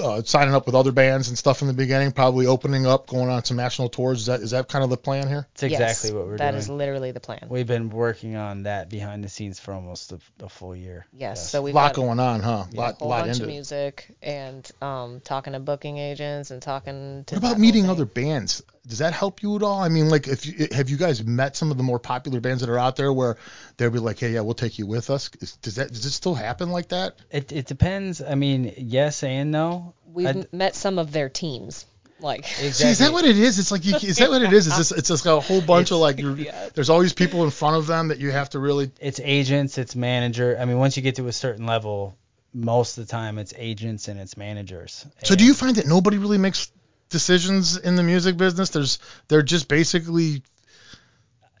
uh, 0.00 0.22
signing 0.22 0.54
up 0.54 0.66
with 0.66 0.74
other 0.74 0.92
bands 0.92 1.28
and 1.28 1.36
stuff 1.36 1.60
in 1.62 1.68
the 1.68 1.74
beginning, 1.74 2.12
probably 2.12 2.46
opening 2.46 2.86
up, 2.86 3.06
going 3.06 3.28
on 3.28 3.44
some 3.44 3.56
national 3.56 3.88
tours? 3.88 4.20
Is 4.20 4.26
that 4.26 4.40
is 4.40 4.50
that 4.52 4.68
kind 4.68 4.84
of 4.84 4.90
the 4.90 4.96
plan 4.96 5.28
here? 5.28 5.46
It's 5.52 5.62
exactly 5.62 6.12
what 6.12 6.26
we're 6.26 6.36
That 6.38 6.52
doing. 6.52 6.58
is 6.60 6.68
literally 6.68 7.10
the 7.12 7.20
plan. 7.20 7.46
We've 7.48 7.66
been 7.66 7.90
working 7.90 8.36
on 8.36 8.64
that 8.64 8.88
behind 8.88 9.24
the 9.24 9.28
scenes 9.28 9.58
for 9.60 9.72
almost 9.74 10.12
a, 10.12 10.18
a 10.40 10.48
full 10.48 10.74
year. 10.76 11.06
yes. 11.12 11.50
So 11.50 11.62
we've 11.62 11.74
a 11.74 11.76
lot 11.76 11.94
got 11.94 12.02
going 12.02 12.20
on, 12.20 12.40
huh? 12.40 12.64
a 12.72 12.76
lot 12.76 12.94
whole 12.98 13.08
lot 13.08 13.24
bunch 13.24 13.32
into 13.36 13.42
of 13.44 13.48
it. 13.48 13.52
music 13.52 14.16
and 14.22 14.70
um, 14.80 15.20
talking 15.20 15.52
to 15.54 15.60
booking 15.60 15.98
agents 15.98 16.50
and 16.50 16.62
talking 16.62 17.24
to. 17.26 17.34
What 17.36 17.44
about 17.44 17.58
meeting 17.58 17.88
other 17.88 18.04
bands? 18.04 18.62
Does 18.84 18.98
that 18.98 19.12
help 19.12 19.44
you 19.44 19.54
at 19.54 19.62
all? 19.62 19.80
I 19.80 19.88
mean, 19.88 20.08
like, 20.08 20.26
if 20.26 20.44
you, 20.44 20.66
have 20.72 20.90
you 20.90 20.96
guys 20.96 21.22
met 21.24 21.54
some 21.54 21.70
of 21.70 21.76
the 21.76 21.84
more 21.84 22.00
popular 22.00 22.40
bands 22.40 22.62
that 22.62 22.68
are 22.70 22.78
out 22.80 22.96
there 22.96 23.12
where 23.12 23.36
they'll 23.76 23.90
be 23.90 24.00
like, 24.00 24.18
hey, 24.18 24.32
yeah, 24.32 24.40
we'll 24.40 24.54
take 24.54 24.76
you 24.76 24.86
with 24.88 25.08
us? 25.08 25.30
Is, 25.40 25.54
does 25.58 25.76
that 25.76 25.88
does 25.88 26.04
it 26.04 26.10
still 26.10 26.34
happen 26.34 26.70
like 26.70 26.88
that? 26.88 27.14
It, 27.30 27.52
it 27.52 27.66
depends. 27.66 28.20
I 28.20 28.34
mean, 28.34 28.74
yes 28.76 29.22
and 29.22 29.52
no. 29.52 29.81
We've 30.06 30.26
I'd- 30.26 30.46
met 30.52 30.74
some 30.74 30.98
of 30.98 31.12
their 31.12 31.28
teams. 31.28 31.86
Like 32.20 32.46
See, 32.46 32.88
is 32.88 32.98
that 32.98 33.12
what 33.12 33.24
it 33.24 33.36
is? 33.36 33.58
It's 33.58 33.72
like 33.72 33.84
you, 33.84 33.96
is 33.96 34.18
that 34.18 34.30
what 34.30 34.42
it 34.42 34.52
is? 34.52 34.66
Is 34.68 34.76
this 34.76 34.92
it's 34.92 35.08
just 35.08 35.26
a 35.26 35.40
whole 35.40 35.60
bunch 35.60 35.90
of 35.90 35.98
like 35.98 36.20
you're, 36.20 36.36
Yeah. 36.36 36.68
there's 36.74 36.88
always 36.90 37.12
people 37.12 37.42
in 37.44 37.50
front 37.50 37.76
of 37.76 37.86
them 37.88 38.08
that 38.08 38.18
you 38.18 38.30
have 38.30 38.50
to 38.50 38.58
really 38.60 38.92
It's 39.00 39.18
agents, 39.22 39.76
it's 39.78 39.96
manager. 39.96 40.56
I 40.60 40.64
mean, 40.64 40.78
once 40.78 40.96
you 40.96 41.02
get 41.02 41.16
to 41.16 41.26
a 41.26 41.32
certain 41.32 41.66
level, 41.66 42.16
most 42.54 42.96
of 42.98 43.06
the 43.06 43.10
time 43.10 43.38
it's 43.38 43.52
agents 43.56 44.06
and 44.08 44.20
it's 44.20 44.36
managers. 44.36 45.04
So 45.24 45.34
do 45.34 45.44
you 45.44 45.52
find 45.54 45.76
that 45.76 45.86
nobody 45.86 46.18
really 46.18 46.38
makes 46.38 46.70
decisions 47.08 47.76
in 47.76 47.96
the 47.96 48.02
music 48.02 48.36
business? 48.36 48.70
There's 48.70 48.98
they're 49.28 49.42
just 49.42 49.66
basically 49.68 50.42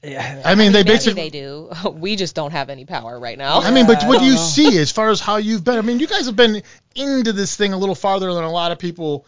Yeah, 0.02 0.42
I 0.44 0.56
mean 0.56 0.72
they 0.72 0.82
basically 0.82 1.22
they 1.22 1.30
do. 1.30 1.70
We 1.92 2.16
just 2.16 2.34
don't 2.34 2.50
have 2.50 2.70
any 2.70 2.84
power 2.84 3.18
right 3.20 3.38
now. 3.38 3.60
I 3.60 3.70
mean, 3.70 3.86
but 3.86 4.02
what 4.04 4.18
do 4.18 4.24
you 4.24 4.32
know. 4.34 4.38
see 4.40 4.78
as 4.78 4.90
far 4.90 5.10
as 5.10 5.20
how 5.20 5.36
you've 5.36 5.62
been? 5.62 5.78
I 5.78 5.82
mean, 5.82 6.00
you 6.00 6.06
guys 6.08 6.26
have 6.26 6.34
been 6.36 6.62
into 6.96 7.32
this 7.32 7.54
thing 7.56 7.72
a 7.72 7.76
little 7.78 7.94
farther 7.94 8.32
than 8.34 8.42
a 8.44 8.50
lot 8.50 8.72
of 8.72 8.78
people 8.80 9.26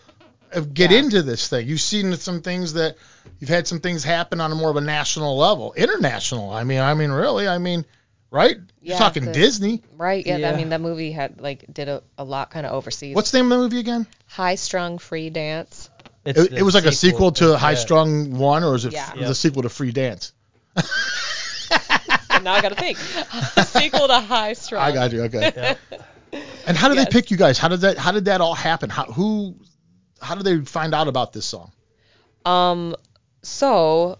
get 0.73 0.91
Yeah. 0.91 0.99
into 0.99 1.23
this 1.23 1.49
thing. 1.49 1.67
You've 1.69 1.81
seen 1.81 2.15
some 2.17 2.41
things 2.43 2.73
that 2.75 2.97
you've 3.39 3.51
had 3.51 3.67
some 3.69 3.79
things 3.81 4.03
happen 4.05 4.41
on 4.41 4.51
a 4.51 4.55
more 4.57 4.71
of 4.71 4.77
a 4.77 4.81
national 4.81 5.37
level, 5.37 5.73
international. 5.77 6.51
I 6.51 6.65
mean, 6.65 6.81
I 6.81 6.95
mean, 6.95 7.11
really, 7.11 7.47
I 7.47 7.59
mean, 7.59 7.85
right? 8.33 8.57
You're 8.83 8.95
Yeah, 8.95 8.99
talking 8.99 9.25
the- 9.27 9.33
Disney. 9.33 9.83
right? 9.97 10.27
Yeah, 10.27 10.39
Yeah. 10.39 10.51
I 10.51 10.57
mean 10.57 10.71
that 10.71 10.81
movie 10.81 11.13
had 11.13 11.41
like 11.41 11.65
did 11.73 11.89
a, 11.89 12.03
a 12.19 12.25
lot 12.25 12.51
kind 12.51 12.67
of 12.67 12.73
overseas. 12.73 13.15
What's 13.15 13.31
the 13.31 13.39
name 13.39 13.53
of 13.53 13.59
the 13.59 13.63
movie 13.65 13.79
again? 13.79 14.07
High 14.27 14.57
Strung 14.57 14.99
Free 14.99 15.31
Dance? 15.31 15.89
it's 16.25 16.39
It, 16.39 16.53
it 16.55 16.63
was 16.63 16.75
like 16.75 16.87
a 16.87 16.93
sequel 16.93 17.31
to 17.33 17.57
High. 17.57 17.75
Strung 17.75 18.37
One, 18.39 18.65
or 18.65 18.75
is 18.75 18.85
it 18.87 18.93
Yeah. 18.93 19.11
f- 19.15 19.19
the 19.21 19.35
sequel 19.37 19.63
to 19.63 19.69
Free 19.69 19.93
Dance? 19.93 20.33
And 22.31 22.45
now 22.45 22.53
I 22.55 22.61
got 22.63 22.71
to 22.71 22.75
think. 22.75 22.99
sequel 23.69 24.09
to 24.09 24.21
High 24.21 24.55
Strung. 24.55 24.83
I 24.83 24.93
got 24.93 25.13
you. 25.13 25.23
Okay. 25.23 25.77
Yeah. 26.33 26.41
And 26.67 26.77
how 26.77 26.89
did 26.89 26.97
Yes. 26.97 27.07
they 27.07 27.11
pick 27.13 27.31
you 27.31 27.37
guys? 27.37 27.59
How 27.59 27.69
did 27.69 27.83
that? 27.83 27.97
How 27.97 28.11
did 28.11 28.25
that 28.25 28.41
all 28.41 28.55
happen? 28.55 28.91
How 28.91 29.05
who? 29.05 29.55
How 30.21 30.35
did 30.35 30.45
they 30.45 30.65
find 30.65 30.93
out 30.93 31.07
about 31.07 31.33
this 31.33 31.47
song? 31.47 31.71
Um, 32.45 32.97
so, 33.43 34.19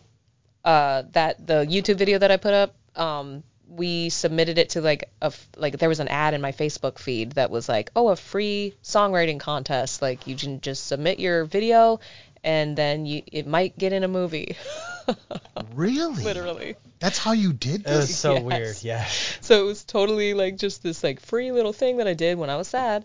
uh, 0.65 1.03
that 1.11 1.45
the 1.45 1.67
YouTube 1.67 1.97
video 1.97 2.19
that 2.21 2.31
I 2.31 2.37
put 2.37 2.55
up, 2.55 2.75
um, 2.95 3.43
we 3.69 4.11
submitted 4.11 4.59
it 4.59 4.71
to 4.71 4.81
like 4.81 5.11
a 5.21 5.27
f- 5.27 5.49
like 5.57 5.77
there 5.79 5.89
was 5.89 5.99
an 5.99 6.07
ad 6.07 6.35
in 6.35 6.41
my 6.41 6.53
Facebook 6.53 7.01
feed 7.01 7.33
that 7.33 7.51
was 7.51 7.69
like, 7.69 7.91
oh, 7.97 8.09
a 8.11 8.17
free 8.17 8.75
songwriting 8.85 9.41
contest. 9.41 10.01
Like 10.01 10.29
you 10.29 10.37
can 10.37 10.61
just 10.61 10.87
submit 10.87 11.19
your 11.19 11.47
video, 11.47 11.99
and 12.45 12.77
then 12.79 13.07
you 13.07 13.23
it 13.27 13.49
might 13.49 13.77
get 13.77 13.93
in 13.93 14.05
a 14.05 14.09
movie. 14.09 14.57
Really? 15.75 16.23
Literally. 16.25 16.77
That's 17.01 17.19
how 17.19 17.33
you 17.33 17.53
did 17.53 17.83
It 17.83 17.87
was 17.89 18.09
this? 18.09 18.19
so 18.19 18.35
Yes. 18.35 18.43
weird. 18.45 18.77
Yeah. 18.83 19.05
So 19.41 19.61
it 19.63 19.67
was 19.67 19.85
totally 19.85 20.35
like 20.35 20.57
just 20.57 20.83
this 20.83 21.03
like 21.05 21.21
free 21.21 21.53
little 21.53 21.73
thing 21.73 21.99
that 21.99 22.07
I 22.07 22.15
did 22.15 22.39
when 22.39 22.51
I 22.51 22.57
was 22.57 22.69
sad. 22.69 23.05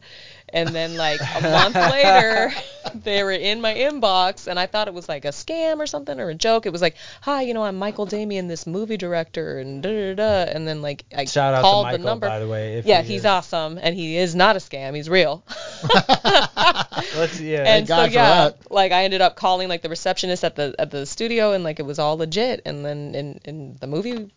And 0.54 0.70
then 0.70 0.96
like 0.96 1.20
a 1.22 1.42
month 1.42 1.76
later, 1.76 2.52
they 2.96 3.24
were 3.24 3.32
in 3.32 3.62
my 3.62 3.74
inbox 3.74 4.48
and 4.48 4.60
I 4.60 4.66
thought 4.66 4.88
it 4.88 4.94
was 4.94 5.08
like 5.08 5.26
a 5.26 5.30
scam 5.30 5.80
or 5.80 5.88
something 5.88 6.20
or 6.20 6.30
a 6.30 6.36
joke. 6.36 6.66
It 6.66 6.72
was 6.72 6.82
like, 6.82 6.96
"Hi, 7.22 7.42
you 7.44 7.54
know, 7.54 7.64
I'm 7.64 7.78
Michael 7.78 8.06
Damian, 8.06 8.48
this 8.48 8.66
movie 8.66 8.98
director 8.98 9.60
and 9.60 9.82
da 9.84 9.90
da 9.90 10.16
da." 10.16 10.52
And 10.52 10.68
then 10.68 10.82
like 10.82 11.06
I 11.16 11.26
Shout 11.26 11.54
out 11.54 11.62
called 11.62 11.86
to 11.86 11.92
Michael, 11.92 12.04
the 12.04 12.10
number. 12.10 12.28
by 12.28 12.40
the 12.40 12.48
way. 12.48 12.78
If 12.78 12.86
yeah, 12.86 13.02
he 13.02 13.14
he's 13.14 13.22
is. 13.22 13.26
awesome 13.26 13.80
and 13.82 13.96
he 13.96 14.18
is 14.18 14.36
not 14.36 14.56
a 14.56 14.60
scam. 14.60 14.96
He's 14.96 15.10
real. 15.10 15.44
Let's 17.16 17.40
yeah. 17.40 17.64
and 17.66 17.88
so 17.88 18.04
yeah, 18.06 18.50
that. 18.50 18.72
like 18.72 18.92
I 18.92 19.04
ended 19.04 19.22
up 19.22 19.36
calling 19.36 19.70
like 19.70 19.82
the 19.82 19.90
receptionist 19.90 20.44
at 20.44 20.56
the 20.56 20.76
at 20.78 20.92
the 20.92 21.06
studio 21.06 21.54
and 21.54 21.64
like 21.64 21.80
it 21.80 21.86
was 21.86 22.00
all 22.00 22.18
legit 22.18 22.62
and 22.66 22.86
then 22.86 23.16
and, 23.16 23.42
and 23.46 23.80
the 23.80 23.88
movie 23.88 24.32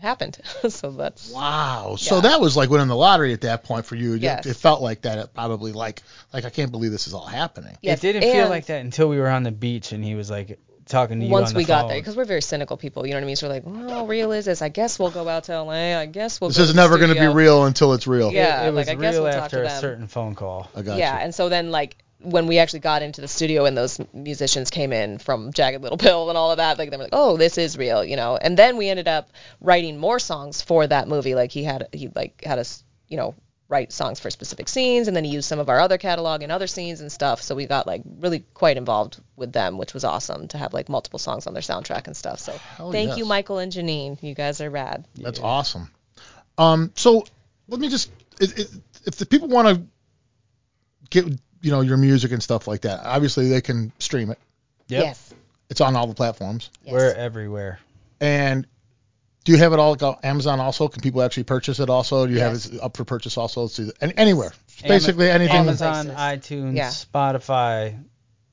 happened. 0.00 0.38
so 0.68 0.90
that's 0.90 1.30
Wow. 1.30 1.96
So 1.98 2.20
that 2.20 2.40
was 2.40 2.56
like 2.56 2.70
winning 2.70 2.88
the 2.88 2.96
lottery 2.96 3.32
at 3.32 3.42
that 3.42 3.64
point 3.64 3.86
for 3.86 3.94
you. 3.94 4.14
It- 4.14 4.22
Yes. 4.22 4.46
It 4.46 4.54
felt 4.56 4.82
like 4.82 5.02
that. 5.02 5.18
It 5.18 5.34
probably 5.34 5.72
like 5.72 6.02
like 6.32 6.44
I 6.44 6.50
can't 6.50 6.70
believe 6.70 6.90
this 6.90 7.06
is 7.06 7.14
all 7.14 7.26
happening. 7.26 7.76
yes, 7.82 8.02
it 8.04 8.12
didn't 8.12 8.30
feel 8.30 8.48
like 8.48 8.66
that 8.66 8.80
until 8.80 9.08
we 9.08 9.18
were 9.18 9.28
on 9.28 9.42
the 9.42 9.50
beach 9.52 9.92
and 9.92 10.04
he 10.04 10.14
was 10.14 10.30
like 10.30 10.58
talking 10.86 11.20
to 11.20 11.26
you 11.26 11.30
once 11.32 11.48
on 11.48 11.52
the 11.54 11.58
we 11.58 11.64
got 11.66 11.86
there 11.88 12.00
because 12.00 12.16
we're 12.16 12.24
very 12.24 12.40
cynical 12.40 12.78
people 12.78 13.06
you 13.06 13.12
know 13.12 13.18
what 13.18 13.24
i 13.24 13.26
mean 13.26 13.36
so 13.36 13.46
we're 13.46 13.52
like 13.52 13.62
well 13.66 14.06
real 14.06 14.32
is 14.32 14.46
this 14.46 14.62
i 14.62 14.70
guess 14.70 14.98
we'll 14.98 15.10
go 15.10 15.28
out 15.28 15.44
to 15.44 15.62
la 15.62 15.70
i 15.72 16.06
guess 16.06 16.40
we'll 16.40 16.48
This 16.48 16.56
go 16.56 16.62
is 16.62 16.70
to 16.70 16.76
never 16.76 16.96
going 16.96 17.12
to 17.14 17.20
be 17.20 17.26
real 17.26 17.66
until 17.66 17.92
it's 17.92 18.06
real. 18.06 18.32
Yeah. 18.32 18.62
it, 18.64 18.68
it 18.68 18.70
was 18.72 18.86
like, 18.86 18.96
I 18.96 19.00
guess 19.00 19.12
real 19.12 19.24
we'll 19.24 19.32
talk 19.34 19.42
after 19.42 19.64
to 19.64 19.66
a 19.66 19.80
certain 19.80 20.06
phone 20.06 20.34
call. 20.34 20.70
I 20.74 20.80
got 20.80 20.96
yeah 20.96 21.18
you. 21.18 21.24
and 21.24 21.34
so 21.34 21.50
then 21.50 21.70
like 21.70 21.98
when 22.20 22.46
we 22.46 22.58
actually 22.58 22.80
got 22.80 23.02
into 23.02 23.20
the 23.20 23.28
studio 23.28 23.64
and 23.64 23.76
those 23.76 24.00
musicians 24.12 24.70
came 24.70 24.92
in 24.92 25.18
from 25.18 25.52
jagged 25.52 25.82
little 25.82 25.98
pill 25.98 26.28
and 26.28 26.38
all 26.38 26.50
of 26.50 26.56
that 26.56 26.78
like 26.78 26.90
they 26.90 26.96
were 26.96 27.04
like 27.04 27.12
oh 27.12 27.36
this 27.36 27.58
is 27.58 27.78
real 27.78 28.04
you 28.04 28.16
know? 28.16 28.36
And 28.36 28.56
then 28.56 28.76
we 28.76 28.88
ended 28.88 29.08
up 29.08 29.30
writing 29.60 29.98
more 29.98 30.18
songs 30.18 30.62
for 30.62 30.86
that 30.86 31.08
movie. 31.08 31.34
Like 31.34 31.52
he 31.52 31.62
had 31.62 31.88
he 31.92 32.10
like 32.14 32.42
had 32.44 32.58
us 32.58 32.82
you 33.08 33.16
know 33.16 33.34
write 33.68 33.92
songs 33.92 34.18
for 34.18 34.30
specific 34.30 34.66
scenes 34.66 35.08
and 35.08 35.16
then 35.16 35.24
he 35.24 35.30
used 35.30 35.46
some 35.46 35.58
of 35.58 35.68
our 35.68 35.78
other 35.78 35.98
catalog 35.98 36.42
and 36.42 36.50
other 36.50 36.66
scenes 36.66 37.00
and 37.00 37.12
stuff. 37.12 37.42
So 37.42 37.54
we 37.54 37.66
got 37.66 37.86
like 37.86 38.02
really 38.18 38.40
quite 38.54 38.76
involved 38.76 39.20
with 39.36 39.52
them 39.52 39.78
which 39.78 39.94
was 39.94 40.04
awesome 40.04 40.48
to 40.48 40.58
have 40.58 40.72
like 40.72 40.88
multiple 40.88 41.18
songs 41.18 41.46
on 41.46 41.52
their 41.52 41.62
soundtrack 41.62 42.06
and 42.06 42.16
stuff. 42.16 42.40
So 42.40 42.52
thank 42.90 43.16
you 43.16 43.26
michael 43.26 43.58
and 43.58 43.70
Janeen. 43.70 44.20
You 44.22 44.34
guys 44.34 44.60
are 44.60 44.70
rad. 44.70 45.06
That's 45.14 45.40
awesome. 45.40 45.90
Um, 46.56 46.90
so 46.96 47.24
let 47.68 47.78
me 47.78 47.88
just 47.88 48.10
it, 48.40 48.58
it, 48.58 48.68
if 49.04 49.16
the 49.16 49.26
people 49.26 49.48
want 49.48 49.68
to 49.68 49.82
get 51.10 51.38
you 51.62 51.70
know 51.70 51.80
your 51.80 51.96
music 51.96 52.32
and 52.32 52.42
stuff 52.42 52.66
like 52.68 52.82
that, 52.82 53.00
obviously 53.04 53.48
they 53.48 53.60
can 53.60 53.92
stream 53.98 54.30
it. 54.30 54.38
Yep. 54.88 55.02
yes 55.04 55.34
It's 55.70 55.80
on 55.80 55.96
all 55.96 56.06
the 56.06 56.14
platforms. 56.14 56.70
yes 56.84 56.92
We're 56.92 57.12
everywhere. 57.12 57.78
And 58.20 58.66
do 59.44 59.52
you 59.52 59.58
have 59.58 59.72
it 59.72 59.78
all 59.78 59.90
like 59.92 60.02
on 60.02 60.16
Amazon 60.22 60.60
also? 60.60 60.88
Can 60.88 61.00
people 61.02 61.22
actually 61.22 61.44
purchase 61.44 61.78
it 61.80 61.88
also? 61.90 62.26
Do 62.26 62.32
you 62.32 62.38
Yes. 62.38 62.64
have 62.64 62.74
it 62.74 62.80
up 62.82 62.96
for 62.96 63.04
purchase 63.04 63.36
also? 63.36 63.64
It's 63.64 63.78
either- 63.80 63.92
and 64.00 64.12
anywhere. 64.16 64.52
Ama- 64.82 64.88
Basically 64.88 65.30
anything. 65.30 65.56
Amazon, 65.56 66.06
iTunes, 66.08 66.76
Yeah. 66.76 66.88
Spotify. 66.90 67.98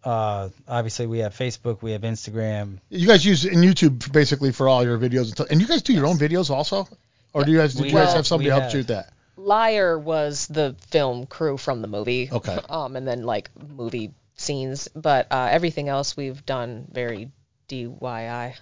Uh, 0.03 0.49
obviously 0.67 1.07
we 1.07 1.19
have 1.19 1.35
Facebook, 1.35 1.81
we 1.81 1.91
have 1.93 2.01
Instagram. 2.01 2.77
You 2.89 3.07
guys 3.07 3.25
use 3.25 3.43
in 3.45 3.59
YouTube 3.61 4.11
basically 4.11 4.51
for 4.51 4.67
all 4.67 4.83
your 4.83 4.97
videos, 4.99 5.21
and, 5.23 5.27
stuff. 5.31 5.47
and 5.49 5.59
you 5.61 5.67
guys 5.67 5.81
do 5.81 5.93
your 5.93 6.05
own 6.05 6.17
videos 6.17 6.49
also, 6.51 6.87
or 7.33 7.43
do 7.43 7.51
you 7.51 7.57
guys 7.57 7.73
do 7.73 7.81
We 7.83 7.89
you 7.89 7.95
guys 7.95 8.07
have- 8.09 8.17
have 8.17 8.27
somebody 8.27 8.47
we 8.49 8.51
help 8.51 8.63
have. 8.63 8.71
shoot 8.71 8.87
that? 8.87 9.11
Liar 9.37 9.97
was 9.97 10.47
the 10.47 10.75
film 10.89 11.25
crew 11.25 11.57
from 11.57 11.81
the 11.81 11.87
movie. 11.87 12.29
Okay. 12.31 12.59
Um, 12.69 12.95
and 12.95 13.07
then 13.07 13.23
like 13.23 13.49
movie 13.55 14.13
scenes, 14.35 14.87
but 14.95 15.27
uh, 15.31 15.47
everything 15.51 15.87
else 15.87 16.17
we've 16.17 16.45
done 16.45 16.87
very 16.91 17.31
DIY. 17.67 18.55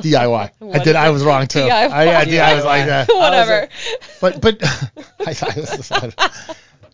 DIY. 0.00 0.50
I 0.74 0.78
did. 0.78 0.96
I 0.96 1.10
was 1.10 1.24
wrong 1.24 1.46
too. 1.46 1.60
DIY. 1.60 1.90
I, 1.90 2.04
yeah, 2.04 2.24
DIY. 2.24 2.40
I 2.40 2.54
was 2.54 2.64
like 2.64 2.86
that. 2.86 3.08
Whatever. 3.12 3.68
But 4.20 4.40
but 4.40 4.58
I, 5.26 5.34
I, 5.90 6.32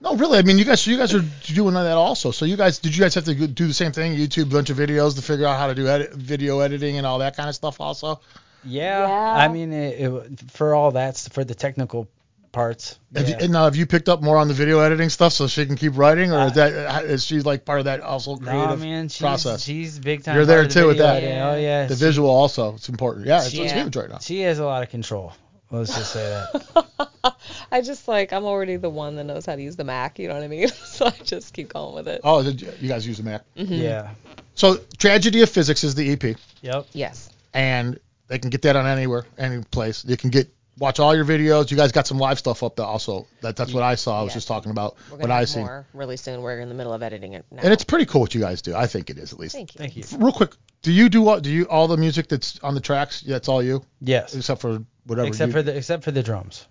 no, 0.00 0.16
really. 0.16 0.38
I 0.38 0.42
mean, 0.42 0.58
you 0.58 0.64
guys 0.64 0.86
you 0.86 0.96
guys 0.96 1.14
are 1.14 1.24
doing 1.42 1.74
that 1.74 1.86
also. 1.92 2.30
So 2.30 2.44
you 2.44 2.56
guys 2.56 2.78
did 2.78 2.96
you 2.96 3.02
guys 3.02 3.14
have 3.14 3.24
to 3.24 3.46
do 3.46 3.66
the 3.66 3.74
same 3.74 3.92
thing? 3.92 4.16
YouTube 4.16 4.44
a 4.44 4.46
bunch 4.46 4.70
of 4.70 4.78
videos 4.78 5.16
to 5.16 5.22
figure 5.22 5.46
out 5.46 5.58
how 5.58 5.66
to 5.66 5.74
do 5.74 5.86
edit, 5.88 6.14
video 6.14 6.60
editing 6.60 6.96
and 6.96 7.06
all 7.06 7.18
that 7.18 7.36
kind 7.36 7.48
of 7.48 7.54
stuff 7.54 7.80
also. 7.80 8.20
Yeah. 8.64 9.06
Yeah. 9.06 9.34
I 9.36 9.48
mean, 9.48 9.72
it, 9.72 10.00
it, 10.00 10.50
for 10.50 10.74
all 10.74 10.90
that's 10.92 11.28
for 11.28 11.44
the 11.44 11.54
technical 11.54 12.08
parts. 12.52 12.98
Have 13.14 13.28
yeah. 13.28 13.42
you, 13.42 13.48
now 13.48 13.64
have 13.64 13.76
you 13.76 13.86
picked 13.86 14.08
up 14.08 14.22
more 14.22 14.36
on 14.36 14.48
the 14.48 14.54
video 14.54 14.80
editing 14.80 15.08
stuff 15.08 15.32
so 15.32 15.46
she 15.46 15.66
can 15.66 15.76
keep 15.76 15.96
writing, 15.96 16.32
or 16.32 16.38
Uh, 16.38 16.46
is 16.46 16.52
that 16.54 17.04
is 17.04 17.24
she 17.24 17.40
like 17.40 17.64
part 17.64 17.78
of 17.80 17.84
that 17.86 18.00
also 18.00 18.36
no, 18.36 18.50
creative 18.50 18.80
man, 18.80 19.08
she's, 19.08 19.20
process? 19.20 19.62
she's 19.62 19.98
big 19.98 20.24
time. 20.24 20.36
You're 20.36 20.46
there 20.46 20.62
of 20.62 20.68
the 20.72 20.80
too 20.80 20.86
with 20.88 20.98
that. 20.98 21.16
editing. 21.22 21.38
Oh 21.38 21.56
yeah. 21.56 21.86
the 21.86 21.94
she- 21.96 22.00
visual 22.04 22.30
also 22.30 22.74
it's 22.74 22.88
important. 22.88 23.26
Yeah, 23.26 23.44
it's, 23.44 23.54
it's 23.54 23.72
huge 23.72 23.96
right 23.96 24.08
now. 24.08 24.18
She 24.18 24.40
has 24.42 24.58
a 24.58 24.64
lot 24.64 24.82
of 24.82 24.90
control. 24.90 25.32
Let's 25.72 25.94
just 25.96 26.12
say 26.12 26.24
that. 26.52 27.34
I 27.72 27.80
just 27.80 28.08
like 28.08 28.32
I'm 28.32 28.44
already 28.44 28.76
the 28.76 28.90
one 28.90 29.14
that 29.16 29.24
knows 29.24 29.46
how 29.46 29.54
to 29.54 29.62
use 29.62 29.76
the 29.76 29.84
Mac. 29.84 30.18
You 30.18 30.26
know 30.28 30.34
what 30.34 30.42
I 30.42 30.48
mean? 30.48 30.66
so 30.84 31.06
I 31.06 31.10
just 31.22 31.52
keep 31.54 31.72
going 31.72 31.94
with 31.94 32.08
it. 32.08 32.22
Oh, 32.24 32.40
you, 32.40 32.68
you 32.80 32.88
guys 32.88 33.06
use 33.06 33.18
the 33.18 33.22
Mac? 33.22 33.42
Yeah. 33.54 34.10
So 34.56 34.78
Tragedy 34.98 35.42
of 35.42 35.48
Physics 35.50 35.84
is 35.84 35.94
the 35.94 36.10
EP, 36.12 36.36
Yep. 36.62 36.86
Yes. 36.92 37.30
and 37.54 37.98
they 38.26 38.38
can 38.38 38.50
get 38.50 38.62
that 38.62 38.74
on 38.76 38.86
anywhere, 38.86 39.24
any 39.38 39.62
place. 39.62 40.04
You 40.04 40.16
can 40.16 40.30
get 40.30 40.50
watch 40.80 40.98
all 40.98 41.14
your 41.14 41.24
videos. 41.24 41.70
You 41.70 41.76
guys 41.76 41.92
got 41.92 42.08
some 42.08 42.18
live 42.18 42.38
stuff 42.40 42.64
up 42.64 42.74
there 42.74 42.86
also. 42.86 43.28
That 43.42 43.54
that's 43.54 43.72
what 43.72 43.84
I 43.84 43.94
saw. 43.94 44.18
I 44.18 44.22
was 44.22 44.30
Yes. 44.30 44.34
just 44.38 44.48
talking 44.48 44.72
about 44.72 44.96
We're 45.08 45.18
what 45.18 45.20
gonna 45.22 45.34
I 45.34 45.38
have 45.40 45.48
seen, 45.48 45.62
more 45.62 45.86
really 45.94 46.16
soon. 46.16 46.42
We're 46.42 46.58
in 46.58 46.68
the 46.68 46.74
middle 46.74 46.92
of 46.92 47.02
editing 47.04 47.34
it 47.34 47.44
now. 47.52 47.60
and 47.62 47.72
it's 47.72 47.84
pretty 47.84 48.06
cool 48.06 48.22
what 48.22 48.34
you 48.34 48.40
guys 48.40 48.62
do. 48.62 48.74
I 48.74 48.88
think 48.88 49.10
it 49.10 49.18
is 49.18 49.32
at 49.32 49.38
least. 49.38 49.54
Thank 49.54 49.74
you. 49.74 49.78
Thank 49.78 49.96
you. 49.96 50.04
Real 50.18 50.32
quick, 50.32 50.54
do 50.82 50.90
you 50.90 51.08
do 51.08 51.22
what? 51.22 51.42
Do 51.44 51.50
you 51.50 51.64
all 51.66 51.86
the 51.86 51.96
music 51.96 52.26
that's 52.28 52.58
on 52.60 52.74
the 52.74 52.80
tracks? 52.80 53.20
That's 53.20 53.48
all 53.48 53.62
you, 53.62 53.84
Yes. 54.00 54.34
except 54.34 54.60
for 54.62 54.82
whatever. 55.06 55.28
Except 55.28 55.48
you- 55.48 55.52
for 55.52 55.62
the 55.62 55.76
except 55.76 56.02
for 56.02 56.10
the 56.10 56.22
drums. 56.24 56.66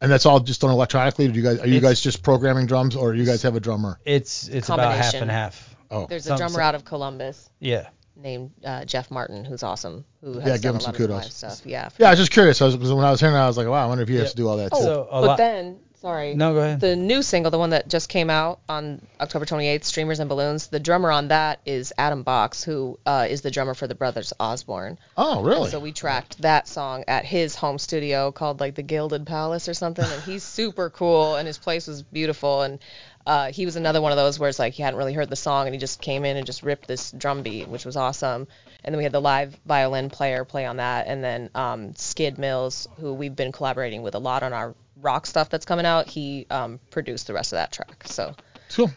and 0.00 0.10
that's 0.12 0.26
all 0.26 0.40
just 0.40 0.60
done 0.60 0.70
electronically. 0.70 1.28
Do 1.28 1.34
you 1.34 1.42
guys 1.42 1.58
are 1.60 1.66
you 1.66 1.76
It's- 1.78 1.90
guys 1.90 2.00
just 2.00 2.22
programming 2.22 2.66
drums, 2.66 2.94
or 2.96 3.12
do 3.12 3.18
you 3.18 3.24
guys 3.26 3.42
have 3.42 3.56
a 3.56 3.60
drummer? 3.60 3.98
It's 4.04 4.46
it's 4.48 4.68
about 4.68 4.80
half 4.80 5.12
Combination. 5.12 5.22
and 5.22 5.30
half. 5.30 5.76
Oh, 5.90 6.06
There's 6.06 6.24
a 6.26 6.28
Some- 6.30 6.38
drummer 6.38 6.52
some- 6.54 6.60
out 6.62 6.74
of 6.74 6.84
Columbus 6.84 7.50
Yeah. 7.60 7.86
Named 8.16 8.50
uh, 8.64 8.84
Jeff 8.84 9.10
Martin 9.10 9.44
who's 9.44 9.62
awesome. 9.62 10.04
Who 10.22 10.38
has 10.38 10.48
Yeah, 10.48 10.56
give 10.58 10.74
him 10.74 10.80
some 10.80 10.92
lot 10.92 11.00
of 11.00 11.08
the 11.08 11.14
kudos. 11.14 11.34
stuff. 11.34 11.60
Yeah. 11.64 11.88
yeah. 11.98 12.08
I 12.08 12.10
was 12.10 12.18
just 12.18 12.30
curious. 12.32 12.60
I 12.62 12.66
was, 12.66 12.76
'cause 12.76 12.92
when 12.92 13.04
I 13.04 13.10
was 13.10 13.20
hearing 13.20 13.34
that, 13.34 13.42
I 13.42 13.46
was 13.46 13.56
like, 13.56 13.66
wow, 13.66 13.84
I 13.84 13.86
wonder 13.86 14.02
if 14.02 14.08
he 14.08 14.16
has 14.16 14.30
to 14.32 14.36
do 14.36 14.48
all 14.48 14.56
that 14.58 14.70
Oh, 14.72 14.78
too. 14.78 14.84
So 14.84 15.08
but 15.10 15.22
lot- 15.22 15.38
then 15.38 15.78
sorry. 16.00 16.34
No, 16.34 16.52
go 16.52 16.58
ahead. 16.58 16.80
The 16.80 16.96
new 16.96 17.22
single, 17.22 17.52
the 17.52 17.58
one 17.60 17.70
that 17.70 17.86
just 17.88 18.08
came 18.08 18.28
out 18.28 18.58
on 18.68 19.06
October 19.20 19.46
28th, 19.46 19.84
Streamers 19.84 20.18
and 20.18 20.28
Balloons, 20.28 20.66
the 20.66 20.80
drummer 20.80 21.12
on 21.12 21.28
that 21.28 21.60
is 21.64 21.92
Adam 21.96 22.24
Box, 22.24 22.64
who 22.64 22.98
uh, 23.06 23.26
is 23.30 23.42
the 23.42 23.52
drummer 23.52 23.72
for 23.74 23.86
the 23.86 23.94
Brothers 23.94 24.32
Osborne. 24.40 24.98
Oh, 25.16 25.42
really? 25.44 25.70
So 25.70 25.78
we 25.78 25.92
tracked 25.92 26.42
that 26.42 26.66
song 26.66 27.04
at 27.06 27.24
his 27.24 27.54
home 27.54 27.78
studio 27.78 28.32
called 28.32 28.58
like 28.58 28.74
the 28.74 28.82
Gilded 28.82 29.26
Palace 29.26 29.68
or 29.68 29.74
something, 29.74 30.04
and 30.04 30.22
he's 30.24 30.42
super 30.42 30.90
cool, 30.90 31.36
and 31.36 31.46
his 31.46 31.58
place 31.58 31.86
was 31.86 32.02
beautiful, 32.02 32.62
and 32.62 32.80
uh, 33.26 33.52
he 33.52 33.64
was 33.64 33.76
another 33.76 34.00
one 34.00 34.12
of 34.12 34.16
those 34.16 34.38
where 34.38 34.48
it's 34.48 34.58
like 34.58 34.74
he 34.74 34.82
hadn't 34.82 34.98
really 34.98 35.12
heard 35.12 35.30
the 35.30 35.36
song, 35.36 35.66
and 35.66 35.74
he 35.74 35.78
just 35.78 36.00
came 36.00 36.24
in 36.24 36.36
and 36.36 36.46
just 36.46 36.62
ripped 36.62 36.88
this 36.88 37.12
drum 37.12 37.42
beat, 37.42 37.68
which 37.68 37.84
was 37.84 37.96
awesome. 37.96 38.48
And 38.84 38.92
then 38.92 38.98
we 38.98 39.04
had 39.04 39.12
the 39.12 39.20
live 39.20 39.58
violin 39.64 40.10
player 40.10 40.44
play 40.44 40.66
on 40.66 40.76
that, 40.78 41.06
and 41.06 41.22
then 41.22 41.50
um, 41.54 41.94
Skidd 41.94 42.38
Mills, 42.38 42.88
who 42.98 43.12
we've 43.14 43.36
been 43.36 43.52
collaborating 43.52 44.02
with 44.02 44.14
a 44.14 44.18
lot 44.18 44.42
on 44.42 44.52
our 44.52 44.74
rock 45.00 45.26
stuff 45.26 45.48
that's 45.50 45.64
coming 45.64 45.86
out, 45.86 46.08
he 46.08 46.46
um, 46.50 46.80
produced 46.90 47.26
the 47.26 47.32
rest 47.32 47.52
of 47.52 47.56
that 47.56 47.72
track. 47.72 48.04
So 48.06 48.34
cool. 48.70 48.90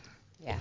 yeah. 0.43 0.57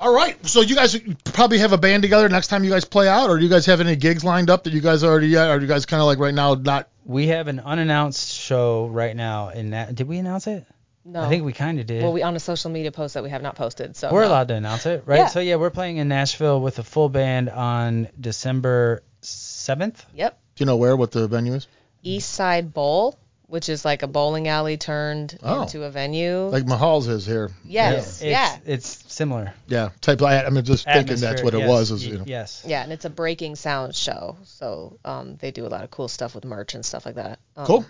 All 0.00 0.12
right. 0.12 0.44
So 0.46 0.62
you 0.62 0.74
guys 0.74 0.98
probably 1.26 1.58
have 1.58 1.72
a 1.72 1.78
band 1.78 2.02
together 2.02 2.28
next 2.28 2.48
time 2.48 2.64
you 2.64 2.70
guys 2.70 2.84
play 2.84 3.08
out, 3.08 3.30
or 3.30 3.38
do 3.38 3.44
you 3.44 3.50
guys 3.50 3.66
have 3.66 3.80
any 3.80 3.94
gigs 3.94 4.24
lined 4.24 4.50
up 4.50 4.64
that 4.64 4.72
you 4.72 4.80
guys 4.80 5.04
already? 5.04 5.36
Or 5.36 5.42
are 5.42 5.60
you 5.60 5.68
guys 5.68 5.86
kind 5.86 6.00
of 6.00 6.06
like 6.06 6.18
right 6.18 6.34
now 6.34 6.54
not? 6.54 6.88
We 7.04 7.28
have 7.28 7.48
an 7.48 7.60
unannounced 7.60 8.34
show 8.34 8.86
right 8.86 9.14
now. 9.14 9.50
In 9.50 9.70
that, 9.70 9.94
did 9.94 10.08
we 10.08 10.18
announce 10.18 10.46
it? 10.46 10.66
No. 11.04 11.20
I 11.22 11.28
think 11.28 11.44
we 11.44 11.52
kind 11.52 11.80
of 11.80 11.86
did. 11.86 12.02
Well, 12.02 12.12
we 12.12 12.22
on 12.22 12.36
a 12.36 12.40
social 12.40 12.70
media 12.70 12.92
post 12.92 13.14
that 13.14 13.22
we 13.24 13.30
have 13.30 13.42
not 13.42 13.56
posted, 13.56 13.96
so 13.96 14.12
We're 14.12 14.22
no. 14.22 14.28
allowed 14.28 14.48
to 14.48 14.54
announce 14.54 14.86
it, 14.86 15.02
right? 15.06 15.18
Yeah. 15.20 15.26
So 15.26 15.40
yeah, 15.40 15.56
we're 15.56 15.70
playing 15.70 15.96
in 15.96 16.06
Nashville 16.08 16.60
with 16.60 16.78
a 16.78 16.84
full 16.84 17.08
band 17.08 17.50
on 17.50 18.08
December 18.20 19.02
seventh. 19.20 20.04
Yep. 20.14 20.38
Do 20.56 20.62
you 20.62 20.66
know 20.66 20.76
where? 20.76 20.96
What 20.96 21.10
the 21.10 21.26
venue 21.28 21.54
is? 21.54 21.66
East 22.02 22.30
Side 22.32 22.72
Bowl, 22.74 23.18
which 23.46 23.68
is 23.68 23.84
like 23.84 24.02
a 24.02 24.06
bowling 24.06 24.48
alley 24.48 24.76
turned 24.76 25.38
Oh. 25.42 25.62
into 25.62 25.82
a 25.84 25.90
venue. 25.90 26.46
Like 26.48 26.66
Mahall's 26.66 27.08
is 27.08 27.26
here. 27.26 27.50
yes, 27.64 28.20
It's, 28.20 28.24
yeah. 28.24 28.58
It's 28.64 29.04
similar. 29.12 29.54
Yeah. 29.66 29.90
Type. 30.00 30.22
I, 30.22 30.44
I'm 30.44 30.54
just 30.62 30.84
thinking 30.84 31.06
that's 31.08 31.22
Atmosphere, 31.22 31.44
what 31.44 31.54
it 31.54 31.66
was. 31.68 31.90
Is, 31.90 32.06
you 32.06 32.18
know. 32.18 32.24
Yes. 32.26 32.64
Yeah, 32.66 32.82
and 32.82 32.92
it's 32.92 33.04
a 33.04 33.10
breaking 33.10 33.56
sound 33.56 33.94
show, 33.94 34.36
so 34.44 34.98
um, 35.04 35.36
they 35.40 35.50
do 35.50 35.66
a 35.66 35.68
lot 35.68 35.84
of 35.84 35.90
cool 35.90 36.08
stuff 36.08 36.34
with 36.34 36.44
merch 36.44 36.74
and 36.74 36.84
stuff 36.84 37.06
like 37.06 37.16
that. 37.16 37.38
Um, 37.56 37.66
Cool. 37.66 37.84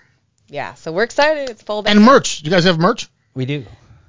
Yeah, 0.49 0.75
so 0.75 0.93
we're 0.93 1.05
excited. 1.05 1.51
It's 1.51 1.63
full 1.63 1.83
band. 1.83 1.97
And 1.99 2.07
merch. 2.07 2.41
Do 2.43 2.51
you 2.51 2.55
guys 2.55 2.65
have 2.65 2.79
merch? 2.79 3.09
We 3.35 3.47
do. 3.47 3.65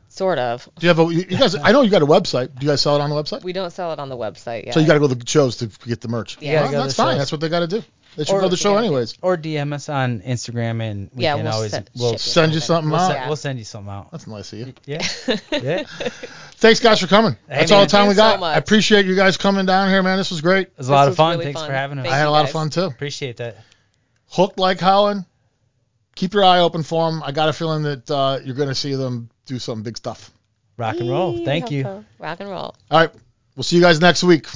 Sort 0.09 0.37
of. 0.37 0.65
Do 0.77 0.85
you 0.85 0.89
have 0.89 0.99
a? 0.99 1.03
You 1.03 1.25
you 1.29 1.37
guys. 1.37 1.55
I 1.55 1.71
know 1.71 1.81
you 1.81 1.89
got 1.89 2.01
a 2.03 2.05
website. 2.05 2.53
Do 2.59 2.65
you 2.65 2.71
guys 2.71 2.81
sell 2.81 2.95
it 2.95 3.01
on 3.01 3.09
the 3.09 3.15
website? 3.15 3.43
We 3.43 3.51
don't 3.53 3.71
sell 3.71 3.93
it 3.93 3.99
on 3.99 4.09
the 4.09 4.17
website 4.17 4.65
Yeah. 4.67 4.73
So 4.73 4.79
you 4.79 4.85
got 4.85 4.93
to 4.93 4.99
go 4.99 5.07
to 5.07 5.15
the 5.15 5.27
shows 5.27 5.57
to 5.57 5.67
get 5.87 6.01
the 6.01 6.07
merch. 6.07 6.37
Yeah. 6.39 6.61
Well, 6.61 6.63
go 6.65 6.71
to 6.77 6.77
that's 6.83 6.93
the 6.95 7.03
fine. 7.03 7.13
shows. 7.13 7.17
That's 7.19 7.31
what 7.31 7.41
they 7.41 7.49
got 7.49 7.59
to 7.61 7.67
do. 7.67 7.83
They 8.15 8.25
should 8.25 8.35
Or- 8.35 8.41
go 8.41 8.45
to 8.45 8.51
the 8.51 8.57
show 8.57 8.73
Yeah. 8.73 8.79
anyways. 8.85 9.15
Or 9.23 9.37
DM 9.37 9.73
us 9.73 9.89
on 9.89 10.19
Instagram 10.21 10.83
and 10.83 11.09
we 11.15 11.23
yeah, 11.23 11.35
can 11.35 11.45
we'll 11.45 11.53
always 11.55 11.71
send, 11.71 11.89
we'll, 11.97 12.11
ship 12.11 12.19
Send 12.19 12.53
you 12.53 12.59
something 12.59 12.91
we'll, 12.91 12.99
out. 12.99 13.11
se- 13.11 13.23
we'll 13.25 13.35
send 13.37 13.57
you 13.57 13.65
something 13.65 13.91
out. 13.91 14.11
That's 14.11 14.27
nice 14.27 14.53
of 14.53 14.59
you. 14.59 14.73
Yeah. 14.85 15.01
yeah. 15.51 15.83
Thanks 16.57 16.79
guys 16.79 16.99
for 16.99 17.07
coming. 17.07 17.35
That's 17.47 17.71
all 17.71 17.79
man. 17.79 17.87
the 17.87 17.91
time 17.91 18.07
we 18.09 18.13
Thank 18.13 18.17
you 18.17 18.21
so 18.21 18.31
got. 18.33 18.39
much. 18.39 18.55
I 18.55 18.59
appreciate 18.59 19.05
you 19.07 19.15
guys 19.15 19.37
coming 19.37 19.65
down 19.65 19.89
here, 19.89 20.03
man. 20.03 20.19
This 20.19 20.29
was 20.29 20.41
great. 20.41 20.67
It 20.67 20.73
was 20.77 20.89
a 20.89 20.91
lot 20.91 21.05
This 21.05 21.13
of 21.13 21.17
fun. 21.17 21.31
really 21.39 21.45
Thanks 21.45 21.61
fun. 21.61 21.69
for 21.69 21.73
having 21.73 21.97
us. 21.97 22.03
Thank 22.03 22.13
I 22.13 22.17
had 22.19 22.27
a 22.27 22.29
lot 22.29 22.41
of 22.41 22.45
guys. 22.47 22.53
fun 22.53 22.69
too. 22.69 22.83
Appreciate 22.83 23.37
that. 23.37 23.57
Hooked 24.29 24.59
like 24.59 24.79
Helen. 24.79 25.25
Keep 26.15 26.33
your 26.33 26.43
eye 26.43 26.59
open 26.59 26.83
for 26.83 27.09
them. 27.09 27.23
I 27.23 27.31
got 27.31 27.49
a 27.49 27.53
feeling 27.53 27.83
that 27.83 28.09
uh, 28.09 28.39
you're 28.43 28.55
going 28.55 28.69
to 28.69 28.75
see 28.75 28.95
them 28.95 29.29
do 29.45 29.59
some 29.59 29.83
big 29.83 29.97
stuff. 29.97 30.31
Rock 30.77 30.99
and 30.99 31.09
roll. 31.09 31.43
Thank 31.45 31.71
you. 31.71 31.83
so. 31.83 32.05
Rock 32.19 32.39
and 32.39 32.49
roll. 32.49 32.75
All 32.91 32.99
right. 32.99 33.11
We'll 33.55 33.63
see 33.63 33.75
you 33.75 33.81
guys 33.81 33.99
next 33.99 34.23
week. 34.23 34.47